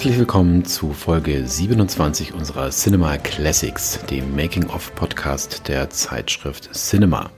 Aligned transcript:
Herzlich 0.00 0.18
willkommen 0.18 0.64
zu 0.64 0.94
Folge 0.94 1.46
27 1.46 2.32
unserer 2.32 2.70
Cinema 2.70 3.18
Classics, 3.18 4.00
dem 4.08 4.34
Making-of-Podcast 4.34 5.68
der 5.68 5.90
Zeitschrift 5.90 6.72
Cinema. 6.72 7.30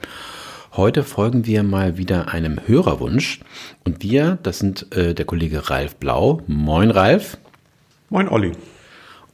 Heute 0.77 1.03
folgen 1.03 1.45
wir 1.45 1.65
mal 1.65 1.99
wieder 1.99 2.29
einem 2.29 2.61
Hörerwunsch 2.65 3.41
und 3.85 4.05
wir, 4.05 4.39
das 4.45 4.61
sind 4.61 4.95
äh, 4.95 5.13
der 5.13 5.25
Kollege 5.25 5.71
Ralf 5.71 5.97
Blau. 5.97 6.41
Moin 6.47 6.93
Ralf. 6.93 7.37
Moin 8.11 8.29
Olli. 8.29 8.53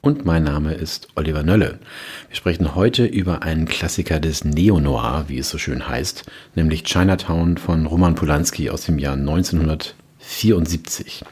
Und 0.01 0.25
mein 0.25 0.45
Name 0.45 0.73
ist 0.73 1.09
Oliver 1.15 1.43
Nölle. 1.43 1.81
Wir 2.29 2.37
sprechen 2.37 2.75
heute 2.75 3.05
über 3.05 3.43
einen 3.43 3.67
Klassiker 3.67 4.21
des 4.21 4.47
Neo-Noir, 4.47 5.27
wie 5.29 5.37
es 5.37 5.51
so 5.51 5.59
schön 5.59 5.87
heißt, 5.87 6.25
nämlich 6.55 6.85
Chinatown 6.85 7.59
von 7.59 7.85
Roman 7.85 8.15
Polanski 8.15 8.71
aus 8.71 8.87
dem 8.87 8.99
Jahr 8.99 9.17
1974. 9.17 11.25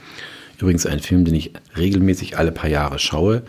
Übrigens 0.58 0.86
ein 0.86 1.00
Film, 1.00 1.24
den 1.24 1.34
ich 1.34 1.52
regelmäßig 1.76 2.38
alle 2.38 2.52
paar 2.52 2.70
Jahre 2.70 2.98
schaue. 2.98 3.42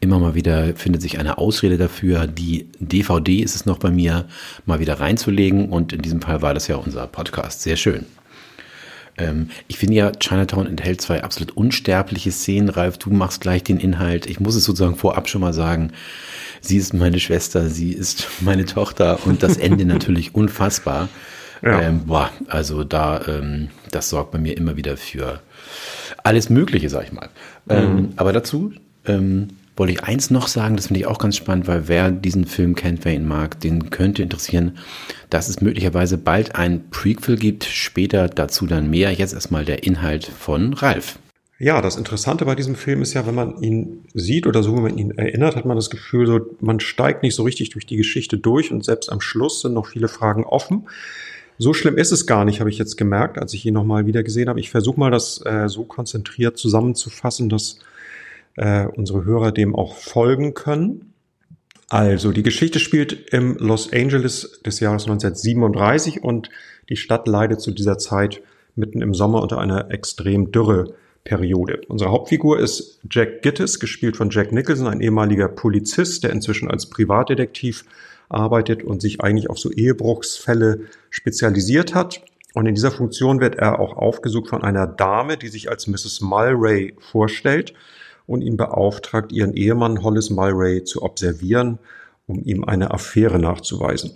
Immer 0.00 0.18
mal 0.18 0.34
wieder 0.34 0.74
findet 0.76 1.02
sich 1.02 1.18
eine 1.18 1.36
Ausrede 1.36 1.76
dafür, 1.76 2.26
die 2.26 2.68
DVD 2.78 3.40
ist 3.40 3.54
es 3.54 3.66
noch 3.66 3.78
bei 3.78 3.90
mir, 3.90 4.24
mal 4.64 4.80
wieder 4.80 4.98
reinzulegen. 4.98 5.68
Und 5.68 5.92
in 5.92 6.00
diesem 6.00 6.22
Fall 6.22 6.40
war 6.40 6.54
das 6.54 6.68
ja 6.68 6.76
unser 6.76 7.06
Podcast. 7.06 7.62
Sehr 7.62 7.76
schön. 7.76 8.06
Ähm, 9.18 9.50
ich 9.68 9.78
finde 9.78 9.94
ja, 9.94 10.12
Chinatown 10.12 10.66
enthält 10.66 11.00
zwei 11.00 11.22
absolut 11.22 11.56
unsterbliche 11.56 12.32
Szenen. 12.32 12.70
Ralf, 12.70 12.98
du 12.98 13.10
machst 13.10 13.42
gleich 13.42 13.62
den 13.62 13.78
Inhalt. 13.78 14.26
Ich 14.26 14.40
muss 14.40 14.54
es 14.54 14.64
sozusagen 14.64 14.96
vorab 14.96 15.28
schon 15.28 15.42
mal 15.42 15.52
sagen. 15.52 15.92
Sie 16.62 16.78
ist 16.78 16.94
meine 16.94 17.20
Schwester, 17.20 17.68
sie 17.68 17.92
ist 17.92 18.26
meine 18.40 18.64
Tochter 18.64 19.18
und 19.26 19.42
das 19.42 19.56
Ende 19.56 19.84
natürlich 19.84 20.34
unfassbar. 20.34 21.08
Ja. 21.62 21.82
Ähm, 21.82 22.06
boah, 22.06 22.30
also 22.48 22.84
da, 22.84 23.20
ähm, 23.28 23.68
das 23.90 24.08
sorgt 24.08 24.30
bei 24.30 24.38
mir 24.38 24.56
immer 24.56 24.76
wieder 24.76 24.96
für 24.96 25.40
alles 26.24 26.50
Mögliche, 26.50 26.88
sag 26.88 27.04
ich 27.04 27.12
mal. 27.12 27.28
Ähm, 27.68 27.92
mhm. 27.92 27.98
Ähm, 27.98 28.08
aber 28.16 28.32
dazu 28.32 28.72
ähm, 29.06 29.48
wollte 29.76 29.92
ich 29.92 30.02
eins 30.02 30.30
noch 30.30 30.46
sagen, 30.46 30.76
das 30.76 30.88
finde 30.88 31.00
ich 31.00 31.06
auch 31.06 31.18
ganz 31.18 31.36
spannend, 31.36 31.66
weil 31.66 31.88
wer 31.88 32.10
diesen 32.10 32.44
Film 32.44 32.74
kennt, 32.74 33.04
wer 33.04 33.14
ihn 33.14 33.26
mag, 33.26 33.60
den 33.60 33.90
könnte 33.90 34.22
interessieren, 34.22 34.78
dass 35.30 35.48
es 35.48 35.60
möglicherweise 35.60 36.18
bald 36.18 36.54
ein 36.54 36.90
Prequel 36.90 37.36
gibt, 37.36 37.64
später 37.64 38.28
dazu 38.28 38.66
dann 38.66 38.90
mehr. 38.90 39.12
Jetzt 39.12 39.32
erstmal 39.32 39.64
der 39.64 39.84
Inhalt 39.84 40.26
von 40.26 40.74
Ralf. 40.74 41.18
Ja, 41.58 41.82
das 41.82 41.96
Interessante 41.96 42.46
bei 42.46 42.54
diesem 42.54 42.74
Film 42.74 43.02
ist 43.02 43.12
ja, 43.12 43.26
wenn 43.26 43.34
man 43.34 43.62
ihn 43.62 44.04
sieht 44.14 44.46
oder 44.46 44.62
so, 44.62 44.74
wenn 44.76 44.82
man 44.82 44.98
ihn 44.98 45.10
erinnert, 45.10 45.56
hat 45.56 45.66
man 45.66 45.76
das 45.76 45.90
Gefühl, 45.90 46.26
so, 46.26 46.40
man 46.60 46.80
steigt 46.80 47.22
nicht 47.22 47.34
so 47.34 47.42
richtig 47.42 47.68
durch 47.70 47.84
die 47.84 47.98
Geschichte 47.98 48.38
durch 48.38 48.72
und 48.72 48.82
selbst 48.82 49.12
am 49.12 49.20
Schluss 49.20 49.60
sind 49.60 49.74
noch 49.74 49.86
viele 49.86 50.08
Fragen 50.08 50.44
offen. 50.44 50.88
So 51.62 51.74
schlimm 51.74 51.98
ist 51.98 52.10
es 52.10 52.26
gar 52.26 52.46
nicht, 52.46 52.60
habe 52.60 52.70
ich 52.70 52.78
jetzt 52.78 52.96
gemerkt, 52.96 53.36
als 53.36 53.52
ich 53.52 53.66
ihn 53.66 53.74
nochmal 53.74 54.06
wieder 54.06 54.22
gesehen 54.22 54.48
habe. 54.48 54.60
Ich 54.60 54.70
versuche 54.70 54.98
mal, 54.98 55.10
das 55.10 55.44
äh, 55.44 55.68
so 55.68 55.84
konzentriert 55.84 56.56
zusammenzufassen, 56.56 57.50
dass 57.50 57.80
äh, 58.56 58.86
unsere 58.86 59.26
Hörer 59.26 59.52
dem 59.52 59.76
auch 59.76 59.94
folgen 59.94 60.54
können. 60.54 61.12
Also, 61.90 62.32
die 62.32 62.42
Geschichte 62.42 62.78
spielt 62.78 63.28
im 63.34 63.58
Los 63.58 63.92
Angeles 63.92 64.62
des 64.64 64.80
Jahres 64.80 65.02
1937 65.02 66.24
und 66.24 66.48
die 66.88 66.96
Stadt 66.96 67.28
leidet 67.28 67.60
zu 67.60 67.72
dieser 67.72 67.98
Zeit 67.98 68.40
mitten 68.74 69.02
im 69.02 69.12
Sommer 69.12 69.42
unter 69.42 69.58
einer 69.58 69.90
extrem 69.90 70.52
Dürre. 70.52 70.94
Periode. 71.22 71.82
Unsere 71.88 72.10
Hauptfigur 72.10 72.58
ist 72.58 72.98
Jack 73.10 73.42
Gittes, 73.42 73.78
gespielt 73.78 74.16
von 74.16 74.30
Jack 74.30 74.52
Nicholson, 74.52 74.86
ein 74.86 75.02
ehemaliger 75.02 75.48
Polizist, 75.48 76.24
der 76.24 76.30
inzwischen 76.30 76.70
als 76.70 76.88
Privatdetektiv 76.88 77.84
arbeitet 78.30 78.82
und 78.82 79.02
sich 79.02 79.20
eigentlich 79.20 79.50
auf 79.50 79.58
so 79.58 79.70
Ehebruchsfälle 79.70 80.86
spezialisiert 81.10 81.94
hat. 81.94 82.22
Und 82.54 82.66
in 82.66 82.74
dieser 82.74 82.90
Funktion 82.90 83.40
wird 83.40 83.56
er 83.56 83.78
auch 83.78 83.96
aufgesucht 83.96 84.48
von 84.48 84.62
einer 84.62 84.86
Dame, 84.86 85.36
die 85.36 85.48
sich 85.48 85.70
als 85.70 85.86
Mrs. 85.86 86.20
Mulray 86.20 86.94
vorstellt 86.98 87.74
und 88.26 88.42
ihn 88.42 88.56
beauftragt, 88.56 89.32
ihren 89.32 89.54
Ehemann 89.54 90.02
Hollis 90.02 90.30
Mulray 90.30 90.84
zu 90.84 91.02
observieren, 91.02 91.78
um 92.26 92.42
ihm 92.44 92.64
eine 92.64 92.92
Affäre 92.92 93.38
nachzuweisen. 93.38 94.12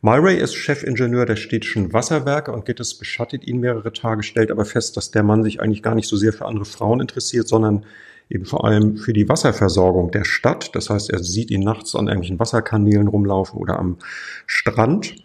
Mulray 0.00 0.38
ist 0.38 0.54
Chefingenieur 0.54 1.26
der 1.26 1.36
städtischen 1.36 1.92
Wasserwerke 1.92 2.52
und 2.52 2.64
Gittes 2.64 2.94
beschattet 2.94 3.46
ihn 3.46 3.60
mehrere 3.60 3.92
Tage, 3.92 4.22
stellt 4.22 4.50
aber 4.50 4.64
fest, 4.64 4.96
dass 4.96 5.10
der 5.10 5.22
Mann 5.22 5.42
sich 5.42 5.60
eigentlich 5.60 5.82
gar 5.82 5.94
nicht 5.94 6.08
so 6.08 6.16
sehr 6.16 6.32
für 6.32 6.46
andere 6.46 6.64
Frauen 6.64 7.00
interessiert, 7.00 7.48
sondern 7.48 7.84
eben 8.30 8.44
vor 8.44 8.64
allem 8.64 8.96
für 8.96 9.12
die 9.12 9.28
Wasserversorgung 9.28 10.10
der 10.10 10.24
Stadt. 10.24 10.74
Das 10.74 10.90
heißt, 10.90 11.10
er 11.10 11.20
sieht 11.20 11.50
ihn 11.50 11.62
nachts 11.62 11.94
an 11.94 12.06
irgendwelchen 12.06 12.38
Wasserkanälen 12.38 13.08
rumlaufen 13.08 13.58
oder 13.58 13.78
am 13.78 13.98
Strand. 14.46 15.16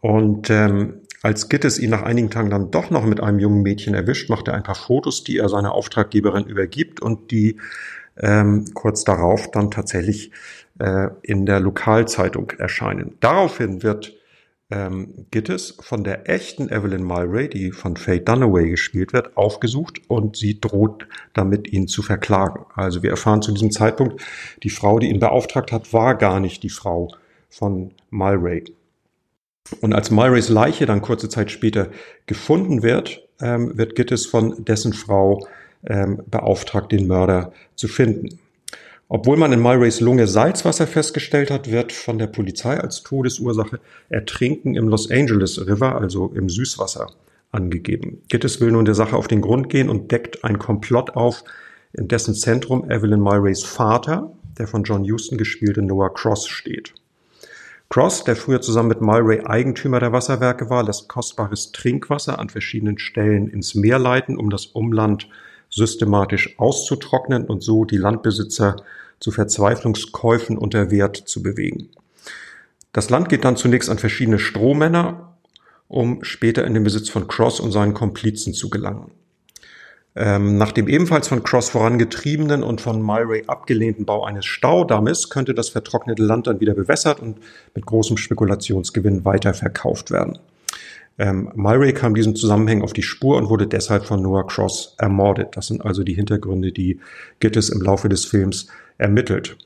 Und 0.00 0.50
ähm, 0.50 1.00
als 1.22 1.48
Gittes 1.48 1.78
ihn 1.78 1.90
nach 1.90 2.02
einigen 2.02 2.30
Tagen 2.30 2.50
dann 2.50 2.70
doch 2.70 2.90
noch 2.90 3.04
mit 3.04 3.20
einem 3.20 3.38
jungen 3.38 3.62
Mädchen 3.62 3.94
erwischt, 3.94 4.30
macht 4.30 4.48
er 4.48 4.54
ein 4.54 4.62
paar 4.62 4.76
Fotos, 4.76 5.24
die 5.24 5.38
er 5.38 5.48
seiner 5.48 5.72
Auftraggeberin 5.72 6.46
übergibt 6.46 7.00
und 7.00 7.30
die 7.30 7.56
ähm, 8.16 8.66
kurz 8.74 9.04
darauf 9.04 9.50
dann 9.50 9.70
tatsächlich 9.70 10.30
äh, 10.78 11.08
in 11.22 11.46
der 11.46 11.60
Lokalzeitung 11.60 12.50
erscheinen. 12.58 13.16
Daraufhin 13.20 13.82
wird 13.82 14.17
ähm, 14.70 15.26
Gittes 15.30 15.78
von 15.80 16.04
der 16.04 16.28
echten 16.28 16.68
Evelyn 16.68 17.02
Mulray, 17.02 17.48
die 17.48 17.72
von 17.72 17.96
Faye 17.96 18.20
Dunaway 18.20 18.68
gespielt 18.68 19.12
wird, 19.12 19.36
aufgesucht 19.36 20.02
und 20.08 20.36
sie 20.36 20.60
droht 20.60 21.06
damit, 21.32 21.72
ihn 21.72 21.88
zu 21.88 22.02
verklagen. 22.02 22.66
Also 22.74 23.02
wir 23.02 23.10
erfahren 23.10 23.42
zu 23.42 23.52
diesem 23.52 23.70
Zeitpunkt, 23.70 24.22
die 24.62 24.70
Frau, 24.70 24.98
die 24.98 25.08
ihn 25.08 25.20
beauftragt 25.20 25.72
hat, 25.72 25.92
war 25.92 26.14
gar 26.16 26.40
nicht 26.40 26.62
die 26.62 26.70
Frau 26.70 27.14
von 27.48 27.92
Mulray. 28.10 28.64
Und 29.80 29.94
als 29.94 30.10
Mulrays 30.10 30.48
Leiche 30.48 30.86
dann 30.86 31.02
kurze 31.02 31.28
Zeit 31.28 31.50
später 31.50 31.88
gefunden 32.26 32.82
wird, 32.82 33.26
ähm, 33.40 33.76
wird 33.76 33.94
Gittes 33.94 34.26
von 34.26 34.64
dessen 34.64 34.92
Frau 34.92 35.46
ähm, 35.86 36.22
beauftragt, 36.26 36.92
den 36.92 37.06
Mörder 37.06 37.52
zu 37.74 37.88
finden. 37.88 38.38
Obwohl 39.10 39.38
man 39.38 39.52
in 39.52 39.60
Mulrays 39.60 40.00
Lunge 40.00 40.26
Salzwasser 40.26 40.86
festgestellt 40.86 41.50
hat, 41.50 41.70
wird 41.70 41.92
von 41.92 42.18
der 42.18 42.26
Polizei 42.26 42.78
als 42.78 43.02
Todesursache 43.02 43.80
Ertrinken 44.10 44.74
im 44.74 44.88
Los 44.88 45.10
Angeles 45.10 45.66
River, 45.66 45.98
also 45.98 46.30
im 46.34 46.50
Süßwasser, 46.50 47.10
angegeben. 47.50 48.20
Gittes 48.28 48.60
will 48.60 48.70
nun 48.70 48.84
der 48.84 48.94
Sache 48.94 49.16
auf 49.16 49.26
den 49.26 49.40
Grund 49.40 49.70
gehen 49.70 49.88
und 49.88 50.12
deckt 50.12 50.44
ein 50.44 50.58
Komplott 50.58 51.16
auf, 51.16 51.42
in 51.94 52.08
dessen 52.08 52.34
Zentrum 52.34 52.90
Evelyn 52.90 53.20
Mulrays 53.20 53.64
Vater, 53.64 54.30
der 54.58 54.66
von 54.66 54.84
John 54.84 55.10
Huston 55.10 55.38
gespielte 55.38 55.80
Noah 55.80 56.12
Cross, 56.12 56.46
steht. 56.46 56.92
Cross, 57.88 58.24
der 58.24 58.36
früher 58.36 58.60
zusammen 58.60 58.90
mit 58.90 59.00
Mulray 59.00 59.40
Eigentümer 59.46 60.00
der 60.00 60.12
Wasserwerke 60.12 60.68
war, 60.68 60.82
lässt 60.82 61.08
kostbares 61.08 61.72
Trinkwasser 61.72 62.38
an 62.38 62.50
verschiedenen 62.50 62.98
Stellen 62.98 63.48
ins 63.48 63.74
Meer 63.74 63.98
leiten, 63.98 64.36
um 64.36 64.50
das 64.50 64.66
Umland 64.66 65.28
systematisch 65.70 66.58
auszutrocknen 66.58 67.44
und 67.44 67.62
so 67.62 67.84
die 67.84 67.96
Landbesitzer 67.96 68.76
zu 69.20 69.30
Verzweiflungskäufen 69.30 70.56
unter 70.56 70.90
Wert 70.90 71.16
zu 71.16 71.42
bewegen. 71.42 71.88
Das 72.92 73.10
Land 73.10 73.28
geht 73.28 73.44
dann 73.44 73.56
zunächst 73.56 73.90
an 73.90 73.98
verschiedene 73.98 74.38
Strohmänner, 74.38 75.34
um 75.88 76.24
später 76.24 76.64
in 76.64 76.74
den 76.74 76.84
Besitz 76.84 77.08
von 77.08 77.28
Cross 77.28 77.60
und 77.60 77.72
seinen 77.72 77.94
Komplizen 77.94 78.54
zu 78.54 78.70
gelangen. 78.70 79.10
Ähm, 80.16 80.56
nach 80.56 80.72
dem 80.72 80.88
ebenfalls 80.88 81.28
von 81.28 81.44
Cross 81.44 81.70
vorangetriebenen 81.70 82.62
und 82.62 82.80
von 82.80 83.00
Mulray 83.00 83.44
abgelehnten 83.46 84.04
Bau 84.04 84.24
eines 84.24 84.46
Staudammes 84.46 85.30
könnte 85.30 85.54
das 85.54 85.68
vertrocknete 85.68 86.22
Land 86.22 86.46
dann 86.46 86.60
wieder 86.60 86.74
bewässert 86.74 87.20
und 87.20 87.38
mit 87.74 87.86
großem 87.86 88.16
Spekulationsgewinn 88.16 89.24
weiterverkauft 89.24 90.10
werden. 90.10 90.38
Ähm, 91.18 91.50
Mulray 91.54 91.92
kam 91.92 92.14
diesem 92.14 92.36
Zusammenhang 92.36 92.82
auf 92.82 92.92
die 92.92 93.02
Spur 93.02 93.36
und 93.36 93.48
wurde 93.48 93.66
deshalb 93.66 94.04
von 94.04 94.22
Noah 94.22 94.46
Cross 94.46 94.94
ermordet. 94.98 95.48
Das 95.56 95.66
sind 95.66 95.84
also 95.84 96.04
die 96.04 96.14
Hintergründe, 96.14 96.72
die 96.72 97.00
Gittes 97.40 97.68
im 97.70 97.82
Laufe 97.82 98.08
des 98.08 98.24
Films 98.24 98.68
ermittelt. 98.98 99.56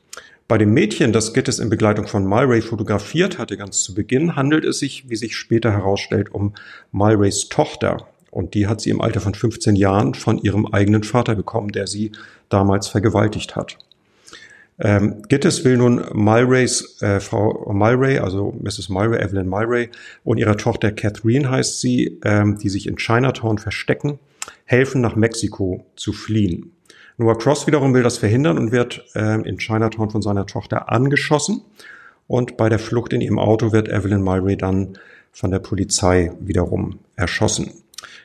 Bei 0.47 0.57
dem 0.57 0.73
Mädchen, 0.73 1.13
das 1.13 1.33
Gittes 1.33 1.59
in 1.59 1.69
Begleitung 1.69 2.07
von 2.07 2.25
Mulray 2.25 2.61
fotografiert 2.61 3.37
hatte, 3.37 3.55
ganz 3.55 3.81
zu 3.83 3.93
Beginn, 3.93 4.35
handelt 4.35 4.65
es 4.65 4.79
sich, 4.79 5.09
wie 5.09 5.15
sich 5.15 5.35
später 5.35 5.71
herausstellt, 5.71 6.33
um 6.33 6.53
Mulrays 6.91 7.49
Tochter. 7.49 8.07
Und 8.29 8.55
die 8.55 8.67
hat 8.67 8.81
sie 8.81 8.89
im 8.89 8.99
Alter 8.99 9.21
von 9.21 9.35
15 9.35 9.75
Jahren 9.75 10.15
von 10.15 10.39
ihrem 10.39 10.65
eigenen 10.67 11.03
Vater 11.03 11.35
bekommen, 11.35 11.69
der 11.69 11.87
sie 11.87 12.11
damals 12.49 12.87
vergewaltigt 12.87 13.55
hat. 13.55 13.77
Ähm, 14.79 15.21
Gittes 15.29 15.63
will 15.63 15.77
nun 15.77 16.03
Mulrays 16.13 17.01
äh, 17.01 17.19
Frau 17.19 17.71
Mulray, 17.71 18.19
also 18.19 18.53
Mrs. 18.59 18.89
Mulray, 18.89 19.23
Evelyn 19.23 19.47
Mulray 19.47 19.89
und 20.23 20.37
ihrer 20.37 20.57
Tochter 20.57 20.91
Catherine 20.91 21.49
heißt 21.49 21.79
sie, 21.79 22.19
ähm, 22.23 22.57
die 22.57 22.69
sich 22.69 22.87
in 22.87 22.97
Chinatown 22.97 23.59
verstecken, 23.59 24.19
helfen 24.65 25.01
nach 25.01 25.15
Mexiko 25.15 25.85
zu 25.95 26.11
fliehen. 26.11 26.71
Noah 27.17 27.37
Cross 27.37 27.67
wiederum 27.67 27.93
will 27.93 28.03
das 28.03 28.17
verhindern 28.17 28.57
und 28.57 28.71
wird 28.71 29.05
ähm, 29.13 29.43
in 29.45 29.57
Chinatown 29.57 30.09
von 30.09 30.21
seiner 30.21 30.47
Tochter 30.47 30.91
angeschossen. 30.91 31.61
Und 32.27 32.57
bei 32.57 32.69
der 32.69 32.79
Flucht 32.79 33.13
in 33.13 33.21
ihrem 33.21 33.37
Auto 33.37 33.71
wird 33.71 33.89
Evelyn 33.89 34.23
Mulray 34.23 34.57
dann 34.57 34.97
von 35.31 35.51
der 35.51 35.59
Polizei 35.59 36.31
wiederum 36.39 36.99
erschossen. 37.15 37.71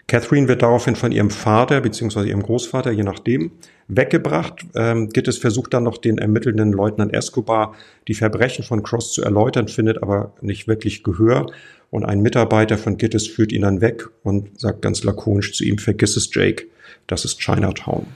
Catherine 0.06 0.48
wird 0.48 0.62
daraufhin 0.62 0.96
von 0.96 1.12
ihrem 1.12 1.30
Vater 1.30 1.80
bzw. 1.82 2.28
ihrem 2.28 2.42
Großvater, 2.42 2.90
je 2.90 3.02
nachdem, 3.02 3.50
weggebracht. 3.88 4.66
Ähm, 4.74 5.08
Gittes 5.08 5.38
versucht 5.38 5.74
dann 5.74 5.84
noch 5.84 5.98
den 5.98 6.18
ermittelnden 6.18 6.72
Leutnant 6.72 7.12
Escobar 7.12 7.74
die 8.06 8.14
Verbrechen 8.14 8.64
von 8.64 8.82
Cross 8.82 9.12
zu 9.12 9.22
erläutern, 9.22 9.68
findet 9.68 10.02
aber 10.02 10.32
nicht 10.40 10.68
wirklich 10.68 11.02
Gehör. 11.02 11.50
Und 11.90 12.04
ein 12.04 12.20
Mitarbeiter 12.20 12.76
von 12.76 12.98
Gittes 12.98 13.26
führt 13.26 13.50
ihn 13.50 13.62
dann 13.62 13.80
weg 13.80 14.08
und 14.22 14.60
sagt 14.60 14.82
ganz 14.82 15.04
lakonisch 15.04 15.54
zu 15.54 15.64
ihm, 15.64 15.78
vergiss 15.78 16.16
es, 16.16 16.28
Jake, 16.32 16.66
das 17.06 17.24
ist 17.24 17.40
Chinatown. 17.40 18.06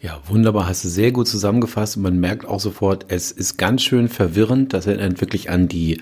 Ja, 0.00 0.20
wunderbar, 0.26 0.66
hast 0.66 0.84
du 0.84 0.88
sehr 0.88 1.12
gut 1.12 1.28
zusammengefasst 1.28 1.96
und 1.96 2.02
man 2.02 2.18
merkt 2.18 2.44
auch 2.44 2.58
sofort, 2.58 3.06
es 3.08 3.30
ist 3.30 3.56
ganz 3.56 3.82
schön 3.82 4.08
verwirrend, 4.08 4.72
das 4.72 4.86
erinnert 4.86 5.20
wirklich 5.20 5.48
an 5.48 5.68
die 5.68 6.00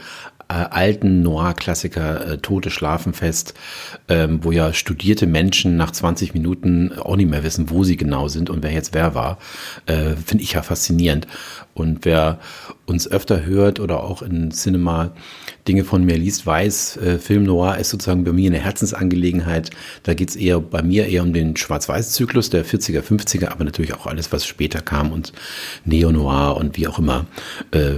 alten 0.51 1.23
Noir-Klassiker 1.23 2.27
äh, 2.27 2.39
Tote 2.39 2.71
schlafen 2.71 3.13
fest, 3.13 3.55
ähm, 4.09 4.41
wo 4.43 4.53
ja 4.53 4.73
studierte 4.73 5.27
Menschen 5.27 5.77
nach 5.77 5.93
20 5.93 6.35
Minuten 6.35 6.93
auch 6.99 7.17
nicht 7.17 7.31
mehr 7.31 7.45
wissen, 7.45 7.71
wo 7.71 7.85
sie 7.85 7.97
genau 7.97 8.29
sind 8.29 8.51
und 8.51 8.63
wer 8.63 8.73
jetzt 8.73 8.95
wer 8.95 9.15
war, 9.15 9.39
äh, 9.87 10.17
finde 10.17 10.45
ich 10.45 10.53
ja 10.53 10.63
faszinierend. 10.63 11.27
Und 11.73 12.05
wer 12.05 12.41
uns 12.85 13.11
öfter 13.11 13.47
hört 13.47 13.81
oder 13.81 14.03
auch 14.03 14.23
in 14.23 14.51
Cinema 14.51 15.13
Dinge 15.69 15.85
von 15.85 16.05
mir 16.05 16.19
liest, 16.19 16.45
weiß, 16.45 16.97
äh, 16.97 17.19
Film 17.19 17.45
Noir 17.45 17.79
ist 17.79 17.91
sozusagen 17.91 18.25
bei 18.25 18.33
mir 18.33 18.51
eine 18.51 18.59
Herzensangelegenheit. 18.59 19.71
Da 20.03 20.15
geht's 20.15 20.37
eher 20.37 20.61
bei 20.61 20.83
mir 20.83 21.07
eher 21.07 21.23
um 21.23 21.33
den 21.33 21.57
Schwarz-Weiß-Zyklus 21.57 22.51
der 22.51 22.67
40er, 22.67 23.03
50er, 23.03 23.49
aber 23.49 23.65
natürlich 23.65 23.95
auch 23.95 24.07
alles, 24.07 24.33
was 24.33 24.45
später 24.45 24.81
kam 24.81 25.13
und 25.13 25.33
Neo-Noir 25.85 26.57
und 26.57 26.77
wie 26.77 26.89
auch 26.89 26.99
immer 26.99 27.27
äh, 27.71 27.97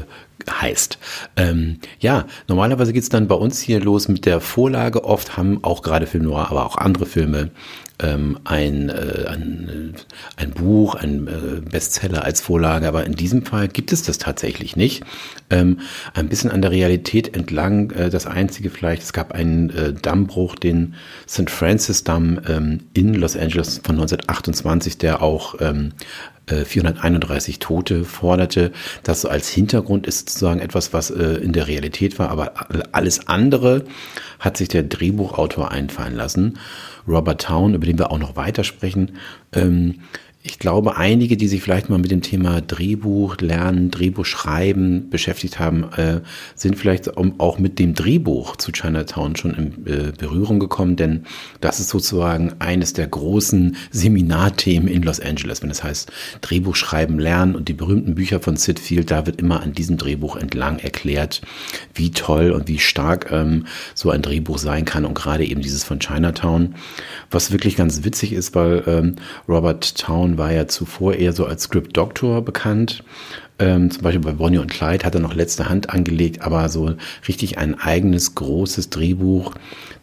heißt. 0.50 0.98
Ähm, 1.36 1.78
ja, 2.00 2.26
normalerweise 2.48 2.92
geht's 2.92 3.08
dann 3.08 3.28
bei 3.28 3.34
uns 3.34 3.60
hier 3.60 3.80
los 3.80 4.08
mit 4.08 4.26
der 4.26 4.40
Vorlage. 4.40 5.04
Oft 5.04 5.36
haben 5.36 5.62
auch 5.62 5.82
gerade 5.82 6.06
Film 6.06 6.24
Noir, 6.24 6.48
aber 6.50 6.66
auch 6.66 6.76
andere 6.76 7.06
Filme 7.06 7.50
ähm, 8.02 8.38
ein, 8.44 8.88
äh, 8.88 9.26
ein, 9.28 9.94
ein 10.36 10.50
Buch, 10.50 10.94
ein 10.94 11.28
äh, 11.28 11.60
Bestseller 11.60 12.24
als 12.24 12.40
Vorlage, 12.40 12.88
aber 12.88 13.04
in 13.04 13.14
diesem 13.14 13.44
Fall 13.44 13.68
gibt 13.68 13.92
es 13.92 14.02
das 14.02 14.18
tatsächlich 14.18 14.76
nicht. 14.76 15.04
Ähm, 15.50 15.80
ein 16.14 16.28
bisschen 16.28 16.50
an 16.50 16.62
der 16.62 16.70
Realität 16.70 17.34
entlang, 17.34 17.90
äh, 17.92 18.10
das 18.10 18.26
einzige 18.26 18.70
vielleicht, 18.70 19.02
es 19.02 19.12
gab 19.12 19.32
einen 19.32 19.70
äh, 19.70 19.92
Dammbruch, 19.92 20.56
den 20.56 20.94
St. 21.28 21.50
Francis 21.50 22.04
Damm 22.04 22.40
ähm, 22.48 22.80
in 22.94 23.14
Los 23.14 23.36
Angeles 23.36 23.80
von 23.84 23.96
1928, 23.96 24.98
der 24.98 25.22
auch 25.22 25.56
ähm, 25.60 25.92
431 26.48 27.54
äh, 27.54 27.58
Tote 27.58 28.04
forderte. 28.04 28.72
Das 29.02 29.22
so 29.22 29.28
als 29.28 29.48
Hintergrund 29.48 30.06
ist 30.06 30.30
sozusagen 30.30 30.60
etwas, 30.60 30.92
was 30.92 31.10
äh, 31.10 31.34
in 31.36 31.52
der 31.52 31.68
Realität 31.68 32.18
war, 32.18 32.30
aber 32.30 32.52
alles 32.92 33.28
andere 33.28 33.84
hat 34.38 34.56
sich 34.56 34.68
der 34.68 34.82
Drehbuchautor 34.82 35.70
einfallen 35.70 36.16
lassen. 36.16 36.58
Robert 37.06 37.42
Town, 37.42 37.74
über 37.74 37.86
den 37.86 37.98
wir 37.98 38.10
auch 38.10 38.18
noch 38.18 38.36
weitersprechen, 38.36 39.16
ähm, 39.52 40.00
ich 40.44 40.58
glaube, 40.58 40.96
einige, 40.96 41.36
die 41.36 41.46
sich 41.46 41.62
vielleicht 41.62 41.88
mal 41.88 41.98
mit 41.98 42.10
dem 42.10 42.20
Thema 42.20 42.60
Drehbuch 42.60 43.36
lernen, 43.40 43.92
Drehbuch 43.92 44.24
schreiben 44.24 45.08
beschäftigt 45.08 45.60
haben, 45.60 45.84
äh, 45.96 46.20
sind 46.56 46.76
vielleicht 46.76 47.16
auch 47.16 47.60
mit 47.60 47.78
dem 47.78 47.94
Drehbuch 47.94 48.56
zu 48.56 48.72
Chinatown 48.72 49.36
schon 49.36 49.54
in 49.54 49.86
äh, 49.86 50.12
Berührung 50.18 50.58
gekommen, 50.58 50.96
denn 50.96 51.26
das 51.60 51.78
ist 51.78 51.90
sozusagen 51.90 52.54
eines 52.58 52.92
der 52.92 53.06
großen 53.06 53.76
Seminarthemen 53.92 54.88
in 54.88 55.04
Los 55.04 55.20
Angeles, 55.20 55.62
wenn 55.62 55.70
es 55.70 55.84
heißt 55.84 56.10
Drehbuch 56.40 56.74
schreiben 56.74 57.20
lernen 57.20 57.54
und 57.54 57.68
die 57.68 57.74
berühmten 57.74 58.16
Bücher 58.16 58.40
von 58.40 58.56
Sid 58.56 58.80
Field, 58.80 59.12
da 59.12 59.26
wird 59.26 59.40
immer 59.40 59.62
an 59.62 59.74
diesem 59.74 59.96
Drehbuch 59.96 60.34
entlang 60.34 60.80
erklärt, 60.80 61.40
wie 61.94 62.10
toll 62.10 62.50
und 62.50 62.66
wie 62.66 62.80
stark 62.80 63.30
ähm, 63.30 63.66
so 63.94 64.10
ein 64.10 64.22
Drehbuch 64.22 64.58
sein 64.58 64.86
kann 64.86 65.04
und 65.04 65.14
gerade 65.14 65.44
eben 65.44 65.60
dieses 65.60 65.84
von 65.84 66.00
Chinatown, 66.00 66.74
was 67.30 67.52
wirklich 67.52 67.76
ganz 67.76 68.02
witzig 68.02 68.32
ist, 68.32 68.56
weil 68.56 68.82
ähm, 68.88 69.16
Robert 69.48 69.96
Town 69.96 70.31
War 70.38 70.52
ja 70.52 70.66
zuvor 70.68 71.14
eher 71.14 71.32
so 71.32 71.46
als 71.46 71.64
Script 71.64 71.96
Doctor 71.96 72.42
bekannt. 72.42 73.04
Ähm, 73.58 73.90
zum 73.90 74.02
Beispiel 74.02 74.20
bei 74.20 74.32
Bonnie 74.32 74.58
und 74.58 74.70
Clyde 74.70 75.04
hat 75.04 75.14
er 75.14 75.20
noch 75.20 75.34
letzte 75.34 75.68
Hand 75.68 75.90
angelegt, 75.90 76.42
aber 76.42 76.68
so 76.68 76.94
richtig 77.28 77.58
ein 77.58 77.78
eigenes 77.78 78.34
großes 78.34 78.90
Drehbuch, 78.90 79.54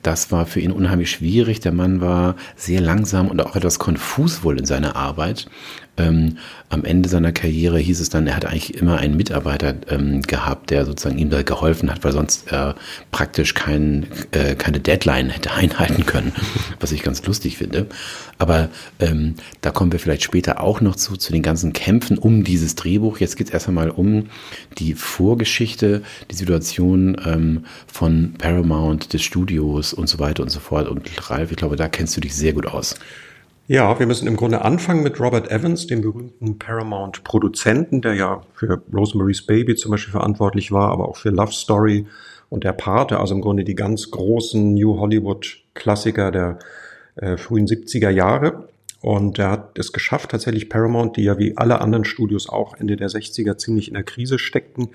das 0.02 0.32
war 0.32 0.46
für 0.46 0.62
ihn 0.62 0.72
unheimlich 0.72 1.12
schwierig. 1.12 1.60
Der 1.60 1.74
Mann 1.74 2.00
war 2.00 2.36
sehr 2.56 2.80
langsam 2.80 3.28
und 3.28 3.42
auch 3.42 3.56
etwas 3.56 3.80
konfus 3.80 4.44
wohl 4.44 4.58
in 4.58 4.66
seiner 4.66 4.96
Arbeit. 4.96 5.48
Ähm, 6.00 6.38
am 6.70 6.86
Ende 6.86 7.10
seiner 7.10 7.34
Karriere 7.34 7.78
hieß 7.78 8.00
es 8.00 8.10
dann, 8.10 8.26
er 8.26 8.36
hat 8.36 8.46
eigentlich 8.46 8.76
immer 8.76 9.00
einen 9.00 9.18
Mitarbeiter 9.18 9.76
ähm, 9.90 10.22
gehabt, 10.22 10.70
der 10.70 10.86
sozusagen 10.86 11.18
ihm 11.18 11.30
da 11.30 11.42
geholfen 11.42 11.92
hat, 11.92 12.04
weil 12.06 12.14
sonst 12.14 12.50
er 12.52 12.76
praktisch 13.12 13.54
kein, 13.54 14.08
äh, 14.32 14.56
keine 14.56 14.80
Deadline 14.80 15.30
hätte 15.30 15.52
einhalten 15.52 16.06
können, 16.06 16.32
was 16.80 16.94
ich 16.94 17.04
ganz 17.04 17.26
lustig 17.26 17.58
finde. 17.58 17.88
Aber 18.38 18.70
ähm, 19.00 19.36
da 19.60 19.72
kommen 19.72 19.92
wir 19.92 20.00
vielleicht 20.00 20.24
später 20.24 20.62
auch 20.62 20.80
noch 20.80 20.96
zu, 20.96 21.18
zu 21.18 21.34
den 21.34 21.42
ganzen 21.42 21.74
Kämpfen 21.74 22.18
um 22.18 22.46
dieses 22.46 22.76
Drehbuch. 22.76 23.18
Jetzt 23.18 23.36
geht 23.40 23.48
es 23.48 23.54
erst 23.54 23.68
einmal 23.68 23.90
um 23.90 24.26
die 24.78 24.94
Vorgeschichte, 24.94 26.04
die 26.30 26.36
Situation 26.36 27.18
ähm, 27.26 27.66
von 27.92 28.36
Paramount, 28.38 29.14
des 29.14 29.24
Studios 29.24 29.94
und 29.94 30.08
so 30.08 30.20
weiter 30.20 30.44
und 30.44 30.50
so 30.50 30.60
fort. 30.60 30.88
Und 30.88 31.10
Ralf, 31.32 31.50
ich 31.50 31.58
glaube, 31.58 31.76
da 31.76 31.88
kennst 31.88 32.16
du 32.16 32.22
dich 32.22 32.36
sehr 32.36 32.54
gut 32.54 32.68
aus. 32.68 32.96
Ja, 33.68 33.98
wir 33.98 34.08
müssen 34.08 34.28
im 34.28 34.36
Grunde 34.36 34.64
anfangen 34.64 35.04
mit 35.04 35.20
Robert 35.20 35.50
Evans, 35.52 35.88
dem 35.88 36.02
berühmten 36.02 36.60
Paramount-Produzenten, 36.60 38.02
der 38.02 38.16
ja 38.16 38.42
für 38.54 38.82
Rosemary's 38.94 39.46
Baby 39.46 39.76
zum 39.76 39.92
Beispiel 39.92 40.12
verantwortlich 40.12 40.72
war, 40.72 40.92
aber 40.92 41.08
auch 41.08 41.18
für 41.18 41.30
Love 41.30 41.54
Story 41.54 42.08
und 42.50 42.64
der 42.64 42.74
Pate, 42.74 43.20
also 43.20 43.36
im 43.36 43.42
Grunde 43.42 43.64
die 43.64 43.76
ganz 43.76 44.12
großen 44.12 44.74
New 44.74 45.00
Hollywood-Klassiker 45.00 46.32
der 46.32 46.60
äh, 47.16 47.38
frühen 47.38 47.68
70er 47.68 48.10
Jahre. 48.10 48.68
Und 49.02 49.40
er 49.40 49.52
hat 49.52 49.80
es 49.80 49.94
geschafft, 49.94 50.32
tatsächlich 50.32 50.70
Paramount, 50.70 51.16
die 51.16 51.24
ja 51.24 51.38
wie 51.38 51.56
alle 51.56 51.80
anderen 51.80 52.04
Studios 52.04 52.50
auch 52.50 52.76
Ende 52.76 52.98
der 52.98 53.10
60er 53.10 53.58
ziemlich 53.58 53.88
in 53.88 53.94
der 53.94 54.04
Krise 54.04 54.40
steckten, 54.40 54.90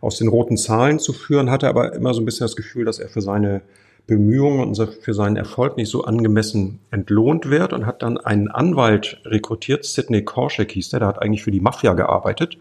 aus 0.00 0.18
den 0.18 0.28
roten 0.28 0.58
Zahlen 0.58 0.98
zu 0.98 1.14
führen, 1.14 1.50
hatte 1.50 1.68
aber 1.68 1.94
immer 1.94 2.12
so 2.12 2.20
ein 2.20 2.26
bisschen 2.26 2.44
das 2.44 2.56
Gefühl, 2.56 2.84
dass 2.84 2.98
er 2.98 3.08
für 3.08 3.22
seine 3.22 3.62
Bemühungen 4.06 4.60
und 4.60 4.76
für 5.00 5.14
seinen 5.14 5.36
Erfolg 5.36 5.76
nicht 5.76 5.90
so 5.90 6.04
angemessen 6.04 6.78
entlohnt 6.90 7.50
wird 7.50 7.72
und 7.72 7.86
hat 7.86 8.02
dann 8.02 8.18
einen 8.18 8.48
Anwalt 8.48 9.20
rekrutiert, 9.24 9.84
Sidney 9.84 10.22
Korshak 10.22 10.70
hieß 10.72 10.90
der, 10.90 11.00
der 11.00 11.08
hat 11.08 11.22
eigentlich 11.22 11.42
für 11.42 11.50
die 11.50 11.60
Mafia 11.60 11.94
gearbeitet. 11.94 12.58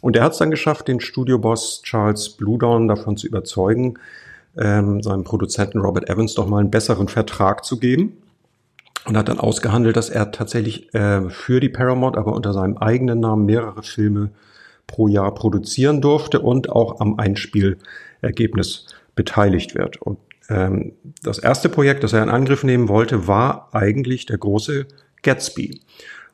Und 0.00 0.14
er 0.14 0.22
hat 0.22 0.32
es 0.32 0.38
dann 0.38 0.52
geschafft, 0.52 0.86
den 0.86 1.00
Studioboss 1.00 1.82
Charles 1.82 2.30
Bluedorn 2.30 2.86
davon 2.86 3.16
zu 3.16 3.26
überzeugen, 3.26 3.98
ähm, 4.56 5.02
seinem 5.02 5.24
Produzenten 5.24 5.80
Robert 5.80 6.08
Evans 6.08 6.34
doch 6.34 6.46
mal 6.46 6.60
einen 6.60 6.70
besseren 6.70 7.08
Vertrag 7.08 7.64
zu 7.64 7.78
geben. 7.80 8.16
Und 9.08 9.16
hat 9.16 9.28
dann 9.28 9.40
ausgehandelt, 9.40 9.96
dass 9.96 10.10
er 10.10 10.32
tatsächlich 10.32 10.92
äh, 10.94 11.30
für 11.30 11.60
die 11.60 11.70
Paramount, 11.70 12.18
aber 12.18 12.34
unter 12.34 12.52
seinem 12.52 12.76
eigenen 12.76 13.20
Namen 13.20 13.46
mehrere 13.46 13.82
Filme 13.82 14.30
pro 14.86 15.08
Jahr 15.08 15.34
produzieren 15.34 16.02
durfte 16.02 16.40
und 16.40 16.68
auch 16.68 17.00
am 17.00 17.18
Einspielergebnis 17.18 18.86
beteiligt 19.14 19.74
wird. 19.74 20.02
Und 20.02 20.18
ähm, 20.50 20.92
das 21.22 21.38
erste 21.38 21.70
Projekt, 21.70 22.04
das 22.04 22.12
er 22.12 22.22
in 22.22 22.28
Angriff 22.28 22.64
nehmen 22.64 22.90
wollte, 22.90 23.26
war 23.26 23.70
eigentlich 23.72 24.26
der 24.26 24.36
große 24.36 24.86
Gatsby. 25.22 25.80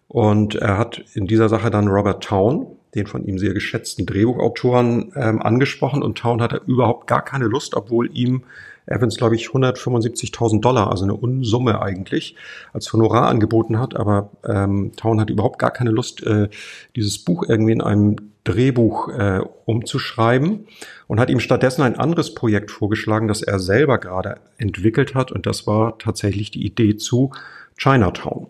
Und 0.09 0.57
er 0.57 0.77
hat 0.77 1.05
in 1.15 1.29
dieser 1.29 1.49
Sache 1.49 1.71
dann 1.71 1.87
Robert 1.87 2.25
Town, 2.25 2.67
den 2.95 3.07
von 3.07 3.25
ihm 3.25 3.39
sehr 3.39 3.55
geschätzten 3.55 4.07
Drehbuchautoren, 4.07 5.13
ähm, 5.17 5.43
angesprochen. 5.43 6.03
Und 6.03 6.19
Town 6.19 6.41
hatte 6.41 6.63
überhaupt 6.67 7.07
gar 7.07 7.25
keine 7.25 7.47
Lust, 7.47 7.75
obwohl 7.75 8.11
ihm 8.17 8.45
Evans, 8.87 9.17
glaube 9.17 9.35
ich, 9.35 9.49
175.000 9.49 10.61
Dollar, 10.61 10.91
also 10.91 11.05
eine 11.05 11.15
Unsumme 11.15 11.81
eigentlich, 11.81 12.37
als 12.73 12.93
Honorar 12.93 13.29
angeboten 13.29 13.79
hat. 13.79 13.97
Aber 13.97 14.31
ähm, 14.47 14.93
Town 14.97 15.21
hat 15.21 15.31
überhaupt 15.31 15.59
gar 15.59 15.71
keine 15.71 15.91
Lust, 15.91 16.23
äh, 16.23 16.49
dieses 16.95 17.19
Buch 17.19 17.45
irgendwie 17.49 17.73
in 17.73 17.81
einem 17.81 18.17
Drehbuch 18.45 19.09
äh, 19.09 19.41
umzuschreiben 19.65 20.67
und 21.07 21.19
hat 21.19 21.31
ihm 21.31 21.41
stattdessen 21.41 21.83
ein 21.83 21.99
anderes 21.99 22.35
Projekt 22.35 22.71
vorgeschlagen, 22.71 23.27
das 23.27 23.43
er 23.43 23.59
selber 23.59 23.99
gerade 23.99 24.37
entwickelt 24.59 25.15
hat. 25.15 25.33
Und 25.33 25.47
das 25.47 25.67
war 25.67 25.99
tatsächlich 25.99 26.51
die 26.51 26.67
Idee 26.67 26.97
zu 26.97 27.31
Chinatown. 27.79 28.49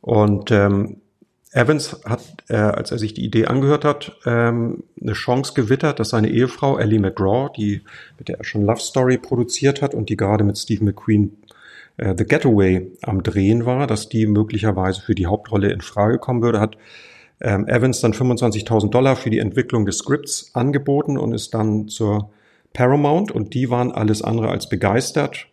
Und 0.00 0.52
ähm, 0.52 0.98
Evans 1.56 2.02
hat, 2.04 2.22
äh, 2.48 2.56
als 2.56 2.90
er 2.90 2.98
sich 2.98 3.14
die 3.14 3.24
Idee 3.24 3.46
angehört 3.46 3.86
hat, 3.86 4.12
ähm, 4.26 4.84
eine 5.00 5.14
Chance 5.14 5.54
gewittert, 5.54 5.98
dass 5.98 6.10
seine 6.10 6.28
Ehefrau 6.28 6.78
Ellie 6.78 7.00
McGraw, 7.00 7.50
die 7.56 7.80
mit 8.18 8.28
der 8.28 8.38
er 8.38 8.44
schon 8.44 8.62
Love 8.62 8.80
Story 8.80 9.16
produziert 9.16 9.80
hat 9.80 9.94
und 9.94 10.10
die 10.10 10.18
gerade 10.18 10.44
mit 10.44 10.58
Steve 10.58 10.84
McQueen 10.84 11.38
äh, 11.96 12.14
The 12.16 12.24
Getaway 12.24 12.92
am 13.02 13.22
Drehen 13.22 13.64
war, 13.64 13.86
dass 13.86 14.10
die 14.10 14.26
möglicherweise 14.26 15.00
für 15.00 15.14
die 15.14 15.24
Hauptrolle 15.24 15.72
in 15.72 15.80
Frage 15.80 16.18
kommen 16.18 16.42
würde, 16.42 16.60
hat 16.60 16.76
ähm, 17.40 17.66
Evans 17.66 18.00
dann 18.02 18.12
25.000 18.12 18.90
Dollar 18.90 19.16
für 19.16 19.30
die 19.30 19.38
Entwicklung 19.38 19.86
des 19.86 19.98
Skripts 19.98 20.50
angeboten 20.52 21.16
und 21.16 21.32
ist 21.32 21.54
dann 21.54 21.88
zur 21.88 22.30
Paramount 22.74 23.32
und 23.32 23.54
die 23.54 23.70
waren 23.70 23.92
alles 23.92 24.20
andere 24.20 24.50
als 24.50 24.68
begeistert, 24.68 25.46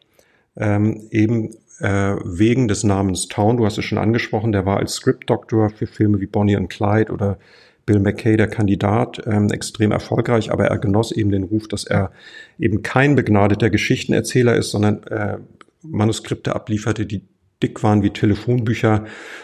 ähm, 0.58 1.08
eben 1.12 1.56
äh, 1.84 2.16
wegen 2.24 2.70
des 2.70 2.84
Namens 2.84 3.28
Town. 3.28 3.58
Du 3.58 3.66
hast 3.66 3.78
es 3.78 3.84
schon 3.84 3.98
angesprochen, 3.98 4.54
der 4.54 4.66
war 4.66 4.78
als 4.78 4.94
Script-Doktor 4.94 5.70
für 5.70 5.86
Filme 5.86 6.22
wie 6.22 6.28
Bonnie 6.28 6.56
and 6.56 6.70
Clyde 6.70 7.12
oder 7.12 7.38
Bill 7.86 8.00
McKay, 8.00 8.38
der 8.38 8.48
Kandidat, 8.48 9.22
ähm, 9.28 9.50
extrem 9.50 9.92
erfolgreich, 9.92 10.50
aber 10.50 10.68
er 10.68 10.78
genoss 10.78 11.12
eben 11.12 11.32
den 11.32 11.44
Ruf, 11.44 11.68
dass 11.68 11.84
er 11.84 12.12
eben 12.58 12.82
kein 12.82 13.16
begnadeter 13.16 13.70
Geschichtenerzähler 13.70 14.56
ist, 14.56 14.72
sondern 14.72 15.04
äh, 15.04 15.38
Manuskripte 15.82 16.56
ablieferte, 16.56 17.06
die 17.06 17.24
dick 17.62 17.84
waren 17.84 18.02
wie 18.02 18.12
Telefonbücher 18.12 19.04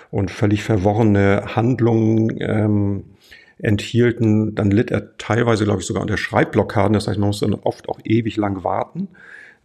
und 0.10 0.32
völlig 0.32 0.64
verworrene 0.64 1.56
Handlungen 1.58 2.38
ähm, 2.40 3.04
enthielten. 3.58 4.56
Dann 4.56 4.72
litt 4.72 4.92
er 4.92 5.18
teilweise, 5.18 5.66
glaube 5.66 5.82
ich, 5.82 5.86
sogar 5.86 6.02
unter 6.02 6.18
Schreibblockaden. 6.18 6.94
Das 6.94 7.10
heißt, 7.10 7.20
man 7.20 7.28
musste 7.28 7.48
oft 7.64 7.90
auch 7.90 8.00
ewig 8.06 8.38
lang 8.38 8.64
warten, 8.64 9.10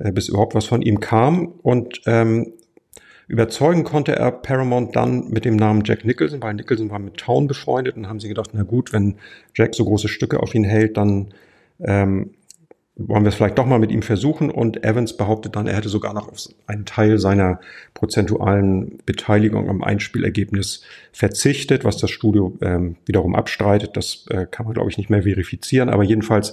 äh, 0.01 0.11
bis 0.11 0.29
überhaupt 0.29 0.57
was 0.57 0.65
von 0.67 0.83
ihm 0.83 0.99
kam. 0.99 1.47
Und 1.63 2.01
ähm, 2.07 2.55
Überzeugen 3.29 3.85
konnte 3.85 4.17
er 4.17 4.31
Paramount 4.31 4.95
dann 4.97 5.29
mit 5.31 5.45
dem 5.45 5.57
Namen 5.57 5.83
Jack 5.85 6.05
Nicholson, 6.05 6.43
weil 6.43 6.55
Nicholson 6.55 6.91
war 6.91 6.99
mit 6.99 7.17
Town 7.17 7.47
befreundet 7.47 7.97
und 7.97 8.09
haben 8.09 8.21
sie 8.21 8.29
gedacht, 8.29 8.51
na 8.53 8.63
gut, 8.63 8.93
wenn 8.93 9.17
Jack 9.55 9.75
so 9.75 9.85
große 9.85 10.09
Stücke 10.09 10.41
auf 10.41 10.55
ihn 10.55 10.65
hält, 10.65 10.97
dann 10.97 11.33
ähm, 11.81 12.31
wollen 12.97 13.25
wir 13.25 13.31
es 13.31 13.35
vielleicht 13.35 13.59
doch 13.59 13.67
mal 13.67 13.79
mit 13.79 13.91
ihm 13.91 14.03
versuchen. 14.03 14.51
Und 14.51 14.85
Evans 14.85 15.17
behauptet 15.17 15.57
dann, 15.57 15.67
er 15.67 15.77
hätte 15.77 15.89
sogar 15.89 16.15
noch 16.15 16.29
auf 16.29 16.39
einen 16.67 16.85
Teil 16.85 17.19
seiner 17.19 17.61
prozentualen 17.95 18.99
Beteiligung 19.05 19.69
am 19.69 19.83
Einspielergebnis 19.83 20.83
verzichtet, 21.13 21.85
was 21.85 21.97
das 21.97 22.11
Studio 22.11 22.57
ähm, 22.61 22.97
wiederum 23.07 23.35
abstreitet. 23.35 23.97
Das 23.97 24.27
äh, 24.31 24.47
kann 24.51 24.67
man, 24.67 24.75
glaube 24.75 24.91
ich, 24.91 24.99
nicht 24.99 25.11
mehr 25.11 25.23
verifizieren. 25.23 25.89
Aber 25.89 26.05
jedenfalls 26.05 26.53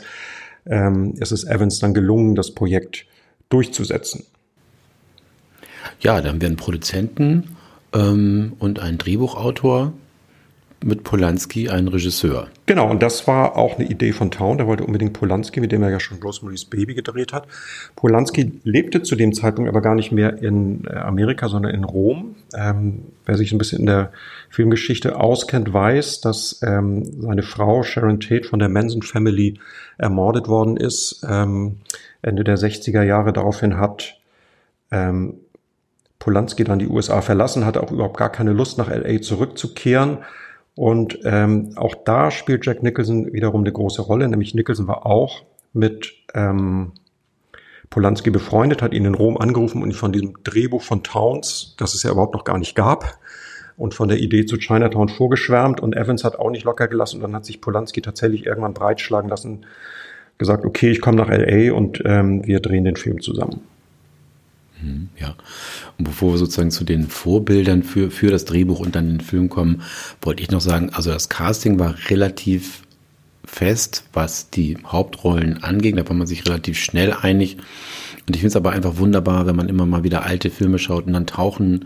ähm, 0.66 1.14
es 1.20 1.32
ist 1.32 1.46
Evans 1.46 1.80
dann 1.80 1.94
gelungen, 1.94 2.36
das 2.36 2.52
Projekt 2.52 3.06
durchzusetzen. 3.50 4.26
Ja, 6.00 6.22
dann 6.22 6.34
haben 6.34 6.42
wir 6.42 6.48
einen 6.48 6.58
Produzenten 6.58 7.56
ähm, 7.94 8.54
und 8.60 8.80
einen 8.80 8.98
Drehbuchautor, 8.98 9.94
mit 10.84 11.04
Polanski 11.04 11.70
einen 11.70 11.88
Regisseur. 11.88 12.48
Genau, 12.66 12.90
und 12.90 13.04
das 13.04 13.28
war 13.28 13.56
auch 13.56 13.78
eine 13.78 13.88
Idee 13.88 14.14
von 14.14 14.32
Town. 14.32 14.58
Der 14.58 14.68
wollte 14.68 14.84
unbedingt 14.84 15.14
Polanski, 15.14 15.60
mit 15.60 15.72
dem 15.72 15.84
er 15.84 15.92
ja 15.92 16.00
schon 16.00 16.20
Rosemary's 16.22 16.66
Baby 16.66 16.96
gedreht 16.96 17.34
hat. 17.34 17.48
Polanski 17.96 18.60
lebte 18.64 19.04
zu 19.04 19.16
dem 19.16 19.34
Zeitpunkt 19.34 19.70
aber 19.70 19.82
gar 19.82 19.96
nicht 19.96 20.12
mehr 20.12 20.42
in 20.42 20.86
äh, 20.86 20.96
Amerika, 20.96 21.50
sondern 21.50 21.74
in 21.74 21.84
Rom. 21.84 22.36
Ähm, 22.56 23.04
wer 23.26 23.38
sich 23.38 23.52
ein 23.52 23.58
bisschen 23.58 23.82
in 23.82 23.86
der 23.86 24.12
Filmgeschichte 24.50 25.20
auskennt, 25.20 25.72
weiß, 25.72 26.22
dass 26.22 26.62
ähm, 26.64 27.22
seine 27.22 27.44
Frau 27.44 27.84
Sharon 27.84 28.20
Tate 28.20 28.46
von 28.46 28.60
der 28.60 28.70
Manson 28.70 29.04
Family 29.04 29.60
ermordet 29.98 30.48
worden 30.48 30.78
ist. 30.78 31.24
Ähm, 31.30 31.78
Ende 32.24 32.44
der 32.44 32.58
60er 32.58 33.04
Jahre 33.04 33.34
daraufhin 33.34 33.78
hat 33.78 34.18
ähm, 34.90 35.36
Polanski 36.22 36.64
dann 36.64 36.80
die 36.80 36.88
USA 36.88 37.22
verlassen, 37.22 37.66
hatte 37.66 37.84
auch 37.84 37.92
überhaupt 37.92 38.18
gar 38.18 38.32
keine 38.32 38.54
Lust, 38.54 38.78
nach 38.78 38.90
LA 38.90 39.22
zurückzukehren 39.22 40.20
und 40.76 41.20
ähm, 41.26 41.74
auch 41.76 41.96
da 42.06 42.32
spielt 42.32 42.66
Jack 42.66 42.84
Nicholson 42.84 43.34
wiederum 43.34 43.62
eine 43.62 43.74
große 43.74 44.02
Rolle, 44.02 44.30
nämlich 44.30 44.54
Nicholson 44.54 44.88
war 44.88 45.06
auch 45.06 45.44
mit 45.74 46.14
ähm, 46.34 46.94
Polanski 47.90 48.30
befreundet, 48.30 48.82
hat 48.82 48.94
ihn 48.94 49.06
in 49.06 49.16
Rom 49.16 49.38
angerufen 49.38 49.82
und 49.82 49.94
von 49.94 50.14
diesem 50.14 50.36
Drehbuch 50.44 50.84
von 50.84 51.04
Towns, 51.04 51.76
das 51.78 51.94
es 51.94 52.04
ja 52.04 52.12
überhaupt 52.12 52.36
noch 52.36 52.46
gar 52.46 52.58
nicht 52.58 52.76
gab, 52.76 53.18
und 53.78 53.96
von 53.96 54.08
der 54.08 54.20
Idee 54.20 54.46
zu 54.46 54.58
Chinatown 54.58 55.10
vorgeschwärmt. 55.10 55.82
Und 55.82 55.96
Evans 55.96 56.24
hat 56.24 56.38
auch 56.38 56.52
nicht 56.52 56.66
locker 56.66 56.88
gelassen. 56.88 57.16
Und 57.16 57.24
dann 57.24 57.36
hat 57.36 57.46
sich 57.46 57.62
Polanski 57.62 58.02
tatsächlich 58.02 58.46
irgendwann 58.46 58.76
breitschlagen 58.76 59.28
lassen, 59.28 59.66
gesagt, 60.38 60.66
okay, 60.66 60.92
ich 60.92 61.02
komme 61.02 61.18
nach 61.18 61.30
LA 61.30 61.74
und 61.74 62.00
ähm, 62.06 62.46
wir 62.46 62.60
drehen 62.60 62.84
den 62.84 62.96
Film 62.96 63.22
zusammen. 63.22 63.62
Mhm, 64.82 65.10
ja. 65.20 65.36
Und 65.98 66.06
bevor 66.06 66.34
wir 66.34 66.38
sozusagen 66.38 66.72
zu 66.72 66.84
den 66.84 67.08
Vorbildern 67.08 67.84
für, 67.84 68.12
für 68.12 68.32
das 68.32 68.46
Drehbuch 68.46 68.80
und 68.80 68.96
dann 68.96 69.08
den 69.08 69.22
Film 69.22 69.50
kommen, 69.50 69.84
wollte 70.22 70.42
ich 70.42 70.52
noch 70.52 70.62
sagen, 70.62 70.90
also 70.94 71.12
das 71.12 71.30
Casting 71.30 71.80
war 71.80 71.96
relativ 72.10 72.84
fest, 73.44 74.06
was 74.14 74.50
die 74.50 74.78
Hauptrollen 74.86 75.64
anging. 75.64 75.96
Da 75.96 76.08
war 76.08 76.16
man 76.16 76.28
sich 76.28 76.46
relativ 76.46 76.80
schnell 76.80 77.14
einig. 77.14 77.58
Und 78.28 78.36
ich 78.36 78.42
finde 78.42 78.48
es 78.48 78.56
aber 78.56 78.72
einfach 78.72 78.98
wunderbar, 78.98 79.46
wenn 79.46 79.56
man 79.56 79.70
immer 79.70 79.86
mal 79.86 80.04
wieder 80.04 80.24
alte 80.24 80.50
Filme 80.50 80.80
schaut 80.80 81.06
und 81.08 81.14
dann 81.14 81.28
tauchen 81.28 81.86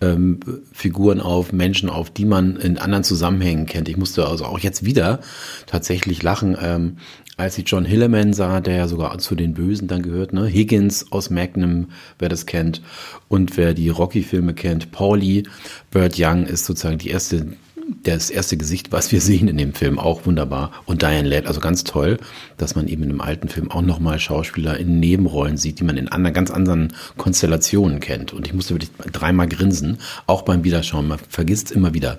ähm, 0.00 0.40
Figuren 0.72 1.20
auf, 1.20 1.52
Menschen 1.52 1.88
auf, 1.88 2.10
die 2.10 2.24
man 2.24 2.56
in 2.56 2.78
anderen 2.78 3.04
Zusammenhängen 3.04 3.66
kennt. 3.66 3.88
Ich 3.88 3.96
musste 3.96 4.26
also 4.26 4.44
auch 4.44 4.58
jetzt 4.58 4.84
wieder 4.84 5.20
tatsächlich 5.66 6.22
lachen. 6.22 6.56
Ähm, 6.60 6.98
als 7.36 7.58
ich 7.58 7.68
John 7.68 7.84
Hilleman 7.84 8.32
sah, 8.32 8.60
der 8.60 8.76
ja 8.76 8.88
sogar 8.88 9.16
zu 9.18 9.34
den 9.34 9.54
Bösen 9.54 9.88
dann 9.88 10.02
gehört, 10.02 10.32
ne? 10.32 10.46
Higgins 10.46 11.10
aus 11.12 11.30
Magnum, 11.30 11.88
wer 12.18 12.28
das 12.28 12.46
kennt, 12.46 12.82
und 13.28 13.56
wer 13.56 13.74
die 13.74 13.88
Rocky-Filme 13.88 14.54
kennt, 14.54 14.92
Pauli, 14.92 15.44
Burt 15.90 16.14
Young 16.18 16.46
ist 16.46 16.64
sozusagen 16.64 16.98
die 16.98 17.08
erste, 17.08 17.56
das 18.02 18.30
erste 18.30 18.56
Gesicht, 18.56 18.92
was 18.92 19.10
wir 19.12 19.20
sehen 19.20 19.48
in 19.48 19.56
dem 19.56 19.74
Film, 19.74 19.98
auch 19.98 20.26
wunderbar. 20.26 20.70
Und 20.86 21.02
Diane 21.02 21.28
Ladd, 21.28 21.46
also 21.46 21.60
ganz 21.60 21.84
toll, 21.84 22.18
dass 22.56 22.76
man 22.76 22.86
eben 22.88 23.02
in 23.02 23.10
einem 23.10 23.20
alten 23.20 23.48
Film 23.48 23.70
auch 23.70 23.82
nochmal 23.82 24.18
Schauspieler 24.20 24.78
in 24.78 25.00
Nebenrollen 25.00 25.56
sieht, 25.56 25.80
die 25.80 25.84
man 25.84 25.96
in 25.96 26.08
anderen, 26.08 26.34
ganz 26.34 26.50
anderen 26.50 26.92
Konstellationen 27.16 28.00
kennt. 28.00 28.32
Und 28.32 28.46
ich 28.46 28.54
musste 28.54 28.74
wirklich 28.74 28.90
dreimal 29.12 29.48
grinsen, 29.48 29.98
auch 30.26 30.42
beim 30.42 30.64
Wiederschauen. 30.64 31.08
Man 31.08 31.18
vergisst 31.28 31.72
immer 31.72 31.94
wieder, 31.94 32.18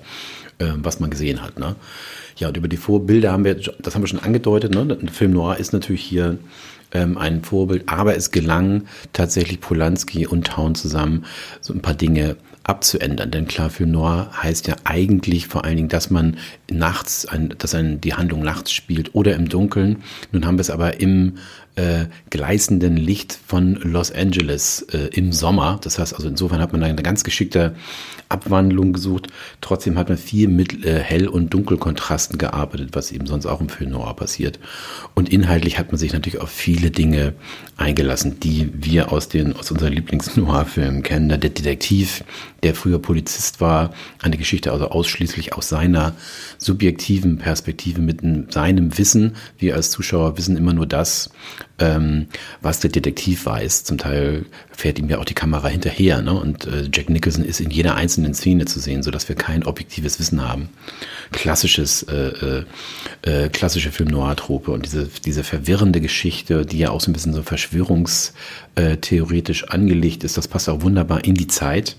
äh, 0.59 0.67
was 0.75 0.99
man 0.99 1.09
gesehen 1.09 1.41
hat. 1.41 1.59
Ne? 1.59 1.75
Ja, 2.37 2.49
und 2.49 2.57
über 2.57 2.67
die 2.67 2.77
Vorbilder 2.77 3.31
haben 3.31 3.45
wir, 3.45 3.55
das 3.55 3.95
haben 3.95 4.03
wir 4.03 4.07
schon 4.07 4.19
angedeutet, 4.19 4.73
ne? 4.73 4.97
Film 5.11 5.31
Noir 5.31 5.57
ist 5.57 5.73
natürlich 5.73 6.03
hier 6.03 6.37
ähm, 6.91 7.17
ein 7.17 7.43
Vorbild, 7.43 7.83
aber 7.87 8.15
es 8.15 8.31
gelang 8.31 8.83
tatsächlich 9.13 9.61
Polanski 9.61 10.27
und 10.27 10.47
Town 10.47 10.75
zusammen 10.75 11.25
so 11.61 11.73
ein 11.73 11.81
paar 11.81 11.93
Dinge 11.93 12.37
abzuändern. 12.63 13.31
Denn 13.31 13.47
klar, 13.47 13.69
Film 13.69 13.91
Noir 13.91 14.31
heißt 14.41 14.67
ja 14.67 14.75
eigentlich 14.83 15.47
vor 15.47 15.65
allen 15.65 15.77
Dingen, 15.77 15.89
dass 15.89 16.09
man 16.09 16.37
nachts, 16.69 17.25
ein, 17.25 17.53
dass 17.57 17.75
ein, 17.75 18.01
die 18.01 18.15
Handlung 18.15 18.41
nachts 18.41 18.71
spielt 18.71 19.13
oder 19.13 19.35
im 19.35 19.47
Dunkeln. 19.47 20.03
Nun 20.31 20.45
haben 20.45 20.57
wir 20.57 20.61
es 20.61 20.71
aber 20.71 20.99
im 20.99 21.35
äh, 21.75 22.05
gleißenden 22.31 22.97
Licht 22.97 23.37
von 23.45 23.75
Los 23.75 24.11
Angeles 24.11 24.81
äh, 24.93 25.09
im 25.13 25.31
Sommer. 25.31 25.79
Das 25.83 25.99
heißt 25.99 26.15
also 26.15 26.27
insofern 26.27 26.59
hat 26.59 26.71
man 26.71 26.81
eine 26.83 27.03
ganz 27.03 27.23
geschickte 27.23 27.75
Abwandlung 28.35 28.93
gesucht. 28.93 29.27
Trotzdem 29.61 29.97
hat 29.97 30.09
man 30.09 30.17
viel 30.17 30.47
mit 30.47 30.85
äh, 30.85 30.99
Hell- 30.99 31.27
und 31.27 31.53
Dunkelkontrasten 31.53 32.37
gearbeitet, 32.37 32.89
was 32.93 33.11
eben 33.11 33.25
sonst 33.25 33.45
auch 33.45 33.61
im 33.61 33.69
Film 33.69 33.91
Noir 33.91 34.15
passiert. 34.15 34.59
Und 35.13 35.29
inhaltlich 35.29 35.79
hat 35.79 35.91
man 35.91 35.97
sich 35.97 36.13
natürlich 36.13 36.41
auf 36.41 36.49
viele 36.49 36.91
Dinge 36.91 37.33
eingelassen, 37.77 38.39
die 38.39 38.69
wir 38.73 39.11
aus 39.11 39.29
den 39.29 39.55
aus 39.55 39.71
unseren 39.71 39.93
Lieblings-Noir-Filmen 39.93 41.03
kennen. 41.03 41.29
Der 41.29 41.37
Detektiv, 41.37 42.23
der 42.65 42.73
früher 42.73 42.97
Polizist 42.97 43.61
war, 43.61 43.93
eine 44.23 44.37
Geschichte 44.37 44.71
also 44.71 44.89
ausschließlich 44.89 45.53
aus 45.53 45.69
seiner 45.69 46.15
subjektiven 46.57 47.37
Perspektive 47.37 48.01
mit 48.01 48.21
seinem 48.51 48.97
Wissen. 48.97 49.35
Wir 49.59 49.75
als 49.75 49.91
Zuschauer 49.91 50.39
wissen 50.39 50.57
immer 50.57 50.73
nur 50.73 50.87
das, 50.87 51.29
ähm, 51.77 52.25
was 52.63 52.79
der 52.79 52.89
Detektiv 52.89 53.45
weiß. 53.45 53.83
Zum 53.83 53.99
Teil 53.99 54.47
fährt 54.71 54.97
ihm 54.97 55.07
ja 55.09 55.19
auch 55.19 55.25
die 55.25 55.35
Kamera 55.35 55.67
hinterher. 55.67 56.23
Ne? 56.23 56.33
Und 56.33 56.65
äh, 56.65 56.89
Jack 56.91 57.11
Nicholson 57.11 57.45
ist 57.45 57.59
in 57.59 57.69
jeder 57.69 57.93
einzelnen 57.93 58.33
Szene 58.33 58.65
zu 58.65 58.79
sehen, 58.79 59.03
sodass 59.03 59.29
wir 59.29 59.35
kein 59.35 59.63
objektives 59.63 60.19
Wissen 60.19 60.41
haben. 60.41 60.69
Klassisches, 61.31 62.01
äh, 62.03 62.15
äh, 62.15 62.63
äh, 63.21 63.49
klassische 63.49 63.91
Film 63.91 64.09
Noir-Trope 64.09 64.71
und 64.71 64.85
diese, 64.85 65.07
diese 65.23 65.43
verwirrende 65.43 66.01
Geschichte, 66.01 66.65
die 66.65 66.79
ja 66.79 66.89
auch 66.89 67.01
so 67.01 67.11
ein 67.11 67.13
bisschen 67.13 67.33
so 67.33 67.43
verschwörungstheoretisch 67.43 69.65
angelegt 69.65 70.23
ist, 70.23 70.35
das 70.35 70.47
passt 70.47 70.67
auch 70.67 70.81
wunderbar 70.81 71.25
in 71.25 71.35
die 71.35 71.45
Zeit. 71.45 71.95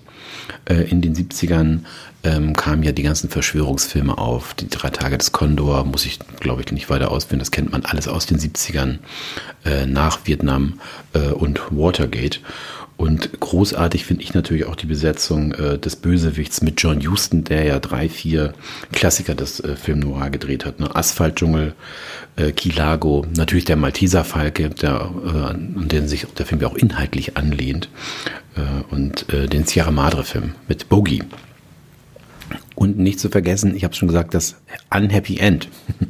Äh, 0.65 0.91
in 0.91 1.01
den 1.01 1.15
70ern 1.15 1.81
ähm, 2.25 2.55
kamen 2.55 2.83
ja 2.83 2.93
die 2.93 3.03
ganzen 3.03 3.31
Verschwörungsfilme 3.31 4.19
auf. 4.19 4.55
Die 4.55 4.69
drei 4.69 4.91
Tage 4.91 5.19
des 5.19 5.33
Kondor 5.33 5.85
muss 5.85 6.07
ich, 6.07 6.19
glaube 6.41 6.63
ich, 6.63 6.73
nicht 6.73 6.91
weiter 6.91 7.11
ausführen. 7.11 7.39
Das 7.39 7.51
kennt 7.51 7.73
man 7.73 7.85
alles 7.85 8.09
aus 8.09 8.27
den 8.27 8.39
70ern 8.39 8.99
äh, 9.65 9.87
nach 9.87 10.21
Vietnam 10.25 10.81
äh, 11.15 11.29
und 11.29 11.61
Watergate. 11.71 12.41
Und 12.97 13.41
großartig 13.41 14.07
finde 14.07 14.23
ich 14.23 14.33
natürlich 14.33 14.65
auch 14.65 14.75
die 14.75 14.87
Besetzung 14.87 15.53
äh, 15.53 15.79
des 15.79 15.97
Bösewichts 15.97 16.63
mit 16.63 16.81
John 16.81 17.07
Huston, 17.07 17.45
der 17.45 17.65
ja 17.65 17.79
drei, 17.79 18.09
vier 18.09 18.55
Klassiker 18.91 19.35
des 19.35 19.61
äh, 19.61 19.77
Film 19.77 20.01
Noir 20.01 20.31
gedreht 20.31 20.65
hat. 20.65 20.81
Ne? 20.81 20.95
Asphaltdschungel, 20.97 21.75
äh, 22.37 22.53
Kilago, 22.53 23.27
natürlich 23.37 23.67
der 23.67 23.77
Malteser 23.77 24.25
Falke, 24.25 24.71
der, 24.71 25.11
äh, 25.25 25.29
an 25.29 25.89
den 25.89 26.09
sich 26.09 26.27
der 26.39 26.47
Film 26.47 26.63
ja 26.63 26.69
auch 26.69 26.77
inhaltlich 26.77 27.37
anlehnt. 27.37 27.91
Äh, 28.57 28.95
und 28.95 29.31
äh, 29.33 29.47
den 29.47 29.67
Sierra 29.67 29.91
Madre 29.91 30.25
Film 30.25 30.55
mit 30.67 30.89
Bogey. 30.89 31.23
Und 32.75 32.99
nicht 32.99 33.21
zu 33.21 33.29
vergessen, 33.29 33.77
ich 33.77 33.85
habe 33.85 33.95
schon 33.95 34.09
gesagt, 34.09 34.33
das 34.33 34.57
Unhappy 34.91 35.39
End. 35.39 35.69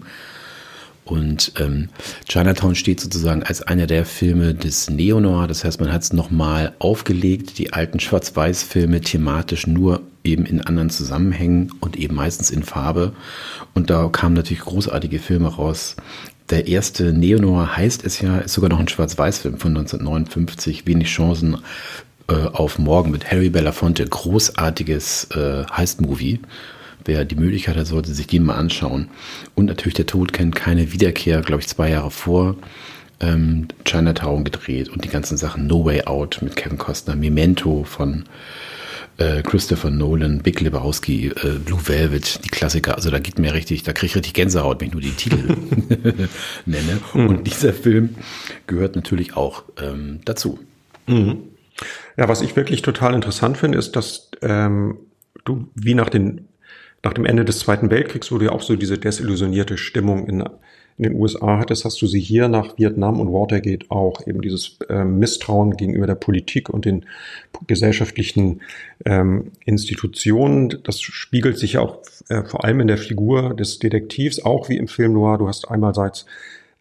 Und 1.06 1.52
ähm, 1.60 1.88
Chinatown 2.28 2.75
steht 2.75 3.00
sozusagen 3.00 3.44
als 3.44 3.62
einer 3.62 3.86
der 3.86 4.04
Filme 4.04 4.54
des 4.54 4.90
Neo-Noir. 4.90 5.46
Das 5.46 5.62
heißt, 5.62 5.80
man 5.80 5.92
hat 5.92 6.02
es 6.02 6.12
nochmal 6.12 6.75
aufgelegt, 6.80 7.58
die 7.58 7.72
alten 7.72 8.00
Schwarz-Weiß-Filme 8.00 9.00
thematisch 9.00 9.68
nur 9.68 10.02
eben 10.25 10.44
in 10.44 10.60
anderen 10.60 10.90
Zusammenhängen 10.90 11.70
und 11.80 11.96
eben 11.96 12.16
meistens 12.16 12.50
in 12.50 12.64
Farbe. 12.64 13.12
Und 13.72 13.88
da 13.88 14.08
kamen 14.08 14.34
natürlich 14.34 14.64
großartige 14.64 15.20
Filme 15.20 15.46
raus. 15.46 15.94
Der 16.50 16.66
erste 16.66 17.12
Neo-Noir 17.12 17.76
heißt 17.76 18.04
es 18.04 18.20
ja, 18.20 18.38
ist 18.38 18.54
sogar 18.54 18.68
noch 18.68 18.80
ein 18.80 18.88
Schwarz-Weiß-Film 18.88 19.58
von 19.58 19.76
1959. 19.76 20.88
Wenig 20.88 21.06
Chancen 21.06 21.58
äh, 22.26 22.34
auf 22.34 22.80
morgen 22.80 23.12
mit 23.12 23.30
Harry 23.30 23.50
Belafonte. 23.50 24.04
Großartiges 24.04 25.28
äh, 25.30 25.64
Heist-Movie 25.70 26.40
wer 27.06 27.25
die 27.25 27.36
Möglichkeit 27.36 27.76
hat, 27.76 27.86
sollte 27.86 28.12
sich 28.12 28.26
den 28.26 28.44
mal 28.44 28.56
anschauen. 28.56 29.08
Und 29.54 29.66
natürlich 29.66 29.94
Der 29.94 30.06
Tod 30.06 30.32
kennt 30.32 30.54
keine 30.54 30.92
Wiederkehr, 30.92 31.40
glaube 31.40 31.62
ich, 31.62 31.68
zwei 31.68 31.90
Jahre 31.90 32.10
vor 32.10 32.56
ähm, 33.20 33.68
Chinatown 33.84 34.44
gedreht 34.44 34.88
und 34.88 35.04
die 35.04 35.08
ganzen 35.08 35.36
Sachen 35.36 35.66
No 35.66 35.84
Way 35.84 36.02
Out 36.02 36.38
mit 36.42 36.56
Kevin 36.56 36.78
Costner, 36.78 37.16
Memento 37.16 37.84
von 37.84 38.25
äh, 39.18 39.42
Christopher 39.42 39.90
Nolan, 39.90 40.40
Big 40.40 40.60
Lebowski, 40.60 41.28
äh, 41.28 41.58
Blue 41.58 41.80
Velvet, 41.86 42.44
die 42.44 42.48
Klassiker. 42.48 42.96
Also 42.96 43.10
da 43.10 43.18
geht 43.18 43.38
mir 43.38 43.54
richtig, 43.54 43.82
da 43.82 43.92
kriege 43.92 44.10
ich 44.10 44.16
richtig 44.16 44.34
Gänsehaut, 44.34 44.80
wenn 44.80 44.88
ich 44.88 44.92
nur 44.92 45.02
die 45.02 45.10
Titel 45.10 45.56
nenne. 46.66 46.98
Mhm. 47.14 47.26
Und 47.26 47.46
dieser 47.46 47.72
Film 47.72 48.16
gehört 48.66 48.96
natürlich 48.96 49.36
auch 49.36 49.64
ähm, 49.80 50.20
dazu. 50.25 50.58
Mhm. 51.06 51.38
Ja, 52.16 52.28
was 52.28 52.42
ich 52.42 52.56
wirklich 52.56 52.82
total 52.82 53.14
interessant 53.14 53.56
finde, 53.58 53.78
ist, 53.78 53.96
dass 53.96 54.30
ähm, 54.42 54.98
du 55.44 55.68
wie 55.75 55.94
nach, 55.94 56.08
den, 56.08 56.48
nach 57.06 57.12
dem 57.12 57.25
Ende 57.25 57.44
des 57.44 57.60
Zweiten 57.60 57.88
Weltkriegs, 57.88 58.32
wo 58.32 58.38
du 58.38 58.46
ja 58.46 58.50
auch 58.50 58.62
so 58.62 58.75
diese 58.75 58.98
desillusionierte 58.98 59.78
Stimmung 59.78 60.26
in, 60.26 60.40
in 60.40 61.04
den 61.04 61.14
USA 61.14 61.58
hattest, 61.58 61.84
hast 61.84 62.02
du 62.02 62.08
sie 62.08 62.18
hier 62.18 62.48
nach 62.48 62.78
Vietnam 62.78 63.20
und 63.20 63.32
Watergate 63.32 63.88
auch. 63.90 64.26
Eben 64.26 64.42
dieses 64.42 64.76
ähm, 64.88 65.20
Misstrauen 65.20 65.76
gegenüber 65.76 66.08
der 66.08 66.16
Politik 66.16 66.68
und 66.68 66.84
den 66.84 67.06
gesellschaftlichen 67.68 68.60
ähm, 69.04 69.52
Institutionen. 69.64 70.80
Das 70.82 71.00
spiegelt 71.00 71.58
sich 71.58 71.75
ja 71.75 71.80
auch 71.80 72.00
äh, 72.28 72.42
vor 72.42 72.64
allem 72.64 72.80
in 72.80 72.88
der 72.88 72.98
Figur 72.98 73.54
des 73.54 73.78
Detektivs, 73.78 74.40
auch 74.40 74.68
wie 74.68 74.76
im 74.76 74.88
Film 74.88 75.12
Noir. 75.12 75.38
Du 75.38 75.46
hast 75.46 75.70
einerseits 75.70 76.26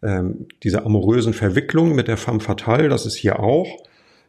ähm, 0.02 0.48
diese 0.64 0.84
amorösen 0.84 1.34
Verwicklungen 1.34 1.94
mit 1.94 2.08
der 2.08 2.16
femme 2.16 2.40
fatale, 2.40 2.88
das 2.88 3.06
ist 3.06 3.14
hier 3.14 3.38
auch. 3.38 3.68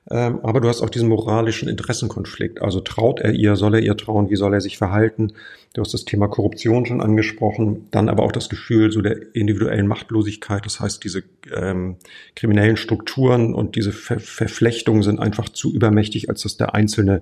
Ähm, 0.10 0.40
aber 0.44 0.62
du 0.62 0.70
hast 0.70 0.82
auch 0.82 0.90
diesen 0.90 1.10
moralischen 1.10 1.68
Interessenkonflikt. 1.68 2.62
Also 2.62 2.80
traut 2.80 3.20
er 3.20 3.34
ihr, 3.34 3.56
soll 3.56 3.76
er 3.76 3.82
ihr 3.82 3.98
trauen, 3.98 4.30
wie 4.30 4.38
soll 4.38 4.54
er 4.54 4.62
sich 4.62 4.78
verhalten? 4.78 5.34
Du 5.74 5.82
hast 5.82 5.94
das 5.94 6.06
Thema 6.06 6.28
Korruption 6.28 6.86
schon 6.86 7.02
angesprochen, 7.02 7.88
dann 7.92 8.08
aber 8.08 8.24
auch 8.24 8.32
das 8.32 8.48
Gefühl 8.48 8.92
so 8.92 9.02
der 9.02 9.36
individuellen 9.36 9.88
Machtlosigkeit. 9.88 10.66
Das 10.66 10.80
heißt, 10.80 11.04
diese 11.04 11.24
ähm, 11.54 11.98
kriminellen 12.36 12.78
Strukturen 12.78 13.54
und 13.54 13.76
diese 13.76 13.92
Ver 13.92 14.20
Verflechtungen 14.20 15.04
sind 15.04 15.20
einfach 15.20 15.50
zu 15.50 15.74
übermächtig, 15.74 16.30
als 16.30 16.42
dass 16.44 16.58
der 16.58 16.74
Einzelne 16.74 17.22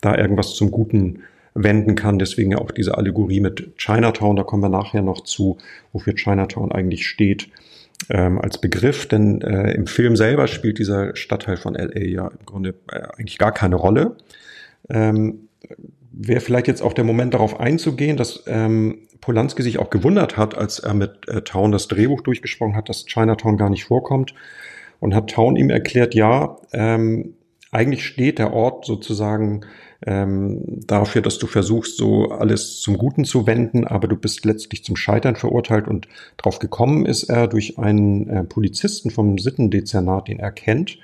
da 0.00 0.16
irgendwas 0.16 0.54
zum 0.54 0.70
Guten 0.70 1.20
wenden 1.54 1.96
kann. 1.96 2.18
Deswegen 2.18 2.52
ja 2.52 2.58
auch 2.58 2.70
diese 2.70 2.96
Allegorie 2.96 3.40
mit 3.40 3.76
Chinatown, 3.76 4.36
da 4.36 4.42
kommen 4.42 4.62
wir 4.62 4.70
nachher 4.70 5.02
noch 5.02 5.22
zu, 5.22 5.58
wofür 5.92 6.14
Chinatown 6.14 6.72
eigentlich 6.72 7.06
steht 7.06 7.48
ähm, 8.08 8.40
als 8.40 8.60
Begriff, 8.60 9.06
denn 9.06 9.40
äh, 9.42 9.72
im 9.72 9.86
Film 9.86 10.16
selber 10.16 10.46
spielt 10.46 10.78
dieser 10.78 11.14
Stadtteil 11.16 11.56
von 11.56 11.74
LA 11.74 12.00
ja 12.00 12.28
im 12.28 12.46
Grunde 12.46 12.74
äh, 12.90 13.00
eigentlich 13.16 13.38
gar 13.38 13.52
keine 13.52 13.76
Rolle. 13.76 14.16
Ähm, 14.88 15.48
Wäre 16.14 16.40
vielleicht 16.40 16.68
jetzt 16.68 16.82
auch 16.82 16.92
der 16.92 17.04
Moment 17.04 17.32
darauf 17.32 17.58
einzugehen, 17.58 18.16
dass 18.16 18.44
ähm, 18.46 19.08
Polanski 19.22 19.62
sich 19.62 19.78
auch 19.78 19.88
gewundert 19.88 20.36
hat, 20.36 20.56
als 20.58 20.78
er 20.78 20.92
mit 20.92 21.26
äh, 21.28 21.42
Town 21.42 21.72
das 21.72 21.88
Drehbuch 21.88 22.20
durchgesprochen 22.20 22.76
hat, 22.76 22.88
dass 22.88 23.06
Chinatown 23.06 23.56
gar 23.56 23.70
nicht 23.70 23.84
vorkommt 23.84 24.34
und 25.00 25.14
hat 25.14 25.30
Town 25.30 25.56
ihm 25.56 25.70
erklärt, 25.70 26.14
ja, 26.14 26.56
ähm, 26.72 27.34
eigentlich 27.70 28.04
steht 28.04 28.38
der 28.38 28.52
Ort 28.52 28.84
sozusagen 28.84 29.62
ähm, 30.06 30.62
dafür, 30.86 31.22
dass 31.22 31.38
du 31.38 31.46
versuchst, 31.46 31.96
so 31.96 32.30
alles 32.30 32.80
zum 32.80 32.98
Guten 32.98 33.24
zu 33.24 33.46
wenden, 33.46 33.86
aber 33.86 34.08
du 34.08 34.16
bist 34.16 34.44
letztlich 34.44 34.84
zum 34.84 34.96
Scheitern 34.96 35.36
verurteilt 35.36 35.88
und 35.88 36.08
drauf 36.36 36.58
gekommen 36.58 37.06
ist 37.06 37.24
er 37.24 37.46
durch 37.46 37.78
einen 37.78 38.28
äh, 38.28 38.44
Polizisten 38.44 39.10
vom 39.10 39.38
Sittendezernat, 39.38 40.28
den 40.28 40.40
er 40.40 40.52
kennt 40.52 40.98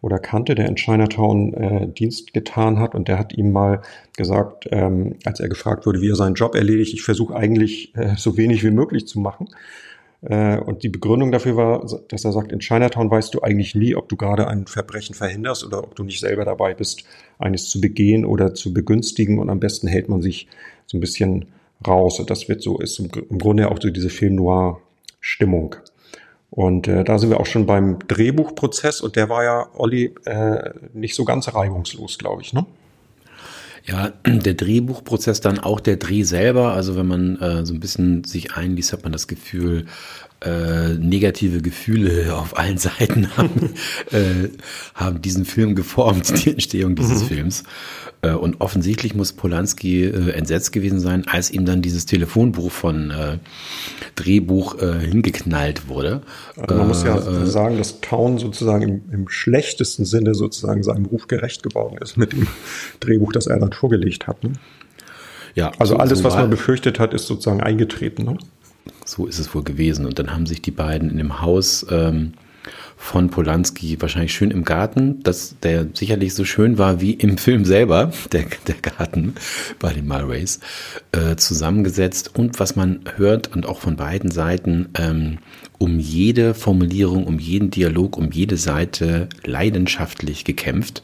oder 0.00 0.18
kannte, 0.18 0.54
der 0.54 0.66
in 0.66 0.74
Chinatown 0.74 1.54
äh, 1.54 1.88
Dienst 1.88 2.34
getan 2.34 2.78
hat 2.80 2.94
und 2.94 3.08
der 3.08 3.18
hat 3.18 3.32
ihm 3.32 3.52
mal 3.52 3.82
gesagt, 4.16 4.68
ähm, 4.70 5.14
als 5.24 5.40
er 5.40 5.48
gefragt 5.48 5.86
wurde, 5.86 6.00
wie 6.00 6.10
er 6.10 6.16
seinen 6.16 6.34
Job 6.34 6.54
erledigt, 6.54 6.92
ich 6.92 7.02
versuche 7.02 7.36
eigentlich 7.36 7.94
äh, 7.96 8.16
so 8.16 8.36
wenig 8.36 8.64
wie 8.64 8.70
möglich 8.70 9.06
zu 9.06 9.20
machen. 9.20 9.48
Äh, 10.22 10.58
und 10.58 10.82
die 10.82 10.88
Begründung 10.88 11.32
dafür 11.32 11.56
war, 11.56 11.86
dass 12.08 12.24
er 12.24 12.32
sagt, 12.32 12.52
in 12.52 12.60
Chinatown 12.60 13.10
weißt 13.10 13.34
du 13.34 13.42
eigentlich 13.42 13.74
nie, 13.74 13.94
ob 13.94 14.08
du 14.08 14.16
gerade 14.16 14.48
ein 14.48 14.66
Verbrechen 14.66 15.14
verhinderst 15.14 15.64
oder 15.64 15.82
ob 15.82 15.94
du 15.94 16.04
nicht 16.04 16.20
selber 16.20 16.44
dabei 16.44 16.74
bist, 16.74 17.04
eines 17.38 17.68
zu 17.68 17.80
begehen 17.80 18.24
oder 18.24 18.54
zu 18.54 18.72
begünstigen. 18.72 19.38
Und 19.38 19.50
am 19.50 19.60
besten 19.60 19.88
hält 19.88 20.08
man 20.08 20.22
sich 20.22 20.48
so 20.86 20.96
ein 20.96 21.00
bisschen 21.00 21.46
raus. 21.86 22.20
Und 22.20 22.30
das 22.30 22.48
wird 22.48 22.62
so, 22.62 22.78
ist 22.78 22.98
im, 22.98 23.38
Grunde 23.38 23.70
auch 23.70 23.78
so 23.80 23.90
diese 23.90 24.10
Film 24.10 24.36
Noir 24.36 24.80
Stimmung. 25.20 25.76
Und 26.50 26.86
äh, 26.86 27.02
da 27.02 27.18
sind 27.18 27.30
wir 27.30 27.40
auch 27.40 27.46
schon 27.46 27.66
beim 27.66 27.98
Drehbuchprozess 28.06 29.00
und 29.00 29.16
der 29.16 29.28
war 29.28 29.42
ja, 29.42 29.68
Olli, 29.74 30.14
äh, 30.26 30.70
nicht 30.92 31.14
so 31.14 31.24
ganz 31.24 31.52
reibungslos, 31.54 32.18
glaube 32.18 32.42
ich, 32.42 32.52
ne? 32.52 32.66
Ja, 33.84 34.12
der 34.26 34.54
Drehbuchprozess, 34.54 35.40
dann 35.40 35.58
auch 35.58 35.80
der 35.80 35.96
Dreh 35.96 36.22
selber. 36.22 36.72
Also 36.72 36.96
wenn 36.96 37.06
man 37.06 37.36
äh, 37.40 37.66
so 37.66 37.74
ein 37.74 37.80
bisschen 37.80 38.24
sich 38.24 38.54
einliest, 38.54 38.92
hat 38.92 39.02
man 39.02 39.12
das 39.12 39.26
Gefühl, 39.26 39.86
äh, 40.44 40.94
negative 40.94 41.62
Gefühle 41.62 42.34
auf 42.36 42.58
allen 42.58 42.78
Seiten 42.78 43.36
haben, 43.36 43.74
äh, 44.12 44.48
haben 44.94 45.22
diesen 45.22 45.44
Film 45.44 45.74
geformt, 45.74 46.44
die 46.44 46.50
Entstehung 46.50 46.96
dieses 46.96 47.22
mhm. 47.22 47.26
Films. 47.26 47.64
Äh, 48.22 48.32
und 48.32 48.60
offensichtlich 48.60 49.14
muss 49.14 49.32
Polanski 49.32 50.04
äh, 50.04 50.30
entsetzt 50.30 50.72
gewesen 50.72 51.00
sein, 51.00 51.26
als 51.26 51.50
ihm 51.50 51.64
dann 51.66 51.82
dieses 51.82 52.06
Telefonbuch 52.06 52.70
von 52.70 53.10
äh, 53.10 53.38
Drehbuch 54.14 54.78
hingeknallt 54.80 55.88
wurde. 55.88 56.22
Also 56.56 56.74
man 56.74 56.88
muss 56.88 57.02
ja 57.02 57.20
sagen, 57.46 57.78
dass 57.78 58.00
Town 58.00 58.38
sozusagen 58.38 58.82
im, 58.82 59.02
im, 59.10 59.28
schlechtesten 59.28 60.04
Sinne 60.04 60.34
sozusagen 60.34 60.82
seinem 60.82 61.06
Ruf 61.06 61.28
gerecht 61.28 61.62
geworden 61.62 61.96
ist 62.00 62.16
mit 62.16 62.32
dem 62.32 62.46
Drehbuch, 63.00 63.32
das 63.32 63.46
er 63.46 63.58
dann 63.58 63.72
vorgelegt 63.72 64.26
hat. 64.26 64.44
Ne? 64.44 64.52
Ja, 65.54 65.72
also 65.78 65.94
so, 65.94 65.98
alles, 65.98 66.24
was 66.24 66.34
man 66.34 66.50
befürchtet 66.50 66.98
hat, 66.98 67.14
ist 67.14 67.26
sozusagen 67.26 67.60
eingetreten. 67.60 68.24
Ne? 68.24 68.38
So 69.04 69.26
ist 69.26 69.38
es 69.38 69.54
wohl 69.54 69.64
gewesen. 69.64 70.06
Und 70.06 70.18
dann 70.18 70.32
haben 70.32 70.46
sich 70.46 70.62
die 70.62 70.70
beiden 70.70 71.10
in 71.10 71.18
dem 71.18 71.40
Haus 71.40 71.86
ähm, 71.90 72.32
von 72.96 73.30
Polanski 73.30 74.00
wahrscheinlich 74.00 74.32
schön 74.32 74.52
im 74.52 74.64
Garten, 74.64 75.22
dass 75.24 75.56
der 75.60 75.88
sicherlich 75.92 76.34
so 76.34 76.44
schön 76.44 76.78
war 76.78 77.00
wie 77.00 77.12
im 77.12 77.36
Film 77.36 77.64
selber, 77.64 78.12
der, 78.32 78.44
der 78.68 78.76
Garten 78.76 79.34
bei 79.80 79.92
den 79.92 80.06
Mulrays, 80.06 80.60
äh, 81.10 81.34
zusammengesetzt 81.36 82.36
und 82.36 82.60
was 82.60 82.76
man 82.76 83.00
hört 83.16 83.54
und 83.54 83.66
auch 83.66 83.80
von 83.80 83.96
beiden 83.96 84.30
Seiten 84.30 84.90
ähm, 84.96 85.38
um 85.78 85.98
jede 85.98 86.54
Formulierung, 86.54 87.26
um 87.26 87.40
jeden 87.40 87.70
Dialog, 87.70 88.16
um 88.16 88.30
jede 88.30 88.56
Seite 88.56 89.28
leidenschaftlich 89.44 90.44
gekämpft. 90.44 91.02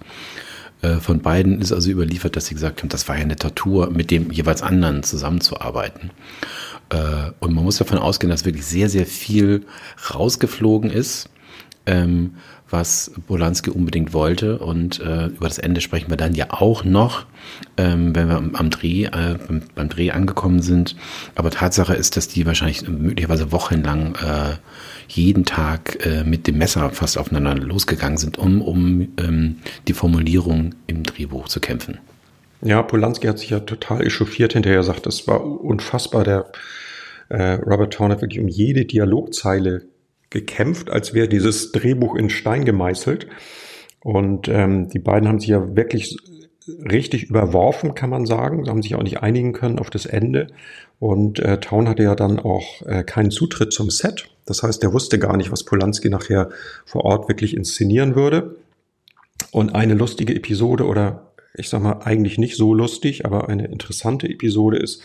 Äh, 0.83 0.97
von 0.97 1.21
beiden 1.21 1.61
ist 1.61 1.73
also 1.73 1.91
überliefert, 1.91 2.37
dass 2.37 2.47
sie 2.47 2.55
gesagt 2.55 2.81
haben, 2.81 2.89
das 2.89 3.09
war 3.09 3.17
ja 3.17 3.23
eine 3.23 3.37
Tortur, 3.37 3.91
mit 3.91 4.11
dem 4.11 4.31
jeweils 4.31 4.63
anderen 4.63 5.03
zusammenzuarbeiten. 5.03 6.11
Äh, 6.91 7.33
und 7.41 7.55
man 7.55 7.65
muss 7.65 7.79
davon 7.79 7.99
ausgehen, 7.99 8.31
dass 8.31 8.45
wirklich 8.45 8.67
sehr, 8.67 8.89
sehr 8.89 9.07
viel 9.07 9.67
rausgeflogen 10.15 10.91
ist 10.91 11.29
ähm, 11.89 12.35
was 12.71 13.13
Bolanski 13.27 13.71
unbedingt 13.71 14.13
wollte. 14.13 14.59
Und 14.59 15.01
äh, 15.01 15.27
über 15.27 15.49
das 15.49 15.59
Ende 15.59 15.81
sprechen 15.81 16.11
wir 16.11 16.17
dann 16.17 16.35
ja 16.35 16.47
auch 16.51 16.85
noch, 16.85 17.27
ähm, 17.77 18.15
wenn 18.15 18.29
wir 18.29 18.37
am, 18.37 18.71
Dreh, 18.71 19.05
äh, 19.05 19.39
beim, 19.75 19.89
Dreh 19.89 20.11
angekommen 20.11 20.61
sind. 20.61 20.97
Aber 21.35 21.51
Tatsache 21.51 21.95
ist, 21.95 22.17
dass 22.17 22.29
die 22.29 22.47
wahrscheinlich 22.47 22.87
möglicherweise 22.89 23.53
wochenlang 23.53 24.15
äh, 24.17 24.57
jeden 25.09 25.45
Tag 25.45 26.05
äh, 26.05 26.25
mit 26.25 26.47
dem 26.47 26.59
Messer 26.59 26.91
fast 26.91 27.19
aufeinander 27.19 27.55
losgegangen 27.55 28.19
sind, 28.19 28.39
um, 28.39 28.61
um 28.61 29.09
ähm, 29.19 29.57
die 29.87 29.95
Formulierung 29.95 30.75
im 30.87 31.03
Drehbuch 31.03 31.49
zu 31.49 31.61
kämpfen. 31.61 31.99
Ja, 32.61 32.83
Polanski 32.83 33.29
hat 33.29 33.39
sich 33.39 33.51
ja 33.51 33.61
total 33.61 34.05
echauffiert 34.05 34.53
hinterher 34.53 34.79
gesagt, 34.79 35.07
das 35.07 35.27
war 35.29 35.45
unfassbar. 35.45 36.25
Der 36.25 36.53
äh, 37.29 37.55
Robert 37.55 37.93
Town 37.95 38.11
hat 38.11 38.21
wirklich 38.21 38.41
um 38.41 38.49
jede 38.49 38.85
Dialogzeile 38.85 39.87
gekämpft, 40.31 40.91
als 40.91 41.15
wäre 41.15 41.29
dieses 41.29 41.73
Drehbuch 41.73 42.15
in 42.15 42.31
Stein 42.31 42.65
gemeißelt. 42.65 43.27
Und 44.01 44.49
ähm, 44.49 44.89
die 44.89 44.99
beiden 44.99 45.29
haben 45.29 45.41
sich 45.41 45.49
ja 45.49 45.77
wirklich 45.77 46.17
richtig 46.69 47.25
überworfen, 47.31 47.95
kann 47.95 48.11
man 48.11 48.27
sagen. 48.27 48.65
Sie 48.65 48.71
haben 48.71 48.83
sich 48.83 48.95
auch 48.95 49.03
nicht 49.03 49.23
einigen 49.23 49.53
können 49.53 49.79
auf 49.79 49.91
das 49.91 50.07
Ende. 50.07 50.49
Und 50.99 51.39
äh, 51.39 51.61
Town 51.61 51.89
hatte 51.89 52.03
ja 52.03 52.15
dann 52.15 52.39
auch 52.39 52.83
äh, 52.87 53.05
keinen 53.05 53.31
Zutritt 53.31 53.73
zum 53.73 53.91
Set. 53.91 54.29
Das 54.45 54.63
heißt, 54.63 54.83
er 54.83 54.93
wusste 54.93 55.19
gar 55.19 55.37
nicht, 55.37 55.51
was 55.51 55.65
Polanski 55.65 56.11
nachher 56.11 56.51
vor 56.85 57.05
Ort 57.05 57.29
wirklich 57.29 57.57
inszenieren 57.57 58.15
würde. 58.15 58.57
Und 59.51 59.75
eine 59.75 59.95
lustige 59.95 60.35
Episode 60.35 60.85
oder 60.87 61.33
ich 61.55 61.69
sag 61.69 61.83
mal 61.83 62.01
eigentlich 62.05 62.39
nicht 62.39 62.57
so 62.57 62.75
lustig, 62.75 63.25
aber 63.25 63.49
eine 63.49 63.67
interessante 63.67 64.29
Episode 64.29 64.79
ist, 64.79 65.03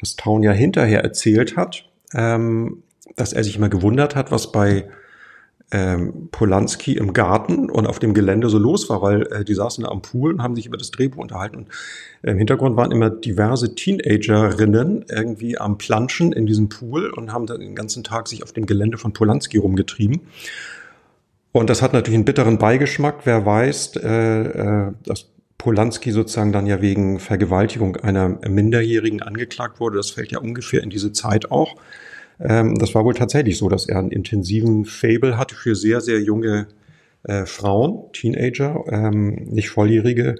dass 0.00 0.16
Town 0.16 0.42
ja 0.42 0.52
hinterher 0.52 1.02
erzählt 1.02 1.56
hat, 1.56 1.88
ähm, 2.14 2.82
dass 3.16 3.32
er 3.32 3.44
sich 3.44 3.56
immer 3.56 3.68
gewundert 3.68 4.16
hat, 4.16 4.30
was 4.30 4.52
bei 4.52 4.88
ähm, 5.70 6.28
Polanski 6.30 6.92
im 6.92 7.12
Garten 7.12 7.70
und 7.70 7.86
auf 7.86 7.98
dem 7.98 8.14
Gelände 8.14 8.48
so 8.48 8.58
los 8.58 8.88
war, 8.90 9.02
weil 9.02 9.22
äh, 9.32 9.44
die 9.44 9.54
saßen 9.54 9.84
da 9.84 9.90
am 9.90 10.02
Pool 10.02 10.32
und 10.32 10.42
haben 10.42 10.54
sich 10.54 10.66
über 10.66 10.76
das 10.76 10.90
Drehbuch 10.90 11.22
unterhalten. 11.22 11.56
Und 11.56 11.68
im 12.22 12.38
Hintergrund 12.38 12.76
waren 12.76 12.92
immer 12.92 13.10
diverse 13.10 13.74
Teenagerinnen 13.74 15.06
irgendwie 15.08 15.58
am 15.58 15.78
Planschen 15.78 16.32
in 16.32 16.46
diesem 16.46 16.68
Pool 16.68 17.10
und 17.10 17.32
haben 17.32 17.46
dann 17.46 17.60
den 17.60 17.74
ganzen 17.74 18.04
Tag 18.04 18.28
sich 18.28 18.42
auf 18.42 18.52
dem 18.52 18.66
Gelände 18.66 18.98
von 18.98 19.12
Polanski 19.12 19.58
rumgetrieben. 19.58 20.20
Und 21.52 21.70
das 21.70 21.82
hat 21.82 21.92
natürlich 21.92 22.16
einen 22.16 22.24
bitteren 22.24 22.58
Beigeschmack. 22.58 23.20
Wer 23.24 23.46
weiß, 23.46 23.96
äh, 23.96 24.42
äh, 24.42 24.92
dass 25.04 25.30
Polanski 25.56 26.12
sozusagen 26.12 26.52
dann 26.52 26.66
ja 26.66 26.82
wegen 26.82 27.18
Vergewaltigung 27.20 27.96
einer 27.96 28.28
Minderjährigen 28.28 29.22
angeklagt 29.22 29.80
wurde. 29.80 29.96
Das 29.96 30.10
fällt 30.10 30.30
ja 30.30 30.40
ungefähr 30.40 30.82
in 30.82 30.90
diese 30.90 31.12
Zeit 31.12 31.50
auch. 31.50 31.76
Ähm, 32.40 32.74
das 32.76 32.94
war 32.94 33.04
wohl 33.04 33.14
tatsächlich 33.14 33.58
so, 33.58 33.68
dass 33.68 33.88
er 33.88 33.98
einen 33.98 34.10
intensiven 34.10 34.84
Fable 34.84 35.36
hatte 35.38 35.54
für 35.54 35.74
sehr, 35.74 36.00
sehr 36.00 36.20
junge 36.20 36.66
äh, 37.24 37.46
Frauen, 37.46 38.12
Teenager, 38.12 38.84
ähm, 38.88 39.34
nicht 39.50 39.70
volljährige 39.70 40.36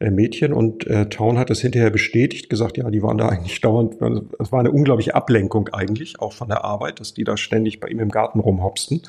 äh, 0.00 0.10
Mädchen. 0.10 0.52
Und 0.52 0.86
äh, 0.86 1.08
Town 1.08 1.38
hat 1.38 1.50
das 1.50 1.60
hinterher 1.60 1.90
bestätigt, 1.90 2.48
gesagt, 2.48 2.76
ja, 2.76 2.88
die 2.90 3.02
waren 3.02 3.18
da 3.18 3.28
eigentlich 3.28 3.60
dauernd, 3.60 4.00
also, 4.00 4.24
es 4.38 4.52
war 4.52 4.60
eine 4.60 4.70
unglaubliche 4.70 5.14
Ablenkung 5.14 5.68
eigentlich, 5.72 6.20
auch 6.20 6.32
von 6.32 6.48
der 6.48 6.64
Arbeit, 6.64 7.00
dass 7.00 7.14
die 7.14 7.24
da 7.24 7.36
ständig 7.36 7.80
bei 7.80 7.88
ihm 7.88 7.98
im 7.98 8.10
Garten 8.10 8.40
rumhopsten. 8.40 9.02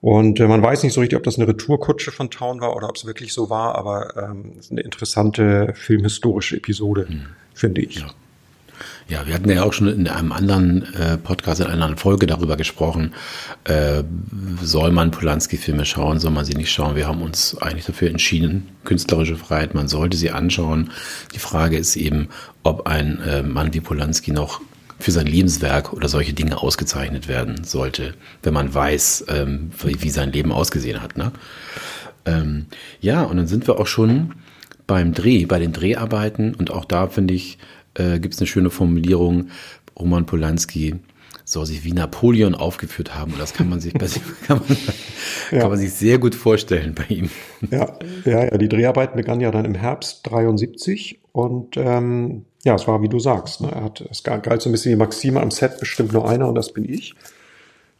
Und 0.00 0.40
äh, 0.40 0.48
man 0.48 0.62
weiß 0.62 0.82
nicht 0.82 0.94
so 0.94 1.00
richtig, 1.00 1.18
ob 1.18 1.22
das 1.24 1.36
eine 1.36 1.46
Retourkutsche 1.46 2.10
von 2.10 2.30
Town 2.30 2.60
war 2.60 2.74
oder 2.74 2.88
ob 2.88 2.96
es 2.96 3.04
wirklich 3.04 3.32
so 3.32 3.50
war, 3.50 3.76
aber 3.76 4.16
ähm, 4.16 4.52
es 4.58 4.66
ist 4.66 4.72
eine 4.72 4.80
interessante 4.80 5.72
filmhistorische 5.76 6.56
Episode, 6.56 7.06
hm. 7.06 7.26
finde 7.54 7.82
ich. 7.82 7.96
Ja. 7.96 8.06
Ja, 9.08 9.26
wir 9.26 9.34
hatten 9.34 9.50
ja 9.50 9.62
auch 9.62 9.72
schon 9.72 9.88
in 9.88 10.08
einem 10.08 10.32
anderen 10.32 10.94
äh, 10.94 11.16
Podcast, 11.16 11.60
in 11.60 11.66
einer 11.66 11.74
anderen 11.74 11.96
Folge 11.96 12.26
darüber 12.26 12.56
gesprochen, 12.56 13.14
äh, 13.64 14.02
soll 14.62 14.92
man 14.92 15.10
Polanski-Filme 15.10 15.84
schauen, 15.84 16.20
soll 16.20 16.30
man 16.30 16.44
sie 16.44 16.54
nicht 16.54 16.72
schauen. 16.72 16.96
Wir 16.96 17.08
haben 17.08 17.22
uns 17.22 17.56
eigentlich 17.58 17.86
dafür 17.86 18.08
entschieden, 18.08 18.68
künstlerische 18.84 19.36
Freiheit, 19.36 19.74
man 19.74 19.88
sollte 19.88 20.16
sie 20.16 20.30
anschauen. 20.30 20.90
Die 21.34 21.38
Frage 21.38 21.76
ist 21.76 21.96
eben, 21.96 22.28
ob 22.62 22.86
ein 22.86 23.20
äh, 23.20 23.42
Mann 23.42 23.74
wie 23.74 23.80
Polanski 23.80 24.32
noch 24.32 24.60
für 25.00 25.10
sein 25.10 25.26
Lebenswerk 25.26 25.92
oder 25.92 26.08
solche 26.08 26.32
Dinge 26.32 26.58
ausgezeichnet 26.58 27.26
werden 27.26 27.64
sollte, 27.64 28.14
wenn 28.42 28.54
man 28.54 28.72
weiß, 28.72 29.24
ähm, 29.28 29.70
wie, 29.82 30.10
sein 30.10 30.30
Leben 30.30 30.52
ausgesehen 30.52 31.02
hat. 31.02 31.16
Ne? 31.16 31.32
Ähm, 32.26 32.66
ja, 33.00 33.22
und 33.22 33.38
dann 33.38 33.46
sind 33.46 33.66
wir 33.66 33.78
auch 33.78 33.86
schon 33.86 34.34
beim 34.86 35.14
Dreh, 35.14 35.46
bei 35.46 35.58
den 35.58 35.72
Dreharbeiten 35.72 36.54
und 36.54 36.70
auch 36.70 36.84
da 36.84 37.08
finde 37.08 37.34
ich, 37.34 37.58
äh, 38.00 38.18
gibt 38.18 38.34
es 38.34 38.40
eine 38.40 38.46
schöne 38.46 38.70
Formulierung, 38.70 39.48
Roman 39.98 40.26
Polanski 40.26 40.96
soll 41.50 41.66
sich 41.66 41.84
wie 41.84 41.92
Napoleon 41.92 42.54
aufgeführt 42.54 43.14
haben. 43.16 43.32
Und 43.32 43.40
das 43.40 43.52
kann 43.52 43.68
man 43.68 43.80
sich, 43.80 43.92
kann 44.46 44.60
man, 44.66 44.76
ja. 45.50 45.58
kann 45.58 45.70
man 45.70 45.78
sich 45.78 45.92
sehr 45.92 46.18
gut 46.18 46.34
vorstellen 46.34 46.94
bei 46.94 47.12
ihm. 47.12 47.30
Ja, 47.70 47.92
ja, 48.24 48.44
ja, 48.44 48.58
die 48.58 48.68
Dreharbeiten 48.68 49.16
begannen 49.16 49.40
ja 49.40 49.50
dann 49.50 49.64
im 49.64 49.74
Herbst 49.74 50.20
73 50.30 51.18
und 51.32 51.76
ähm, 51.76 52.44
ja, 52.62 52.74
es 52.74 52.86
war 52.86 53.02
wie 53.02 53.08
du 53.08 53.18
sagst. 53.18 53.60
Ne? 53.62 53.70
Er 53.72 53.84
hat, 53.84 54.00
es 54.10 54.22
galt 54.22 54.62
so 54.62 54.68
ein 54.68 54.72
bisschen 54.72 54.92
die 54.92 54.96
Maxime 54.96 55.40
am 55.40 55.50
Set, 55.50 55.80
bestimmt 55.80 56.12
nur 56.12 56.28
einer 56.28 56.48
und 56.48 56.54
das 56.54 56.72
bin 56.72 56.88
ich. 56.88 57.14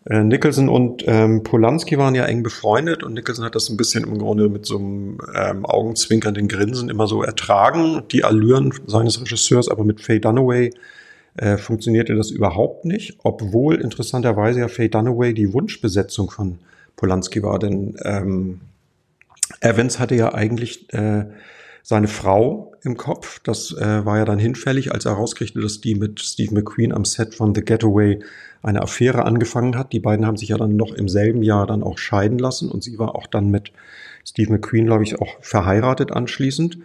Äh, 0.06 0.24
Nicholson 0.24 0.68
und 0.68 1.04
ähm, 1.06 1.42
Polanski 1.42 1.98
waren 1.98 2.14
ja 2.14 2.24
eng 2.24 2.42
befreundet 2.42 3.02
und 3.02 3.14
Nicholson 3.14 3.44
hat 3.44 3.54
das 3.54 3.68
ein 3.68 3.76
bisschen 3.76 4.04
im 4.04 4.16
Grunde 4.18 4.48
mit 4.48 4.64
so 4.64 4.78
einem 4.78 5.18
ähm, 5.34 5.66
augenzwinkernden 5.66 6.48
Grinsen 6.48 6.88
immer 6.88 7.06
so 7.06 7.22
ertragen, 7.22 8.02
die 8.10 8.24
Allüren 8.24 8.72
seines 8.86 9.20
Regisseurs, 9.20 9.68
aber 9.68 9.84
mit 9.84 10.00
Faye 10.00 10.20
Dunaway 10.20 10.70
äh, 11.36 11.58
funktionierte 11.58 12.14
das 12.14 12.30
überhaupt 12.30 12.86
nicht, 12.86 13.18
obwohl 13.22 13.76
interessanterweise 13.76 14.60
ja 14.60 14.68
Faye 14.68 14.88
Dunaway 14.88 15.34
die 15.34 15.52
Wunschbesetzung 15.52 16.30
von 16.30 16.58
Polanski 16.96 17.42
war, 17.42 17.58
denn 17.58 17.96
ähm, 18.02 18.60
Evans 19.60 19.98
hatte 19.98 20.14
ja 20.14 20.32
eigentlich 20.32 20.92
äh, 20.94 21.26
seine 21.82 22.08
Frau 22.08 22.72
im 22.82 22.96
Kopf. 22.96 23.40
Das 23.42 23.72
äh, 23.72 24.04
war 24.04 24.18
ja 24.18 24.24
dann 24.24 24.38
hinfällig, 24.38 24.92
als 24.92 25.04
er 25.04 25.12
herauskriegte, 25.12 25.60
dass 25.60 25.80
die 25.80 25.94
mit 25.94 26.20
Steve 26.20 26.54
McQueen 26.54 26.92
am 26.92 27.04
Set 27.04 27.34
von 27.34 27.54
The 27.54 27.62
Getaway 27.62 28.20
eine 28.62 28.82
Affäre 28.82 29.24
angefangen 29.24 29.76
hat. 29.76 29.92
Die 29.92 30.00
beiden 30.00 30.26
haben 30.26 30.36
sich 30.36 30.50
ja 30.50 30.58
dann 30.58 30.76
noch 30.76 30.92
im 30.92 31.08
selben 31.08 31.42
Jahr 31.42 31.66
dann 31.66 31.82
auch 31.82 31.98
scheiden 31.98 32.38
lassen 32.38 32.70
und 32.70 32.82
sie 32.82 32.98
war 32.98 33.14
auch 33.14 33.26
dann 33.26 33.50
mit 33.50 33.72
Steve 34.24 34.52
McQueen, 34.52 34.86
glaube 34.86 35.04
ich, 35.04 35.20
auch 35.20 35.38
verheiratet 35.40 36.12
anschließend. 36.12 36.78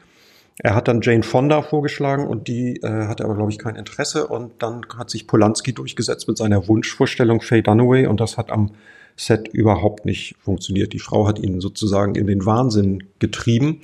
Er 0.58 0.74
hat 0.74 0.88
dann 0.88 1.02
Jane 1.02 1.24
Fonda 1.24 1.62
vorgeschlagen 1.62 2.28
und 2.28 2.48
die 2.48 2.78
äh, 2.78 3.08
hatte 3.08 3.26
aber, 3.26 3.36
glaube 3.36 3.52
ich, 3.52 3.58
kein 3.58 3.76
Interesse. 3.76 4.28
Und 4.28 4.54
dann 4.60 4.86
hat 4.98 5.10
sich 5.10 5.28
Polanski 5.28 5.74
durchgesetzt 5.74 6.30
mit 6.30 6.38
seiner 6.38 6.68
Wunschvorstellung 6.68 7.42
Faye 7.42 7.62
Dunaway 7.62 8.08
und 8.08 8.22
das 8.22 8.38
hat 8.38 8.52
am 8.52 8.72
Set 9.18 9.50
überhaupt 9.50 10.06
nicht 10.06 10.36
funktioniert. 10.40 10.94
Die 10.94 11.00
Frau 11.00 11.28
hat 11.28 11.40
ihn 11.40 11.60
sozusagen 11.60 12.16
in 12.16 12.28
den 12.28 12.46
Wahnsinn 12.46 13.04
getrieben 13.20 13.82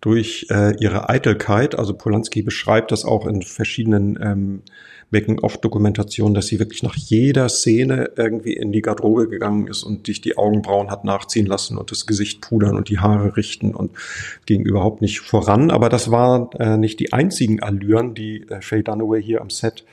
durch 0.00 0.46
äh, 0.50 0.76
ihre 0.78 1.08
Eitelkeit. 1.08 1.78
Also 1.78 1.94
Polanski 1.94 2.42
beschreibt 2.42 2.92
das 2.92 3.04
auch 3.04 3.26
in 3.26 3.42
verschiedenen 3.42 4.18
ähm, 4.22 4.62
Making-of-Dokumentationen, 5.10 6.34
dass 6.34 6.48
sie 6.48 6.58
wirklich 6.58 6.82
nach 6.82 6.94
jeder 6.94 7.48
Szene 7.48 8.10
irgendwie 8.16 8.52
in 8.52 8.72
die 8.72 8.82
Garderobe 8.82 9.28
gegangen 9.28 9.66
ist 9.66 9.82
und 9.82 10.06
sich 10.06 10.20
die 10.20 10.36
Augenbrauen 10.36 10.90
hat 10.90 11.04
nachziehen 11.04 11.46
lassen 11.46 11.78
und 11.78 11.90
das 11.90 12.06
Gesicht 12.06 12.42
pudern 12.42 12.76
und 12.76 12.90
die 12.90 12.98
Haare 12.98 13.36
richten 13.36 13.74
und 13.74 13.92
ging 14.44 14.62
überhaupt 14.62 15.00
nicht 15.00 15.20
voran. 15.20 15.70
Aber 15.70 15.88
das 15.88 16.10
waren 16.10 16.50
äh, 16.58 16.76
nicht 16.76 17.00
die 17.00 17.12
einzigen 17.12 17.62
Allüren, 17.62 18.14
die 18.14 18.42
äh, 18.48 18.60
Faye 18.60 18.82
Dunaway 18.82 19.22
hier 19.22 19.40
am 19.40 19.50
Set 19.50 19.84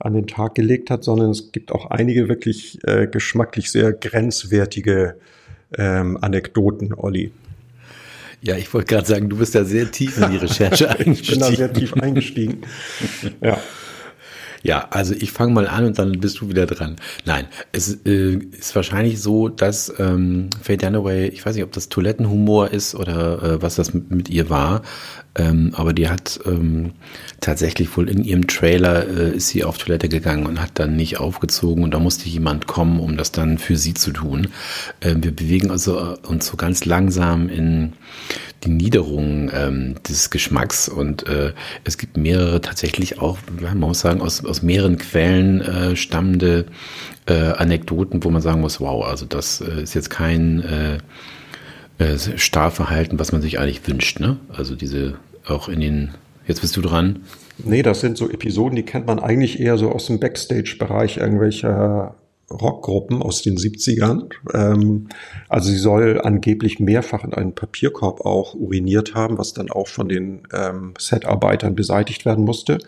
an 0.00 0.14
den 0.14 0.26
Tag 0.26 0.54
gelegt 0.54 0.90
hat, 0.90 1.04
sondern 1.04 1.30
es 1.30 1.52
gibt 1.52 1.72
auch 1.72 1.86
einige 1.90 2.28
wirklich 2.28 2.78
äh, 2.84 3.06
geschmacklich 3.06 3.70
sehr 3.70 3.92
grenzwertige 3.92 5.16
ähm, 5.76 6.18
Anekdoten, 6.20 6.94
Olli. 6.94 7.32
Ja, 8.40 8.56
ich 8.56 8.72
wollte 8.72 8.86
gerade 8.86 9.06
sagen, 9.06 9.28
du 9.28 9.36
bist 9.36 9.54
da 9.54 9.64
sehr 9.64 9.90
tief 9.90 10.18
in 10.18 10.30
die 10.30 10.36
Recherche 10.36 10.90
eingestiegen. 10.90 11.12
ich 11.20 11.30
bin 11.30 11.40
da 11.40 11.52
sehr 11.52 11.72
tief 11.72 11.94
eingestiegen. 11.94 12.62
ja. 13.40 13.58
Ja, 14.62 14.88
also 14.90 15.14
ich 15.14 15.30
fange 15.30 15.52
mal 15.52 15.68
an 15.68 15.84
und 15.84 15.98
dann 15.98 16.18
bist 16.20 16.40
du 16.40 16.48
wieder 16.48 16.66
dran. 16.66 16.96
Nein, 17.24 17.46
es 17.70 18.04
äh, 18.04 18.34
ist 18.34 18.74
wahrscheinlich 18.74 19.20
so, 19.20 19.48
dass 19.48 19.92
ähm, 19.98 20.50
Faye 20.60 20.76
Dunaway, 20.76 21.28
ich 21.28 21.46
weiß 21.46 21.54
nicht, 21.54 21.64
ob 21.64 21.72
das 21.72 21.88
Toilettenhumor 21.88 22.70
ist 22.70 22.94
oder 22.94 23.42
äh, 23.42 23.62
was 23.62 23.76
das 23.76 23.94
mit, 23.94 24.10
mit 24.10 24.28
ihr 24.28 24.50
war, 24.50 24.82
ähm, 25.38 25.72
aber 25.74 25.92
die 25.92 26.08
hat 26.08 26.40
ähm, 26.46 26.92
tatsächlich 27.40 27.96
wohl 27.96 28.08
in 28.08 28.24
ihrem 28.24 28.48
Trailer 28.48 29.06
äh, 29.06 29.36
ist 29.36 29.48
sie 29.48 29.62
auf 29.62 29.78
Toilette 29.78 30.08
gegangen 30.08 30.46
und 30.46 30.60
hat 30.60 30.72
dann 30.74 30.96
nicht 30.96 31.18
aufgezogen 31.18 31.84
und 31.84 31.94
da 31.94 32.00
musste 32.00 32.28
jemand 32.28 32.66
kommen, 32.66 32.98
um 32.98 33.16
das 33.16 33.30
dann 33.30 33.58
für 33.58 33.76
sie 33.76 33.94
zu 33.94 34.10
tun. 34.10 34.48
Ähm, 35.00 35.22
wir 35.22 35.30
bewegen 35.30 35.70
also 35.70 35.96
äh, 35.96 36.26
uns 36.26 36.46
so 36.46 36.56
ganz 36.56 36.84
langsam 36.84 37.48
in 37.48 37.92
die 38.64 38.70
Niederung 38.70 39.50
ähm, 39.54 39.94
des 40.08 40.30
Geschmacks 40.30 40.88
und 40.88 41.28
äh, 41.28 41.52
es 41.84 41.96
gibt 41.98 42.16
mehrere 42.16 42.60
tatsächlich 42.60 43.20
auch, 43.20 43.38
man 43.60 43.78
muss 43.78 44.00
sagen, 44.00 44.20
aus, 44.20 44.44
aus 44.44 44.62
mehreren 44.62 44.98
Quellen 44.98 45.60
äh, 45.60 45.94
stammende 45.94 46.66
äh, 47.26 47.34
Anekdoten, 47.34 48.24
wo 48.24 48.30
man 48.30 48.42
sagen 48.42 48.60
muss, 48.60 48.80
wow, 48.80 49.06
also 49.06 49.24
das 49.24 49.60
äh, 49.60 49.82
ist 49.82 49.94
jetzt 49.94 50.10
kein 50.10 51.00
Starrverhalten, 52.36 53.18
was 53.18 53.32
man 53.32 53.42
sich 53.42 53.58
eigentlich 53.58 53.88
wünscht, 53.88 54.20
ne? 54.20 54.36
Also 54.56 54.76
diese 54.76 55.18
auch 55.50 55.68
in 55.68 55.80
den, 55.80 56.14
jetzt 56.46 56.60
bist 56.60 56.76
du 56.76 56.80
dran. 56.80 57.20
Nee, 57.58 57.82
das 57.82 58.00
sind 58.00 58.16
so 58.16 58.30
Episoden, 58.30 58.76
die 58.76 58.84
kennt 58.84 59.06
man 59.06 59.18
eigentlich 59.18 59.58
eher 59.58 59.78
so 59.78 59.90
aus 59.90 60.06
dem 60.06 60.20
Backstage-Bereich 60.20 61.16
irgendwelcher 61.16 62.14
Rockgruppen 62.50 63.22
aus 63.22 63.42
den 63.42 63.56
70ern. 63.56 64.30
Ähm, 64.54 65.08
also 65.48 65.70
sie 65.70 65.76
soll 65.76 66.20
angeblich 66.22 66.80
mehrfach 66.80 67.24
in 67.24 67.34
einen 67.34 67.54
Papierkorb 67.54 68.22
auch 68.22 68.54
uriniert 68.54 69.14
haben, 69.14 69.38
was 69.38 69.52
dann 69.52 69.70
auch 69.70 69.88
von 69.88 70.08
den 70.08 70.42
ähm, 70.52 70.94
Set-Arbeitern 70.98 71.74
beseitigt 71.74 72.24
werden 72.24 72.44
musste. 72.44 72.78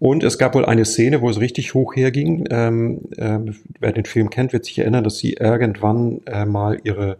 Und 0.00 0.24
es 0.24 0.36
gab 0.36 0.56
wohl 0.56 0.64
eine 0.64 0.84
Szene, 0.84 1.20
wo 1.20 1.30
es 1.30 1.38
richtig 1.38 1.74
hoch 1.74 1.94
herging. 1.94 2.46
Ähm, 2.50 3.02
äh, 3.16 3.38
wer 3.78 3.92
den 3.92 4.04
Film 4.04 4.30
kennt, 4.30 4.52
wird 4.52 4.64
sich 4.64 4.78
erinnern, 4.80 5.04
dass 5.04 5.18
sie 5.18 5.34
irgendwann 5.34 6.22
äh, 6.26 6.44
mal 6.44 6.80
ihre 6.82 7.18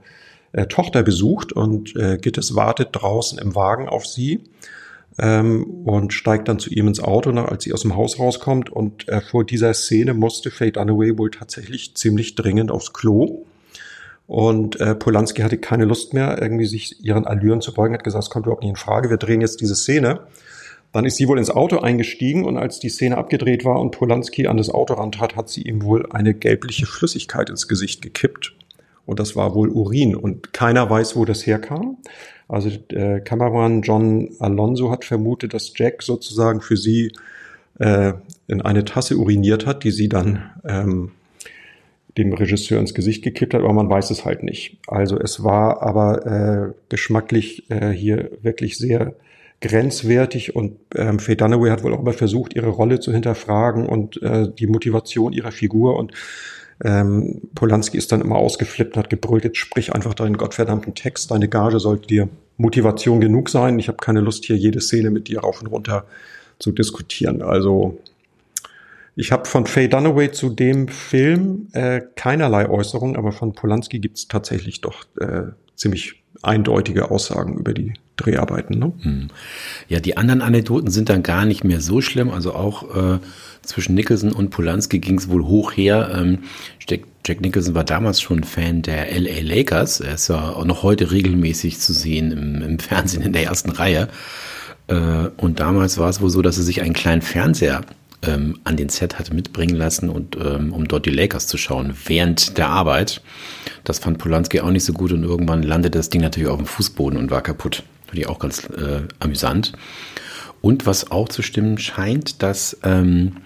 äh, 0.53 0.67
Tochter 0.67 1.03
besucht 1.03 1.53
und 1.53 1.97
äh, 1.97 2.19
Gittes 2.19 2.55
wartet 2.55 2.91
draußen 2.93 3.39
im 3.39 3.55
Wagen 3.55 3.89
auf 3.89 4.07
sie 4.07 4.45
ähm, 5.19 5.65
und 5.85 6.13
steigt 6.13 6.49
dann 6.49 6.59
zu 6.59 6.71
ihm 6.71 6.89
ins 6.89 7.01
Auto, 7.01 7.33
nach, 7.33 7.47
als 7.47 7.65
sie 7.65 7.73
aus 7.73 7.83
dem 7.83 7.97
Haus 7.97 8.19
rauskommt. 8.19 8.71
Und 8.71 9.09
äh, 9.09 9.21
vor 9.21 9.45
dieser 9.45 9.75
Szene 9.75 10.15
musste 10.15 10.51
Faye 10.51 10.73
Dunaway 10.73 11.19
wohl 11.19 11.31
tatsächlich 11.31 11.95
ziemlich 11.95 12.35
dringend 12.35 12.71
aufs 12.71 12.93
Klo. 12.93 13.45
Und 14.27 14.81
äh, 14.81 14.95
Polanski 14.95 15.43
hatte 15.43 15.59
keine 15.59 15.85
Lust 15.85 16.15
mehr, 16.15 16.41
irgendwie 16.41 16.67
sich 16.67 17.05
ihren 17.05 17.27
Allüren 17.27 17.61
zu 17.61 17.75
beugen, 17.75 17.95
hat 17.95 18.05
gesagt, 18.05 18.25
es 18.25 18.31
kommt 18.31 18.47
überhaupt 18.47 18.63
nicht 18.63 18.71
in 18.71 18.77
Frage, 18.77 19.11
wir 19.11 19.17
drehen 19.17 19.41
jetzt 19.41 19.61
diese 19.61 19.75
Szene. 19.75 20.21
Dann 20.93 21.07
ist 21.07 21.17
sie 21.17 21.27
wohl 21.27 21.39
ins 21.39 21.51
Auto 21.51 21.79
eingestiegen 21.79 22.45
und 22.45 22.59
als 22.59 22.79
die 22.79 22.91
Szene 22.91 23.17
abgedreht 23.17 23.65
war 23.65 23.81
und 23.81 23.93
Polanski 23.93 24.47
an 24.47 24.59
das 24.59 24.69
Auto 24.69 24.95
rantrat, 24.95 25.37
hat 25.37 25.49
sie 25.49 25.63
ihm 25.63 25.83
wohl 25.83 26.07
eine 26.13 26.35
gelbliche 26.35 26.87
Flüssigkeit 26.87 27.49
ins 27.51 27.67
Gesicht 27.67 28.03
gekippt. 28.03 28.55
Und 29.07 29.19
das 29.19 29.37
war 29.37 29.55
wohl 29.55 29.69
Urin. 29.69 30.15
Und 30.15 30.53
keiner 30.53 30.89
weiß, 30.89 31.17
wo 31.17 31.25
das 31.25 31.47
herkam. 31.47 31.99
Also 32.49 32.71
äh, 32.91 33.21
Kameramann 33.21 33.83
John 33.83 34.31
Alonso 34.39 34.91
hat 34.91 35.05
vermutet, 35.05 35.55
dass 35.55 35.73
Jack 35.75 36.03
sozusagen 36.03 36.61
für 36.61 36.77
sie 36.77 37.13
äh, 37.79 38.13
in 38.47 38.61
eine 38.61 38.85
Tasse 38.85 39.17
uriniert 39.17 39.67
hat, 39.67 39.85
die 39.85 39.91
sie 39.91 40.09
dann 40.09 40.51
ähm, 40.65 41.13
dem 42.19 42.33
Regisseur 42.35 42.79
ins 42.79 42.95
Gesicht 42.95 43.25
gekippt 43.25 43.55
hat, 43.55 43.63
aber 43.63 43.73
man 43.73 43.89
weiß 43.89 44.11
es 44.11 44.25
halt 44.25 44.43
nicht. 44.43 44.79
Also 44.87 45.19
es 45.19 45.43
war 45.43 45.83
aber 45.83 46.27
äh, 46.27 46.73
geschmacklich 46.89 47.71
äh, 47.71 47.89
hier 47.91 48.31
wirklich 48.43 48.77
sehr 48.77 49.15
grenzwertig 49.63 50.55
und 50.55 50.77
ähm, 50.97 51.19
Faye 51.19 51.37
Dunaway 51.37 51.71
hat 51.71 51.85
wohl 51.85 51.95
auch 51.95 52.01
immer 52.01 52.13
versucht, 52.13 52.55
ihre 52.55 52.69
Rolle 52.69 53.01
zu 53.01 53.13
hinterfragen 53.13 53.87
und 53.87 54.21
äh, 54.23 54.49
die 54.53 54.67
Motivation 54.67 55.33
ihrer 55.33 55.53
Figur 55.53 55.97
und 55.97 56.13
ähm, 56.85 57.43
Polanski 57.55 57.97
ist 57.97 58.11
dann 58.13 58.21
immer 58.21 58.37
ausgeflippt 58.37 58.97
und 58.97 59.03
hat 59.05 59.11
gebrüllt, 59.11 59.45
jetzt 59.45 59.59
sprich 59.59 59.95
einfach 59.95 60.15
deinen 60.15 60.37
gottverdammten 60.37 60.95
Text, 60.95 61.31
deine 61.31 61.49
Gage 61.49 61.79
sollte 61.79 62.07
dir 62.09 62.29
Motivation 62.57 63.21
genug 63.21 63.49
sein. 63.51 63.79
Ich 63.79 63.89
habe 63.89 63.99
keine 63.99 64.21
Lust, 64.21 64.45
hier 64.45 64.57
jede 64.57 64.81
Szene 64.81 65.11
mit 65.11 65.29
dir 65.29 65.41
rauf 65.41 65.61
und 65.61 65.69
runter 65.69 66.07
zu 66.59 66.73
diskutieren. 66.73 67.43
Also 67.43 67.99
ich 69.15 69.31
habe 69.31 69.45
von 69.45 69.67
Faye 69.67 69.89
Dunaway 69.89 70.33
zu 70.33 70.49
dem 70.49 70.89
Film 70.89 71.69
äh, 71.73 72.01
keinerlei 72.17 72.69
Äußerungen, 72.69 73.17
aber 73.17 73.33
von 73.33 73.53
Polanski 73.53 73.99
gibt 73.99 74.19
es 74.19 74.29
tatsächlich 74.29 74.81
doch 74.81 75.05
äh, 75.21 75.53
ziemlich 75.77 76.22
eindeutige 76.43 77.11
Aussagen 77.11 77.57
über 77.57 77.73
die 77.73 77.95
Dreharbeiten. 78.17 78.79
Ne? 78.79 78.93
Hm. 79.03 79.29
Ja, 79.89 80.01
die 80.01 80.17
anderen 80.17 80.43
Anekdoten 80.43 80.91
sind 80.91 81.09
dann 81.09 81.23
gar 81.23 81.45
nicht 81.45 81.65
mehr 81.65 81.81
so 81.81 82.01
schlimm. 82.01 82.31
Also 82.31 82.55
auch 82.55 82.95
äh, 82.95 83.19
zwischen 83.63 83.95
Nicholson 83.95 84.33
und 84.33 84.51
Polanski 84.51 84.99
ging 84.99 85.19
es 85.19 85.29
wohl 85.29 85.45
hoch 85.45 85.73
her. 85.73 86.13
Ähm, 86.15 86.41
Jack, 87.25 87.41
Nicholson 87.41 87.75
war 87.75 87.85
damals 87.85 88.21
schon 88.21 88.45
Fan 88.45 88.83
der 88.83 89.07
LA 89.19 89.41
Lakers. 89.41 90.01
Er 90.01 90.15
ist 90.15 90.29
ja 90.29 90.51
auch 90.51 90.65
noch 90.65 90.83
heute 90.83 91.11
regelmäßig 91.11 91.79
zu 91.79 91.93
sehen 91.93 92.33
im, 92.33 92.63
im 92.63 92.79
Fernsehen 92.79 93.23
in 93.23 93.33
der 93.33 93.45
ersten 93.45 93.71
Reihe. 93.71 94.09
Äh, 94.89 95.29
und 95.37 95.61
damals 95.61 95.99
war 95.99 96.11
es 96.11 96.21
wohl 96.21 96.31
so, 96.31 96.43
dass 96.43 96.59
er 96.59 96.65
sich 96.65 96.83
einen 96.83 96.95
kleinen 96.95 97.23
Fernseher 97.23 97.83
ähm, 98.23 98.59
an 98.65 98.77
den 98.77 98.89
Set 98.89 99.19
hatte 99.19 99.35
mitbringen 99.35 99.77
lassen 99.77 100.09
und 100.09 100.37
ähm, 100.37 100.73
um 100.73 100.89
dort 100.89 101.07
die 101.07 101.11
Lakers 101.11 101.47
zu 101.47 101.59
schauen 101.59 101.95
während 102.07 102.57
der 102.59 102.69
Arbeit. 102.69 103.23
Das 103.85 103.99
fand 103.99 104.19
Polanski 104.19 104.61
auch 104.61 104.71
nicht 104.71 104.85
so 104.85 104.93
gut 104.93 105.13
und 105.13 105.25
irgendwann 105.25 105.63
landete 105.63 105.99
das 105.99 106.09
Ding 106.09 106.21
natürlich 106.21 106.49
auf 106.49 106.59
dem 106.59 106.67
Fußboden 106.67 107.19
und 107.19 107.31
war 107.31 107.43
kaputt. 107.43 107.83
Finde 108.07 108.23
ich 108.23 108.29
auch 108.29 108.39
ganz 108.39 108.65
äh, 108.71 109.03
amüsant. 109.21 109.73
Und 110.61 110.87
was 110.87 111.11
auch 111.11 111.29
zu 111.29 111.43
stimmen 111.43 111.77
scheint, 111.77 112.43
dass 112.43 112.79
ähm, 112.85 113.39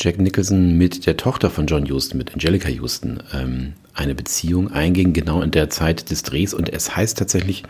Jack 0.00 0.18
Nicholson 0.18 0.78
mit 0.78 1.06
der 1.06 1.18
Tochter 1.18 1.50
von 1.50 1.66
John 1.66 1.88
Huston, 1.88 2.16
mit 2.16 2.32
Angelica 2.32 2.70
Huston, 2.70 3.22
ähm, 3.34 3.74
eine 3.92 4.14
Beziehung 4.14 4.72
einging, 4.72 5.12
genau 5.12 5.42
in 5.42 5.50
der 5.50 5.68
Zeit 5.68 6.10
des 6.10 6.22
Drehs. 6.22 6.54
Und 6.54 6.72
es 6.72 6.96
heißt 6.96 7.18
tatsächlich, 7.18 7.64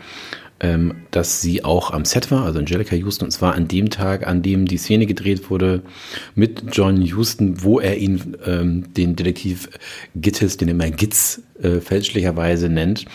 ähm, 0.59 0.95
dass 1.11 1.41
sie 1.41 1.63
auch 1.63 1.91
am 1.91 2.05
Set 2.05 2.31
war, 2.31 2.45
also 2.45 2.59
Angelica 2.59 2.95
Houston, 2.95 3.25
und 3.25 3.31
zwar 3.31 3.55
an 3.55 3.67
dem 3.67 3.89
Tag, 3.89 4.25
an 4.25 4.41
dem 4.41 4.65
die 4.65 4.77
Szene 4.77 5.05
gedreht 5.05 5.49
wurde 5.49 5.81
mit 6.33 6.63
John 6.71 7.01
Houston, 7.01 7.63
wo 7.63 7.79
er 7.79 7.97
ihn, 7.97 8.37
ähm, 8.45 8.93
den 8.93 9.15
Detektiv 9.15 9.69
Gittis, 10.15 10.57
den 10.57 10.69
er 10.69 10.73
immer 10.75 10.89
Gitz 10.89 11.41
äh, 11.61 11.81
fälschlicherweise 11.81 12.69
nennt, 12.69 13.05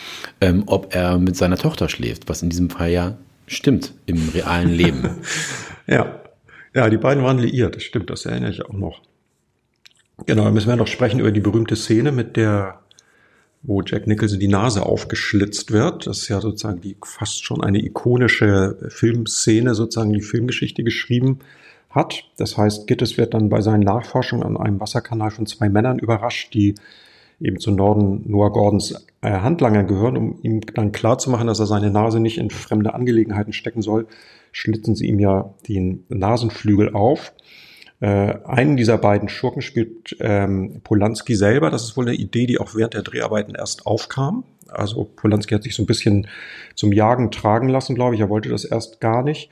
ähm, 0.40 0.64
ob 0.66 0.94
er 0.94 1.18
mit 1.18 1.36
seiner 1.36 1.56
Tochter 1.56 1.88
schläft, 1.88 2.28
was 2.28 2.42
in 2.42 2.50
diesem 2.50 2.68
Fall 2.68 2.90
ja 2.90 3.16
stimmt 3.46 3.94
im 4.06 4.28
realen 4.28 4.70
Leben. 4.70 5.08
ja. 5.86 6.20
Ja, 6.72 6.88
die 6.88 6.98
beiden 6.98 7.24
waren 7.24 7.38
liiert, 7.38 7.74
das 7.74 7.82
stimmt, 7.82 8.10
das 8.10 8.26
erinnere 8.26 8.52
ich 8.52 8.64
auch 8.64 8.72
noch. 8.72 9.00
Genau, 10.26 10.44
da 10.44 10.50
müssen 10.52 10.68
wir 10.68 10.76
noch 10.76 10.86
sprechen 10.86 11.18
über 11.18 11.32
die 11.32 11.40
berühmte 11.40 11.74
Szene 11.74 12.12
mit 12.12 12.36
der 12.36 12.80
wo 13.62 13.82
Jack 13.82 14.06
Nicholson 14.06 14.40
die 14.40 14.48
Nase 14.48 14.86
aufgeschlitzt 14.86 15.70
wird. 15.70 16.06
Das 16.06 16.18
ist 16.18 16.28
ja 16.28 16.40
sozusagen 16.40 16.80
die 16.80 16.96
fast 17.04 17.44
schon 17.44 17.62
eine 17.62 17.84
ikonische 17.84 18.76
Filmszene, 18.88 19.74
sozusagen 19.74 20.12
die 20.12 20.22
Filmgeschichte 20.22 20.82
geschrieben 20.82 21.40
hat. 21.90 22.24
Das 22.36 22.56
heißt, 22.56 22.86
Gittes 22.86 23.18
wird 23.18 23.34
dann 23.34 23.48
bei 23.48 23.60
seinen 23.60 23.82
Nachforschungen 23.82 24.44
an 24.44 24.56
einem 24.56 24.80
Wasserkanal 24.80 25.30
von 25.30 25.46
zwei 25.46 25.68
Männern 25.68 25.98
überrascht, 25.98 26.54
die 26.54 26.74
eben 27.40 27.58
zu 27.58 27.70
Norden 27.70 28.22
Noah 28.26 28.52
Gordons 28.52 28.94
äh, 29.22 29.30
Handlanger 29.30 29.84
gehören, 29.84 30.16
um 30.16 30.38
ihm 30.42 30.60
dann 30.60 30.92
klarzumachen, 30.92 31.46
dass 31.46 31.58
er 31.58 31.66
seine 31.66 31.90
Nase 31.90 32.20
nicht 32.20 32.38
in 32.38 32.50
fremde 32.50 32.94
Angelegenheiten 32.94 33.52
stecken 33.52 33.82
soll, 33.82 34.06
schlitzen 34.52 34.94
sie 34.94 35.06
ihm 35.06 35.18
ja 35.18 35.54
den 35.68 36.04
Nasenflügel 36.08 36.94
auf. 36.94 37.32
Äh, 38.00 38.34
einen 38.44 38.76
dieser 38.76 38.98
beiden 38.98 39.28
Schurken 39.28 39.62
spielt 39.62 40.16
ähm, 40.20 40.80
Polanski 40.82 41.34
selber. 41.34 41.70
Das 41.70 41.84
ist 41.84 41.96
wohl 41.96 42.08
eine 42.08 42.16
Idee, 42.16 42.46
die 42.46 42.58
auch 42.58 42.74
während 42.74 42.94
der 42.94 43.02
Dreharbeiten 43.02 43.54
erst 43.54 43.86
aufkam. 43.86 44.44
Also 44.68 45.04
Polanski 45.04 45.54
hat 45.54 45.62
sich 45.62 45.74
so 45.74 45.82
ein 45.82 45.86
bisschen 45.86 46.26
zum 46.74 46.92
Jagen 46.92 47.30
tragen 47.30 47.68
lassen, 47.68 47.94
glaube 47.94 48.14
ich. 48.14 48.20
Er 48.20 48.30
wollte 48.30 48.48
das 48.48 48.64
erst 48.64 49.00
gar 49.00 49.22
nicht. 49.22 49.50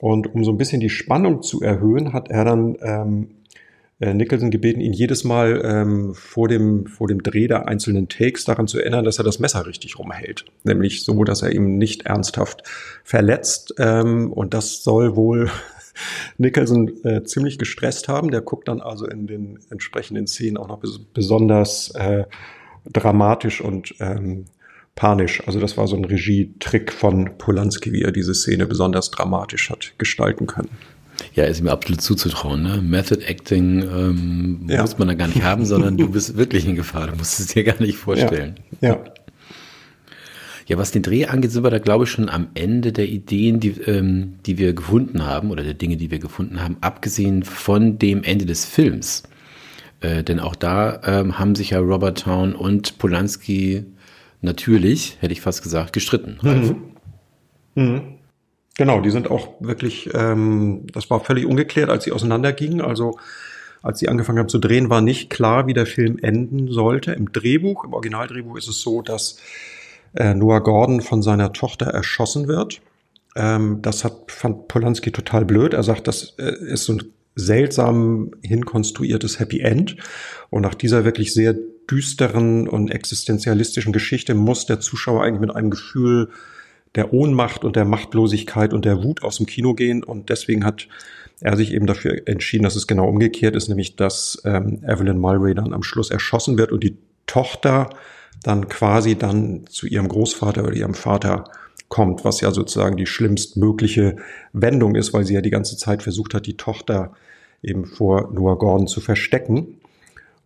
Und 0.00 0.32
um 0.34 0.44
so 0.44 0.52
ein 0.52 0.58
bisschen 0.58 0.80
die 0.80 0.90
Spannung 0.90 1.42
zu 1.42 1.62
erhöhen, 1.62 2.12
hat 2.12 2.30
er 2.30 2.44
dann 2.44 2.76
ähm, 2.82 3.28
äh, 4.00 4.14
Nicholson 4.14 4.50
gebeten, 4.50 4.80
ihn 4.80 4.92
jedes 4.92 5.24
Mal 5.24 5.62
ähm, 5.64 6.14
vor, 6.14 6.46
dem, 6.46 6.86
vor 6.86 7.08
dem 7.08 7.22
Dreh 7.22 7.48
der 7.48 7.66
einzelnen 7.66 8.08
Takes 8.08 8.44
daran 8.44 8.68
zu 8.68 8.78
erinnern, 8.78 9.04
dass 9.04 9.18
er 9.18 9.24
das 9.24 9.38
Messer 9.38 9.66
richtig 9.66 9.98
rumhält. 9.98 10.44
Nämlich 10.62 11.04
so, 11.04 11.24
dass 11.24 11.42
er 11.42 11.52
ihm 11.52 11.78
nicht 11.78 12.06
ernsthaft 12.06 12.62
verletzt. 13.02 13.74
Ähm, 13.78 14.32
und 14.32 14.54
das 14.54 14.84
soll 14.84 15.16
wohl 15.16 15.50
Nicholson 16.36 16.92
äh, 17.04 17.22
ziemlich 17.24 17.58
gestresst 17.58 18.08
haben. 18.08 18.30
Der 18.30 18.40
guckt 18.40 18.68
dann 18.68 18.80
also 18.80 19.06
in 19.06 19.26
den 19.26 19.58
entsprechenden 19.70 20.26
Szenen 20.26 20.56
auch 20.56 20.68
noch 20.68 20.78
bes 20.78 20.98
besonders 21.12 21.90
äh, 21.94 22.24
dramatisch 22.92 23.60
und 23.60 23.94
ähm, 24.00 24.46
panisch. 24.94 25.42
Also 25.46 25.60
das 25.60 25.76
war 25.76 25.86
so 25.86 25.96
ein 25.96 26.04
Regietrick 26.04 26.92
von 26.92 27.38
Polanski, 27.38 27.92
wie 27.92 28.02
er 28.02 28.12
diese 28.12 28.34
Szene 28.34 28.66
besonders 28.66 29.10
dramatisch 29.10 29.70
hat 29.70 29.92
gestalten 29.98 30.46
können. 30.46 30.70
Ja, 31.34 31.44
ist 31.44 31.62
mir 31.62 31.72
absolut 31.72 32.00
zuzutrauen. 32.00 32.62
Ne? 32.62 32.82
Method 32.82 33.24
Acting 33.24 33.82
ähm, 33.82 34.66
ja. 34.68 34.82
muss 34.82 34.98
man 34.98 35.08
da 35.08 35.14
gar 35.14 35.28
nicht 35.28 35.42
haben, 35.42 35.66
sondern 35.66 35.96
du 35.96 36.08
bist 36.10 36.36
wirklich 36.36 36.66
in 36.66 36.76
Gefahr. 36.76 37.08
Du 37.08 37.16
musst 37.16 37.40
es 37.40 37.48
dir 37.48 37.64
gar 37.64 37.80
nicht 37.80 37.96
vorstellen. 37.96 38.56
Ja. 38.80 38.90
ja. 38.90 39.04
Ja, 40.68 40.76
was 40.76 40.90
den 40.90 41.02
Dreh 41.02 41.24
angeht, 41.24 41.50
sind 41.50 41.64
wir 41.64 41.70
da, 41.70 41.78
glaube 41.78 42.04
ich, 42.04 42.10
schon 42.10 42.28
am 42.28 42.48
Ende 42.52 42.92
der 42.92 43.08
Ideen, 43.08 43.58
die, 43.58 43.70
ähm, 43.86 44.34
die 44.44 44.58
wir 44.58 44.74
gefunden 44.74 45.24
haben 45.24 45.50
oder 45.50 45.64
der 45.64 45.72
Dinge, 45.72 45.96
die 45.96 46.10
wir 46.10 46.18
gefunden 46.18 46.62
haben, 46.62 46.76
abgesehen 46.82 47.42
von 47.42 47.98
dem 47.98 48.22
Ende 48.22 48.44
des 48.44 48.66
Films. 48.66 49.22
Äh, 50.00 50.22
denn 50.22 50.38
auch 50.40 50.54
da 50.54 51.00
ähm, 51.04 51.38
haben 51.38 51.54
sich 51.54 51.70
ja 51.70 51.78
Robert 51.78 52.20
Town 52.20 52.54
und 52.54 52.98
Polanski 52.98 53.86
natürlich, 54.42 55.16
hätte 55.20 55.32
ich 55.32 55.40
fast 55.40 55.62
gesagt, 55.62 55.94
gestritten. 55.94 56.38
Mhm. 56.42 56.76
Mhm. 57.74 58.02
Genau, 58.76 59.00
die 59.00 59.10
sind 59.10 59.30
auch 59.30 59.48
wirklich, 59.60 60.10
ähm, 60.12 60.86
das 60.92 61.08
war 61.08 61.20
völlig 61.20 61.46
ungeklärt, 61.46 61.88
als 61.88 62.04
sie 62.04 62.12
auseinandergingen. 62.12 62.82
Also 62.82 63.18
als 63.82 64.00
sie 64.00 64.08
angefangen 64.08 64.38
haben 64.38 64.50
zu 64.50 64.58
drehen, 64.58 64.90
war 64.90 65.00
nicht 65.00 65.30
klar, 65.30 65.66
wie 65.66 65.72
der 65.72 65.86
Film 65.86 66.18
enden 66.20 66.70
sollte. 66.70 67.12
Im 67.12 67.32
Drehbuch, 67.32 67.84
im 67.84 67.94
Originaldrehbuch 67.94 68.58
ist 68.58 68.68
es 68.68 68.82
so, 68.82 69.00
dass 69.00 69.38
äh, 70.14 70.34
Noah 70.34 70.62
Gordon 70.62 71.00
von 71.00 71.22
seiner 71.22 71.52
Tochter 71.52 71.86
erschossen 71.86 72.48
wird. 72.48 72.80
Ähm, 73.36 73.80
das 73.82 74.04
hat, 74.04 74.32
fand 74.32 74.68
Polanski 74.68 75.12
total 75.12 75.44
blöd. 75.44 75.74
Er 75.74 75.82
sagt, 75.82 76.08
das 76.08 76.34
äh, 76.38 76.52
ist 76.66 76.84
so 76.84 76.94
ein 76.94 77.02
seltsam 77.34 78.32
hinkonstruiertes 78.42 79.38
Happy 79.38 79.60
End. 79.60 79.96
Und 80.50 80.62
nach 80.62 80.74
dieser 80.74 81.04
wirklich 81.04 81.32
sehr 81.32 81.54
düsteren 81.90 82.68
und 82.68 82.90
existenzialistischen 82.90 83.92
Geschichte 83.92 84.34
muss 84.34 84.66
der 84.66 84.80
Zuschauer 84.80 85.22
eigentlich 85.22 85.40
mit 85.40 85.54
einem 85.54 85.70
Gefühl 85.70 86.30
der 86.94 87.12
Ohnmacht 87.12 87.64
und 87.64 87.76
der 87.76 87.84
Machtlosigkeit 87.84 88.72
und 88.72 88.84
der 88.84 89.02
Wut 89.02 89.22
aus 89.22 89.36
dem 89.36 89.46
Kino 89.46 89.74
gehen. 89.74 90.02
Und 90.02 90.30
deswegen 90.30 90.64
hat 90.64 90.88
er 91.40 91.56
sich 91.56 91.72
eben 91.72 91.86
dafür 91.86 92.22
entschieden, 92.26 92.64
dass 92.64 92.76
es 92.76 92.86
genau 92.86 93.08
umgekehrt 93.08 93.54
ist, 93.54 93.68
nämlich 93.68 93.96
dass 93.96 94.42
ähm, 94.44 94.82
Evelyn 94.84 95.18
Mulray 95.18 95.54
dann 95.54 95.72
am 95.72 95.82
Schluss 95.82 96.10
erschossen 96.10 96.58
wird 96.58 96.72
und 96.72 96.82
die 96.82 96.96
Tochter 97.26 97.90
dann 98.42 98.68
quasi 98.68 99.16
dann 99.16 99.66
zu 99.66 99.86
ihrem 99.86 100.08
Großvater 100.08 100.62
oder 100.62 100.74
ihrem 100.74 100.94
Vater 100.94 101.44
kommt, 101.88 102.24
was 102.24 102.40
ja 102.40 102.50
sozusagen 102.50 102.96
die 102.96 103.06
schlimmstmögliche 103.06 104.16
Wendung 104.52 104.94
ist, 104.94 105.12
weil 105.12 105.24
sie 105.24 105.34
ja 105.34 105.40
die 105.40 105.50
ganze 105.50 105.76
Zeit 105.76 106.02
versucht 106.02 106.34
hat, 106.34 106.46
die 106.46 106.56
Tochter 106.56 107.12
eben 107.62 107.86
vor 107.86 108.30
Noah 108.32 108.58
Gordon 108.58 108.86
zu 108.86 109.00
verstecken. 109.00 109.78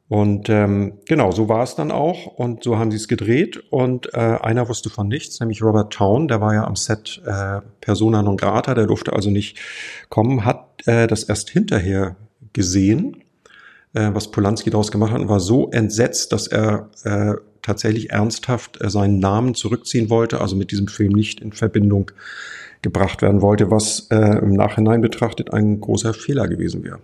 Und 0.08 0.50
ähm, 0.50 0.98
genau, 1.06 1.32
so 1.32 1.48
war 1.48 1.62
es 1.62 1.74
dann 1.74 1.90
auch 1.90 2.26
und 2.26 2.64
so 2.64 2.78
haben 2.78 2.90
sie 2.90 2.98
es 2.98 3.08
gedreht 3.08 3.62
und 3.70 4.12
äh, 4.12 4.18
einer 4.18 4.68
wusste 4.68 4.90
von 4.90 5.08
nichts, 5.08 5.40
nämlich 5.40 5.62
Robert 5.62 5.90
Town, 5.90 6.28
der 6.28 6.40
war 6.42 6.52
ja 6.52 6.64
am 6.64 6.76
Set 6.76 7.22
äh, 7.24 7.60
Persona 7.80 8.22
non 8.22 8.36
grata, 8.36 8.74
der 8.74 8.86
durfte 8.86 9.14
also 9.14 9.30
nicht 9.30 9.58
kommen, 10.10 10.44
hat 10.44 10.86
äh, 10.86 11.06
das 11.06 11.22
erst 11.22 11.48
hinterher 11.48 12.16
gesehen, 12.52 13.22
äh, 13.94 14.10
was 14.12 14.30
Polanski 14.30 14.68
daraus 14.68 14.92
gemacht 14.92 15.12
hat 15.12 15.20
und 15.22 15.30
war 15.30 15.40
so 15.40 15.70
entsetzt, 15.70 16.32
dass 16.32 16.46
er 16.46 16.90
äh, 17.04 17.32
tatsächlich 17.62 18.10
ernsthaft 18.10 18.80
äh, 18.82 18.90
seinen 18.90 19.18
Namen 19.18 19.54
zurückziehen 19.54 20.10
wollte, 20.10 20.40
also 20.40 20.56
mit 20.56 20.70
diesem 20.70 20.88
Film 20.88 21.12
nicht 21.12 21.40
in 21.40 21.52
Verbindung 21.52 22.10
gebracht 22.82 23.22
werden 23.22 23.40
wollte, 23.40 23.70
was 23.70 24.08
äh, 24.10 24.38
im 24.38 24.52
Nachhinein 24.54 25.00
betrachtet 25.00 25.52
ein 25.52 25.80
großer 25.80 26.14
Fehler 26.14 26.48
gewesen 26.48 26.82
wäre. 26.84 26.98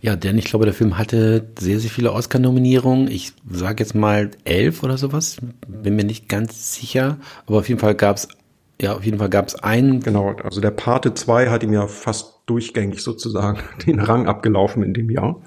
Ja, 0.00 0.14
denn 0.14 0.38
ich 0.38 0.44
glaube, 0.44 0.64
der 0.64 0.74
Film 0.74 0.96
hatte 0.96 1.48
sehr, 1.58 1.80
sehr 1.80 1.90
viele 1.90 2.12
Oscar-Nominierungen. 2.12 3.08
Ich 3.08 3.32
sage 3.50 3.82
jetzt 3.82 3.94
mal 3.94 4.30
elf 4.44 4.82
oder 4.84 4.96
sowas. 4.96 5.38
Bin 5.66 5.96
mir 5.96 6.04
nicht 6.04 6.28
ganz 6.28 6.74
sicher. 6.74 7.18
Aber 7.46 7.58
auf 7.58 7.68
jeden 7.68 7.80
Fall 7.80 7.96
gab 7.96 8.16
es 8.16 8.28
ja, 8.80 8.94
auf 8.94 9.04
jeden 9.04 9.18
Fall 9.18 9.28
gab 9.28 9.48
es 9.48 9.56
einen. 9.56 10.00
Genau, 10.00 10.36
also 10.44 10.60
der 10.60 10.70
Pate 10.70 11.12
2 11.12 11.50
hat 11.50 11.64
ihm 11.64 11.72
ja 11.72 11.88
fast 11.88 12.42
durchgängig 12.46 13.02
sozusagen 13.02 13.58
den 13.86 13.98
Rang 13.98 14.28
abgelaufen 14.28 14.82
in 14.82 14.94
dem 14.94 15.10
Jahr. 15.10 15.40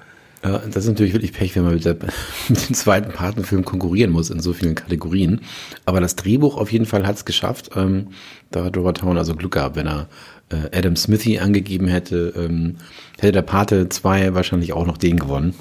Ja, 0.44 0.58
das 0.58 0.84
ist 0.84 0.88
natürlich 0.88 1.12
wirklich 1.12 1.32
Pech, 1.32 1.54
wenn 1.54 1.62
man 1.64 1.74
mit, 1.74 1.84
der, 1.84 1.96
mit 2.48 2.68
dem 2.68 2.74
zweiten 2.74 3.12
Partnerfilm 3.12 3.64
konkurrieren 3.64 4.10
muss 4.10 4.30
in 4.30 4.40
so 4.40 4.52
vielen 4.52 4.74
Kategorien. 4.74 5.40
Aber 5.84 6.00
das 6.00 6.16
Drehbuch 6.16 6.56
auf 6.56 6.72
jeden 6.72 6.86
Fall 6.86 7.06
hat 7.06 7.16
es 7.16 7.24
geschafft. 7.24 7.70
Ähm, 7.76 8.08
da 8.50 8.64
hat 8.64 8.76
Robert 8.76 8.98
Town 8.98 9.16
also 9.16 9.34
Glück 9.36 9.52
gehabt, 9.52 9.76
wenn 9.76 9.86
er 9.86 10.08
äh, 10.50 10.76
Adam 10.76 10.96
Smithy 10.96 11.38
angegeben 11.38 11.86
hätte, 11.86 12.32
ähm, 12.36 12.76
hätte 13.18 13.32
der 13.32 13.42
Pate 13.42 13.88
2 13.88 14.34
wahrscheinlich 14.34 14.72
auch 14.72 14.86
noch 14.86 14.98
den 14.98 15.18
gewonnen. 15.18 15.54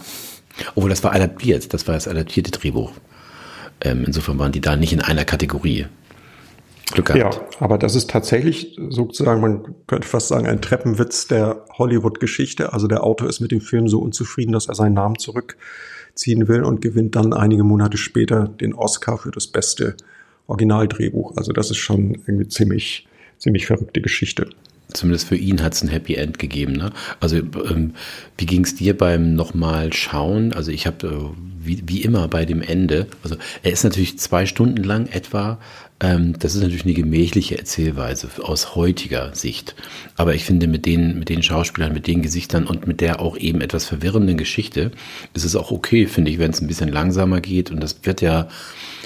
Obwohl, 0.76 0.90
das 0.90 1.04
war 1.04 1.14
adaptiert, 1.14 1.74
das 1.74 1.88
war 1.88 1.94
das 1.94 2.08
adaptierte 2.08 2.52
Drehbuch. 2.52 2.92
Ähm, 3.82 4.04
insofern 4.06 4.38
waren 4.40 4.52
die 4.52 4.62
da 4.62 4.76
nicht 4.76 4.94
in 4.94 5.02
einer 5.02 5.26
Kategorie. 5.26 5.86
Glück 6.92 7.08
gehabt. 7.08 7.36
Ja, 7.36 7.42
aber 7.60 7.78
das 7.78 7.96
ist 7.96 8.10
tatsächlich 8.10 8.78
sozusagen, 8.90 9.42
man 9.42 9.76
könnte 9.88 10.08
fast 10.08 10.28
sagen, 10.28 10.48
ein 10.48 10.62
Treppenwitz 10.62 11.28
der 11.28 11.66
Hollywood-Geschichte. 11.78 12.74
Also 12.74 12.88
der 12.88 13.04
Autor 13.04 13.30
ist 13.30 13.40
mit 13.40 13.52
dem 13.52 13.62
Film 13.62 13.88
so 13.88 14.00
unzufrieden, 14.00 14.52
dass 14.52 14.68
er 14.68 14.76
seinen 14.76 14.94
Namen 14.94 15.18
zurückziehen 15.18 16.48
will 16.48 16.64
und 16.64 16.82
gewinnt 16.82 17.16
dann 17.16 17.34
einige 17.34 17.64
Monate 17.64 17.98
später 17.98 18.48
den 18.48 18.74
Oscar 18.74 19.18
für 19.18 19.32
das 19.32 19.48
beste 19.48 19.96
Originaldrehbuch. 20.48 21.38
Also 21.38 21.54
das 21.54 21.72
ist 21.72 21.78
schon 21.78 22.16
irgendwie 22.26 22.48
ziemlich, 22.48 23.08
ziemlich 23.38 23.68
verrückte 23.68 24.02
Geschichte. 24.02 24.50
Zumindest 24.94 25.28
für 25.28 25.38
ihn 25.38 25.64
hat 25.64 25.74
es 25.74 25.84
ein 25.84 25.88
Happy 25.88 26.16
End 26.16 26.38
gegeben. 26.38 26.74
Ne? 26.74 26.92
Also 27.20 27.38
ähm, 27.38 27.94
wie 28.38 28.46
ging 28.46 28.64
es 28.64 28.76
dir 28.76 28.98
beim 28.98 29.36
nochmal 29.36 29.94
schauen? 29.94 30.54
Also 30.54 30.72
ich 30.72 30.86
habe 30.86 31.08
äh, 31.08 31.42
wie, 31.64 31.84
wie 31.86 32.02
immer 32.02 32.28
bei 32.28 32.46
dem 32.46 32.62
Ende, 32.62 33.08
also 33.24 33.36
er 33.64 33.72
ist 33.72 33.84
natürlich 33.84 34.20
zwei 34.20 34.46
Stunden 34.46 34.84
lang 34.84 35.08
etwa, 35.08 35.60
das 36.02 36.56
ist 36.56 36.62
natürlich 36.62 36.86
eine 36.86 36.96
gemächliche 36.96 37.60
Erzählweise 37.60 38.28
aus 38.42 38.76
heutiger 38.76 39.36
Sicht. 39.36 39.76
Aber 40.18 40.34
ich 40.34 40.46
finde, 40.46 40.66
mit 40.66 40.88
den, 40.88 41.20
mit 41.20 41.30
den 41.30 41.44
Schauspielern, 41.44 41.94
mit 41.94 42.08
den 42.08 42.24
Gesichtern 42.24 42.66
und 42.66 42.88
mit 42.88 43.02
der 43.02 43.20
auch 43.20 43.38
eben 43.38 43.62
etwas 43.62 43.86
verwirrenden 43.86 44.36
Geschichte 44.36 44.92
ist 45.36 45.46
es 45.46 45.56
auch 45.56 45.70
okay, 45.70 46.08
finde 46.08 46.32
ich, 46.32 46.40
wenn 46.40 46.50
es 46.50 46.60
ein 46.60 46.66
bisschen 46.66 46.92
langsamer 46.92 47.40
geht. 47.40 47.70
Und 47.70 47.82
das 47.84 48.00
wird 48.02 48.22
ja 48.22 48.48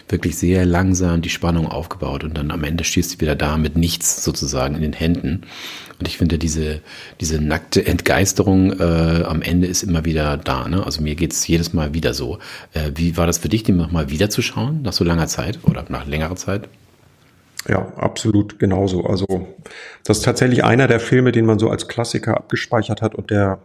wirklich 0.08 0.38
sehr 0.38 0.66
langsam 0.66 1.22
die 1.22 1.30
Spannung 1.30 1.68
aufgebaut 1.68 2.24
und 2.24 2.38
dann 2.38 2.52
am 2.52 2.64
Ende 2.64 2.86
stehst 2.86 3.16
du 3.16 3.22
wieder 3.22 3.36
da 3.36 3.58
mit 3.58 3.76
nichts 3.76 4.24
sozusagen 4.24 4.76
in 4.76 4.82
den 4.82 4.94
Händen. 4.94 5.42
Und 6.00 6.08
ich 6.08 6.18
finde, 6.18 6.38
diese, 6.38 6.80
diese 7.20 7.42
nackte 7.42 7.86
Entgeisterung 7.86 8.72
äh, 8.80 9.24
am 9.26 9.42
Ende 9.42 9.68
ist 9.68 9.84
immer 9.84 10.06
wieder 10.06 10.38
da. 10.38 10.70
Ne? 10.70 10.86
Also 10.86 11.02
mir 11.02 11.16
geht's 11.16 11.46
jedes 11.46 11.74
Mal 11.74 11.94
wieder 11.94 12.14
so. 12.14 12.40
Äh, 12.74 12.92
wie 12.96 13.18
war 13.18 13.28
das 13.28 13.40
für 13.40 13.50
dich, 13.50 13.64
den 13.64 13.76
nochmal 13.76 14.10
wieder 14.10 14.30
zu 14.30 14.42
schauen, 14.42 14.82
nach 14.82 14.94
so 14.94 15.04
langer 15.04 15.28
Zeit 15.28 15.60
oder 15.64 15.84
nach 15.90 16.06
längerer 16.06 16.36
Zeit? 16.38 16.70
Ja, 17.68 17.94
absolut 17.96 18.60
genauso. 18.60 19.06
Also 19.06 19.48
das 20.04 20.18
ist 20.18 20.26
tatsächlich 20.26 20.64
einer 20.64 20.88
der 20.88 21.00
Filme, 21.00 21.32
den 21.32 21.46
man 21.46 21.60
so 21.60 21.70
als 21.70 21.88
Klassiker 21.88 22.38
abgespeichert 22.38 23.02
hat 23.02 23.16
und 23.16 23.32
der 23.32 23.60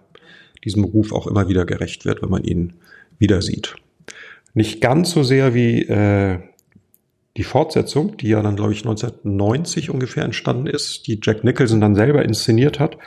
diesem 0.64 0.84
Ruf 0.84 1.12
auch 1.12 1.26
immer 1.26 1.48
wieder 1.48 1.64
gerecht 1.64 2.04
wird, 2.04 2.22
wenn 2.22 2.30
man 2.30 2.44
ihn 2.44 2.74
wieder 3.18 3.42
sieht. 3.42 3.76
Nicht 4.54 4.80
ganz 4.80 5.10
so 5.10 5.22
sehr 5.22 5.54
wie 5.54 5.82
äh, 5.82 6.38
die 7.36 7.44
Fortsetzung, 7.44 8.16
die 8.16 8.28
ja 8.28 8.42
dann, 8.42 8.56
glaube 8.56 8.72
ich, 8.72 8.80
1990 8.80 9.90
ungefähr 9.90 10.24
entstanden 10.24 10.66
ist, 10.66 11.06
die 11.06 11.20
Jack 11.22 11.44
Nicholson 11.44 11.80
dann 11.80 11.94
selber 11.94 12.24
inszeniert 12.24 12.80
hat. 12.80 12.98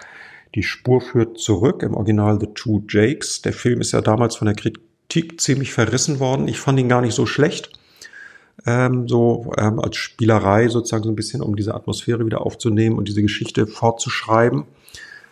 Die 0.56 0.64
Spur 0.64 1.02
führt 1.02 1.40
zurück 1.40 1.84
im 1.84 1.96
Original 1.96 2.40
The 2.40 2.48
Two 2.54 2.84
Jakes. 2.88 3.42
Der 3.42 3.54
Film 3.54 3.82
ist 3.82 3.92
ja 3.92 4.02
damals 4.02 4.36
von 4.36 4.46
der 4.46 4.56
Kritik 4.56 5.42
ziemlich 5.42 5.74
verrissen 5.74 6.20
worden. 6.20 6.48
Ich 6.48 6.60
fand 6.60 6.80
ihn 6.80 6.90
gar 6.90 7.02
nicht 7.02 7.16
so 7.16 7.26
schlecht 7.26 7.72
ähm, 8.66 9.08
so 9.08 9.52
ähm, 9.58 9.80
als 9.80 9.98
Spielerei 9.98 10.68
sozusagen 10.68 11.04
so 11.04 11.10
ein 11.10 11.16
bisschen, 11.16 11.42
um 11.42 11.56
diese 11.56 11.74
Atmosphäre 11.74 12.26
wieder 12.26 12.42
aufzunehmen 12.42 12.98
und 12.98 13.08
diese 13.08 13.22
Geschichte 13.22 13.68
fortzuschreiben. 13.68 14.66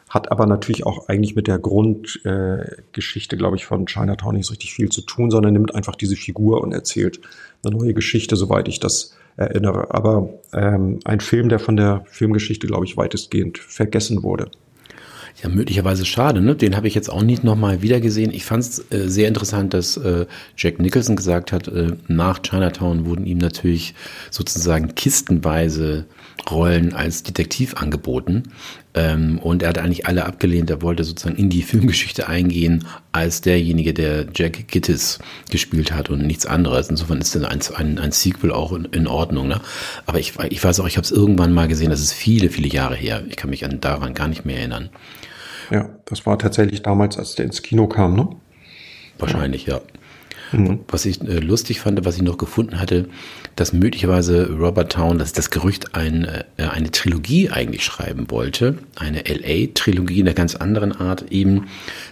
Hat 0.09 0.29
aber 0.29 0.45
natürlich 0.45 0.85
auch 0.85 1.07
eigentlich 1.07 1.35
mit 1.35 1.47
der 1.47 1.57
Grundgeschichte, 1.57 3.35
äh, 3.35 3.39
glaube 3.39 3.55
ich, 3.55 3.65
von 3.65 3.85
Chinatown 3.85 4.35
nicht 4.35 4.45
so 4.45 4.51
richtig 4.51 4.73
viel 4.73 4.89
zu 4.89 5.01
tun, 5.01 5.31
sondern 5.31 5.53
nimmt 5.53 5.73
einfach 5.73 5.95
diese 5.95 6.17
Figur 6.17 6.61
und 6.61 6.73
erzählt 6.73 7.21
eine 7.63 7.75
neue 7.75 7.93
Geschichte, 7.93 8.35
soweit 8.35 8.67
ich 8.67 8.81
das 8.81 9.15
erinnere. 9.37 9.93
Aber 9.93 10.29
ähm, 10.53 10.99
ein 11.05 11.21
Film, 11.21 11.47
der 11.47 11.59
von 11.59 11.77
der 11.77 12.03
Filmgeschichte, 12.07 12.67
glaube 12.67 12.85
ich, 12.85 12.97
weitestgehend 12.97 13.57
vergessen 13.57 14.21
wurde. 14.23 14.51
Ja, 15.41 15.49
möglicherweise 15.49 16.05
schade, 16.05 16.41
ne? 16.41 16.55
Den 16.55 16.75
habe 16.75 16.87
ich 16.87 16.95
jetzt 16.95 17.09
auch 17.09 17.23
nicht 17.23 17.43
nochmal 17.43 17.81
wiedergesehen. 17.81 18.31
Ich 18.31 18.45
fand 18.45 18.63
es 18.63 18.79
äh, 18.91 19.07
sehr 19.09 19.27
interessant, 19.27 19.73
dass 19.73 19.97
äh, 19.97 20.25
Jack 20.57 20.79
Nicholson 20.79 21.15
gesagt 21.15 21.51
hat, 21.51 21.67
äh, 21.67 21.93
nach 22.07 22.41
Chinatown 22.41 23.05
wurden 23.05 23.25
ihm 23.25 23.37
natürlich 23.37 23.95
sozusagen 24.29 24.93
kistenweise 24.93 26.05
Rollen 26.49 26.93
als 26.93 27.23
Detektiv 27.23 27.75
angeboten. 27.75 28.43
Ähm, 28.93 29.39
und 29.39 29.63
er 29.63 29.69
hat 29.69 29.77
eigentlich 29.77 30.05
alle 30.05 30.25
abgelehnt. 30.25 30.69
Er 30.69 30.81
wollte 30.81 31.03
sozusagen 31.03 31.35
in 31.35 31.49
die 31.49 31.61
Filmgeschichte 31.63 32.27
eingehen 32.27 32.85
als 33.11 33.41
derjenige, 33.41 33.93
der 33.93 34.27
Jack 34.35 34.67
Gittis 34.67 35.19
gespielt 35.49 35.91
hat 35.91 36.09
und 36.09 36.25
nichts 36.25 36.45
anderes. 36.45 36.89
Insofern 36.89 37.21
ist 37.21 37.35
dann 37.35 37.45
ein, 37.45 37.61
ein, 37.75 37.99
ein 37.99 38.11
Sequel 38.11 38.51
auch 38.51 38.73
in, 38.73 38.85
in 38.85 39.07
Ordnung. 39.07 39.47
Ne? 39.47 39.61
Aber 40.05 40.19
ich, 40.19 40.33
ich 40.49 40.63
weiß 40.63 40.79
auch, 40.79 40.87
ich 40.87 40.97
habe 40.97 41.05
es 41.05 41.11
irgendwann 41.11 41.53
mal 41.53 41.67
gesehen, 41.67 41.89
das 41.89 42.01
ist 42.01 42.13
viele, 42.13 42.49
viele 42.49 42.67
Jahre 42.67 42.95
her. 42.95 43.23
Ich 43.29 43.37
kann 43.37 43.49
mich 43.49 43.65
an, 43.65 43.79
daran 43.79 44.13
gar 44.13 44.27
nicht 44.27 44.45
mehr 44.45 44.57
erinnern. 44.57 44.89
Ja, 45.71 45.89
das 46.05 46.25
war 46.25 46.37
tatsächlich 46.37 46.81
damals, 46.81 47.17
als 47.17 47.35
der 47.35 47.45
ins 47.45 47.61
Kino 47.61 47.87
kam, 47.87 48.15
ne? 48.15 48.29
Wahrscheinlich, 49.17 49.65
ja. 49.65 49.81
Mhm. 50.51 50.79
Was 50.87 51.05
ich 51.05 51.21
äh, 51.21 51.39
lustig 51.39 51.79
fand, 51.79 52.03
was 52.03 52.17
ich 52.17 52.21
noch 52.21 52.37
gefunden 52.37 52.79
hatte, 52.79 53.07
dass 53.55 53.73
möglicherweise 53.73 54.49
Robert 54.51 54.91
Town, 54.91 55.17
dass 55.17 55.33
das 55.33 55.49
Gerücht 55.49 55.95
ein, 55.95 56.25
äh, 56.25 56.43
eine 56.57 56.91
Trilogie 56.91 57.49
eigentlich 57.49 57.85
schreiben 57.85 58.29
wollte, 58.29 58.77
eine 58.95 59.23
LA-Trilogie 59.25 60.19
in 60.19 60.27
einer 60.27 60.35
ganz 60.35 60.55
anderen 60.55 60.91
Art, 60.91 61.31
eben 61.31 61.67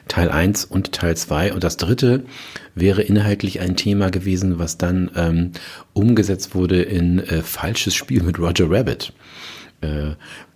Teil 0.07 0.29
1 0.29 0.65
und 0.65 0.93
Teil 0.93 1.17
2. 1.17 1.53
Und 1.53 1.63
das 1.63 1.77
dritte 1.77 2.23
wäre 2.75 3.01
inhaltlich 3.01 3.59
ein 3.59 3.75
Thema 3.75 4.09
gewesen, 4.09 4.59
was 4.59 4.77
dann 4.77 5.11
ähm, 5.15 5.51
umgesetzt 5.93 6.55
wurde 6.55 6.81
in 6.81 7.19
äh, 7.19 7.41
Falsches 7.41 7.95
Spiel 7.95 8.23
mit 8.23 8.39
Roger 8.39 8.69
Rabbit. 8.69 9.13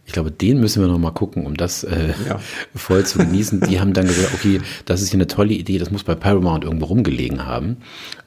Ich 0.06 0.12
glaube, 0.12 0.32
den 0.32 0.60
müssen 0.60 0.82
wir 0.82 0.90
noch 0.90 1.00
mal 1.00 1.12
gucken, 1.12 1.46
um 1.46 1.56
das 1.56 1.84
äh, 1.84 2.14
ja. 2.28 2.40
voll 2.76 3.06
zu 3.06 3.20
genießen. 3.20 3.62
Die 3.62 3.80
haben 3.80 3.94
dann 3.94 4.06
gesagt, 4.06 4.34
okay, 4.34 4.60
das 4.86 5.02
ist 5.02 5.10
hier 5.10 5.18
eine 5.18 5.28
tolle 5.28 5.54
Idee, 5.54 5.78
das 5.78 5.92
muss 5.92 6.04
bei 6.04 6.16
Paramount 6.16 6.66
irgendwo 6.66 6.86
rumgelegen 6.86 7.46
haben. 7.46 7.78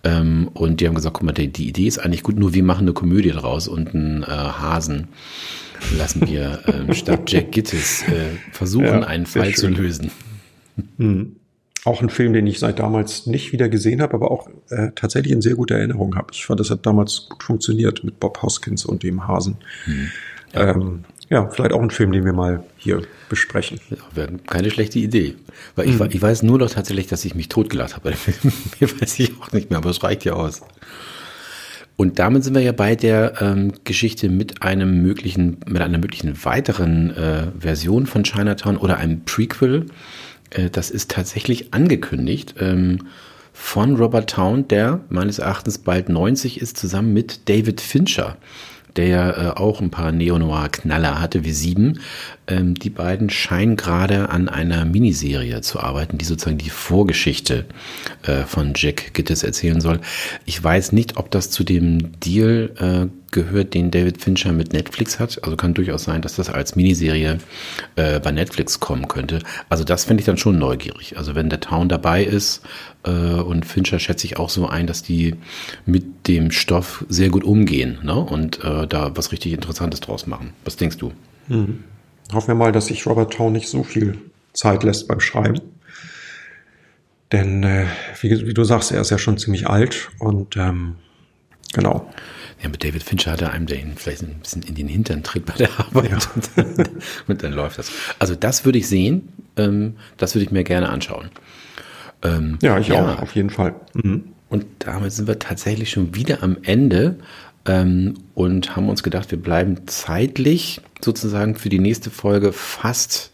Ähm, 0.02 0.48
und 0.54 0.80
die 0.80 0.88
haben 0.88 0.94
gesagt, 0.94 1.14
guck 1.14 1.24
mal, 1.24 1.32
die, 1.32 1.48
die, 1.48 1.68
Idee 1.68 1.86
ist 1.86 1.98
eigentlich 1.98 2.22
gut, 2.22 2.38
nur 2.38 2.54
wir 2.54 2.62
machen 2.62 2.82
eine 2.82 2.94
Komödie 2.94 3.30
draus 3.30 3.68
und 3.68 3.94
einen 3.94 4.22
äh, 4.22 4.26
Hasen 4.26 5.08
lassen 5.96 6.26
wir 6.26 6.60
äh, 6.66 6.94
statt 6.94 7.30
Jack 7.30 7.52
Gittes 7.52 8.02
äh, 8.08 8.36
versuchen, 8.52 8.86
ja, 8.86 9.00
einen 9.00 9.26
Fall 9.26 9.52
zu 9.54 9.68
lösen. 9.68 10.10
Mhm. 10.96 11.36
Auch 11.84 12.02
ein 12.02 12.08
Film, 12.08 12.32
den 12.32 12.46
ich 12.46 12.58
seit 12.58 12.80
damals 12.80 13.26
nicht 13.26 13.52
wieder 13.52 13.68
gesehen 13.68 14.02
habe, 14.02 14.14
aber 14.14 14.30
auch 14.30 14.48
äh, 14.70 14.88
tatsächlich 14.96 15.32
in 15.32 15.40
sehr 15.40 15.54
guter 15.54 15.76
Erinnerung 15.76 16.16
habe. 16.16 16.28
Ich 16.32 16.44
fand, 16.44 16.58
das 16.58 16.70
hat 16.70 16.84
damals 16.84 17.28
gut 17.28 17.44
funktioniert 17.44 18.02
mit 18.02 18.18
Bob 18.18 18.42
Hoskins 18.42 18.84
und 18.84 19.02
dem 19.02 19.28
Hasen. 19.28 19.58
Mhm. 19.86 20.10
Ja. 20.52 20.70
Ähm, 20.70 21.04
ja, 21.28 21.48
vielleicht 21.50 21.72
auch 21.72 21.82
ein 21.82 21.90
Film, 21.90 22.12
den 22.12 22.24
wir 22.24 22.32
mal 22.32 22.62
hier 22.76 23.02
besprechen. 23.28 23.80
Ja, 23.90 23.96
wäre 24.14 24.32
keine 24.46 24.70
schlechte 24.70 24.98
Idee. 24.98 25.34
Weil 25.74 25.88
ich, 25.88 25.98
mhm. 25.98 26.08
ich 26.10 26.22
weiß 26.22 26.44
nur 26.44 26.58
noch 26.58 26.70
tatsächlich, 26.70 27.08
dass 27.08 27.24
ich 27.24 27.34
mich 27.34 27.48
totgelacht 27.48 27.96
habe. 27.96 28.14
Mir 28.80 28.88
weiß 29.00 29.18
ich 29.18 29.32
auch 29.40 29.50
nicht 29.52 29.70
mehr, 29.70 29.78
aber 29.78 29.90
es 29.90 30.02
reicht 30.02 30.24
ja 30.24 30.34
aus. 30.34 30.62
Und 31.96 32.18
damit 32.18 32.44
sind 32.44 32.54
wir 32.54 32.60
ja 32.60 32.72
bei 32.72 32.94
der 32.94 33.40
ähm, 33.40 33.72
Geschichte 33.84 34.28
mit 34.28 34.62
einem 34.62 35.02
möglichen, 35.02 35.58
mit 35.66 35.80
einer 35.82 35.98
möglichen 35.98 36.44
weiteren 36.44 37.10
äh, 37.16 37.46
Version 37.58 38.06
von 38.06 38.22
Chinatown 38.22 38.76
oder 38.76 38.98
einem 38.98 39.24
Prequel. 39.24 39.86
Äh, 40.50 40.70
das 40.70 40.90
ist 40.90 41.10
tatsächlich 41.10 41.72
angekündigt 41.72 42.54
ähm, 42.60 43.06
von 43.52 43.96
Robert 43.96 44.30
Town, 44.30 44.68
der 44.68 45.00
meines 45.08 45.38
Erachtens 45.38 45.78
bald 45.78 46.10
90 46.10 46.60
ist, 46.60 46.76
zusammen 46.76 47.14
mit 47.14 47.48
David 47.48 47.80
Fincher 47.80 48.36
der 48.96 49.06
ja 49.06 49.30
äh, 49.30 49.50
auch 49.56 49.80
ein 49.80 49.90
paar 49.90 50.12
Neo-Noir-Knaller 50.12 51.20
hatte 51.20 51.44
wie 51.44 51.52
sieben. 51.52 52.00
Ähm, 52.46 52.74
die 52.74 52.90
beiden 52.90 53.30
scheinen 53.30 53.76
gerade 53.76 54.30
an 54.30 54.48
einer 54.48 54.84
Miniserie 54.84 55.60
zu 55.60 55.80
arbeiten, 55.80 56.18
die 56.18 56.24
sozusagen 56.24 56.58
die 56.58 56.70
Vorgeschichte 56.70 57.66
äh, 58.22 58.42
von 58.42 58.72
Jack 58.74 59.14
Gittes 59.14 59.42
erzählen 59.42 59.80
soll. 59.80 60.00
Ich 60.44 60.62
weiß 60.62 60.92
nicht, 60.92 61.16
ob 61.16 61.30
das 61.30 61.50
zu 61.50 61.64
dem 61.64 62.18
Deal 62.20 62.70
äh, 62.78 63.25
gehört, 63.36 63.74
den 63.74 63.90
David 63.90 64.20
Fincher 64.20 64.50
mit 64.50 64.72
Netflix 64.72 65.20
hat. 65.20 65.44
Also 65.44 65.56
kann 65.56 65.74
durchaus 65.74 66.04
sein, 66.04 66.22
dass 66.22 66.36
das 66.36 66.48
als 66.48 66.74
Miniserie 66.74 67.38
äh, 67.94 68.18
bei 68.18 68.32
Netflix 68.32 68.80
kommen 68.80 69.06
könnte. 69.06 69.40
Also 69.68 69.84
das 69.84 70.06
finde 70.06 70.22
ich 70.22 70.26
dann 70.26 70.38
schon 70.38 70.58
neugierig. 70.58 71.16
Also 71.18 71.34
wenn 71.34 71.50
der 71.50 71.60
Town 71.60 71.88
dabei 71.88 72.24
ist 72.24 72.62
äh, 73.04 73.10
und 73.10 73.66
Fincher 73.66 73.98
schätze 73.98 74.26
ich 74.26 74.38
auch 74.38 74.50
so 74.50 74.66
ein, 74.66 74.86
dass 74.86 75.02
die 75.02 75.34
mit 75.84 76.26
dem 76.26 76.50
Stoff 76.50 77.04
sehr 77.08 77.28
gut 77.28 77.44
umgehen 77.44 77.98
ne? 78.02 78.14
und 78.14 78.64
äh, 78.64 78.86
da 78.86 79.14
was 79.14 79.30
richtig 79.30 79.52
Interessantes 79.52 80.00
draus 80.00 80.26
machen. 80.26 80.54
Was 80.64 80.76
denkst 80.76 80.96
du? 80.96 81.12
Mhm. 81.48 81.84
Hoffen 82.32 82.48
wir 82.48 82.54
mal, 82.54 82.72
dass 82.72 82.86
sich 82.86 83.06
Robert 83.06 83.34
Town 83.34 83.52
nicht 83.52 83.68
so 83.68 83.84
viel 83.84 84.18
Zeit 84.54 84.82
lässt 84.82 85.06
beim 85.06 85.20
Schreiben. 85.20 85.60
Denn, 87.32 87.62
äh, 87.64 87.86
wie, 88.20 88.46
wie, 88.46 88.54
du 88.54 88.64
sagst, 88.64 88.92
er 88.92 89.00
ist 89.00 89.10
ja 89.10 89.18
schon 89.18 89.36
ziemlich 89.36 89.68
alt 89.68 90.08
und 90.18 90.56
ähm, 90.56 90.96
genau. 91.74 92.10
Ja, 92.62 92.68
mit 92.70 92.82
David 92.82 93.02
Fincher 93.02 93.32
hat 93.32 93.42
er 93.42 93.52
einem 93.52 93.66
den 93.66 93.96
vielleicht 93.96 94.22
ein 94.22 94.38
bisschen 94.40 94.62
in 94.62 94.74
den 94.74 94.88
Hintern 94.88 95.22
tritt 95.22 95.44
bei 95.44 95.54
der 95.54 95.68
Arbeit 95.78 96.10
ja. 96.10 96.18
und, 96.34 96.50
dann, 96.56 96.88
und, 97.28 97.42
dann, 97.42 97.52
läuft 97.52 97.78
das. 97.78 97.90
Also 98.18 98.34
das 98.34 98.64
würde 98.64 98.78
ich 98.78 98.88
sehen, 98.88 99.28
ähm, 99.56 99.96
das 100.16 100.34
würde 100.34 100.44
ich 100.44 100.50
mir 100.50 100.64
gerne 100.64 100.88
anschauen. 100.88 101.30
Ähm, 102.22 102.58
ja, 102.62 102.78
ich 102.78 102.88
ja. 102.88 103.14
auch, 103.14 103.22
auf 103.22 103.34
jeden 103.34 103.50
Fall. 103.50 103.74
Mhm. 103.94 104.24
Und 104.48 104.64
damit 104.78 105.12
sind 105.12 105.28
wir 105.28 105.38
tatsächlich 105.38 105.90
schon 105.90 106.14
wieder 106.14 106.42
am 106.42 106.56
Ende 106.62 107.16
ähm, 107.66 108.14
und 108.34 108.76
haben 108.76 108.88
uns 108.88 109.02
gedacht, 109.02 109.30
wir 109.30 109.40
bleiben 109.40 109.86
zeitlich 109.86 110.80
sozusagen 111.02 111.56
für 111.56 111.68
die 111.68 111.78
nächste 111.78 112.10
Folge 112.10 112.52
fast 112.52 113.32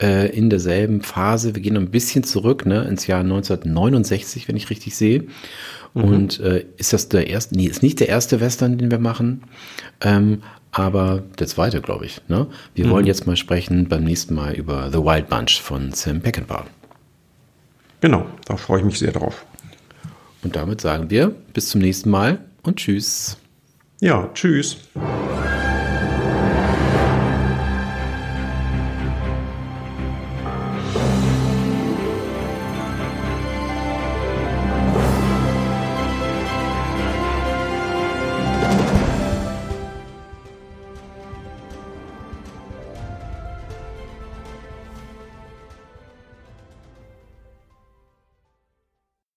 äh, 0.00 0.34
in 0.36 0.50
derselben 0.50 1.02
Phase. 1.02 1.54
Wir 1.54 1.62
gehen 1.62 1.76
ein 1.76 1.90
bisschen 1.90 2.24
zurück 2.24 2.64
ne, 2.66 2.82
ins 2.84 3.06
Jahr 3.06 3.20
1969, 3.20 4.48
wenn 4.48 4.56
ich 4.56 4.70
richtig 4.70 4.96
sehe. 4.96 5.24
Mhm. 5.94 6.04
Und 6.04 6.40
äh, 6.40 6.64
ist 6.76 6.92
das 6.92 7.08
der 7.08 7.28
erste? 7.28 7.56
Nee, 7.56 7.66
ist 7.66 7.82
nicht 7.82 8.00
der 8.00 8.08
erste 8.08 8.40
Western, 8.40 8.78
den 8.78 8.90
wir 8.90 8.98
machen. 8.98 9.44
Ähm, 10.00 10.42
aber 10.70 11.22
der 11.38 11.46
zweite, 11.46 11.82
glaube 11.82 12.06
ich. 12.06 12.20
Ne? 12.28 12.46
Wir 12.74 12.86
mhm. 12.86 12.90
wollen 12.90 13.06
jetzt 13.06 13.26
mal 13.26 13.36
sprechen 13.36 13.88
beim 13.88 14.04
nächsten 14.04 14.34
Mal 14.34 14.54
über 14.54 14.90
The 14.90 14.98
Wild 14.98 15.28
Bunch 15.28 15.60
von 15.60 15.92
Sam 15.92 16.20
Peckinpah. 16.20 16.66
Genau, 18.00 18.26
da 18.46 18.56
freue 18.56 18.80
ich 18.80 18.84
mich 18.84 18.98
sehr 18.98 19.12
drauf. 19.12 19.46
Und 20.42 20.56
damit 20.56 20.80
sagen 20.80 21.10
wir 21.10 21.28
bis 21.52 21.68
zum 21.68 21.80
nächsten 21.80 22.10
Mal 22.10 22.40
und 22.62 22.76
tschüss. 22.76 23.36
Ja, 24.00 24.28
tschüss. 24.34 24.78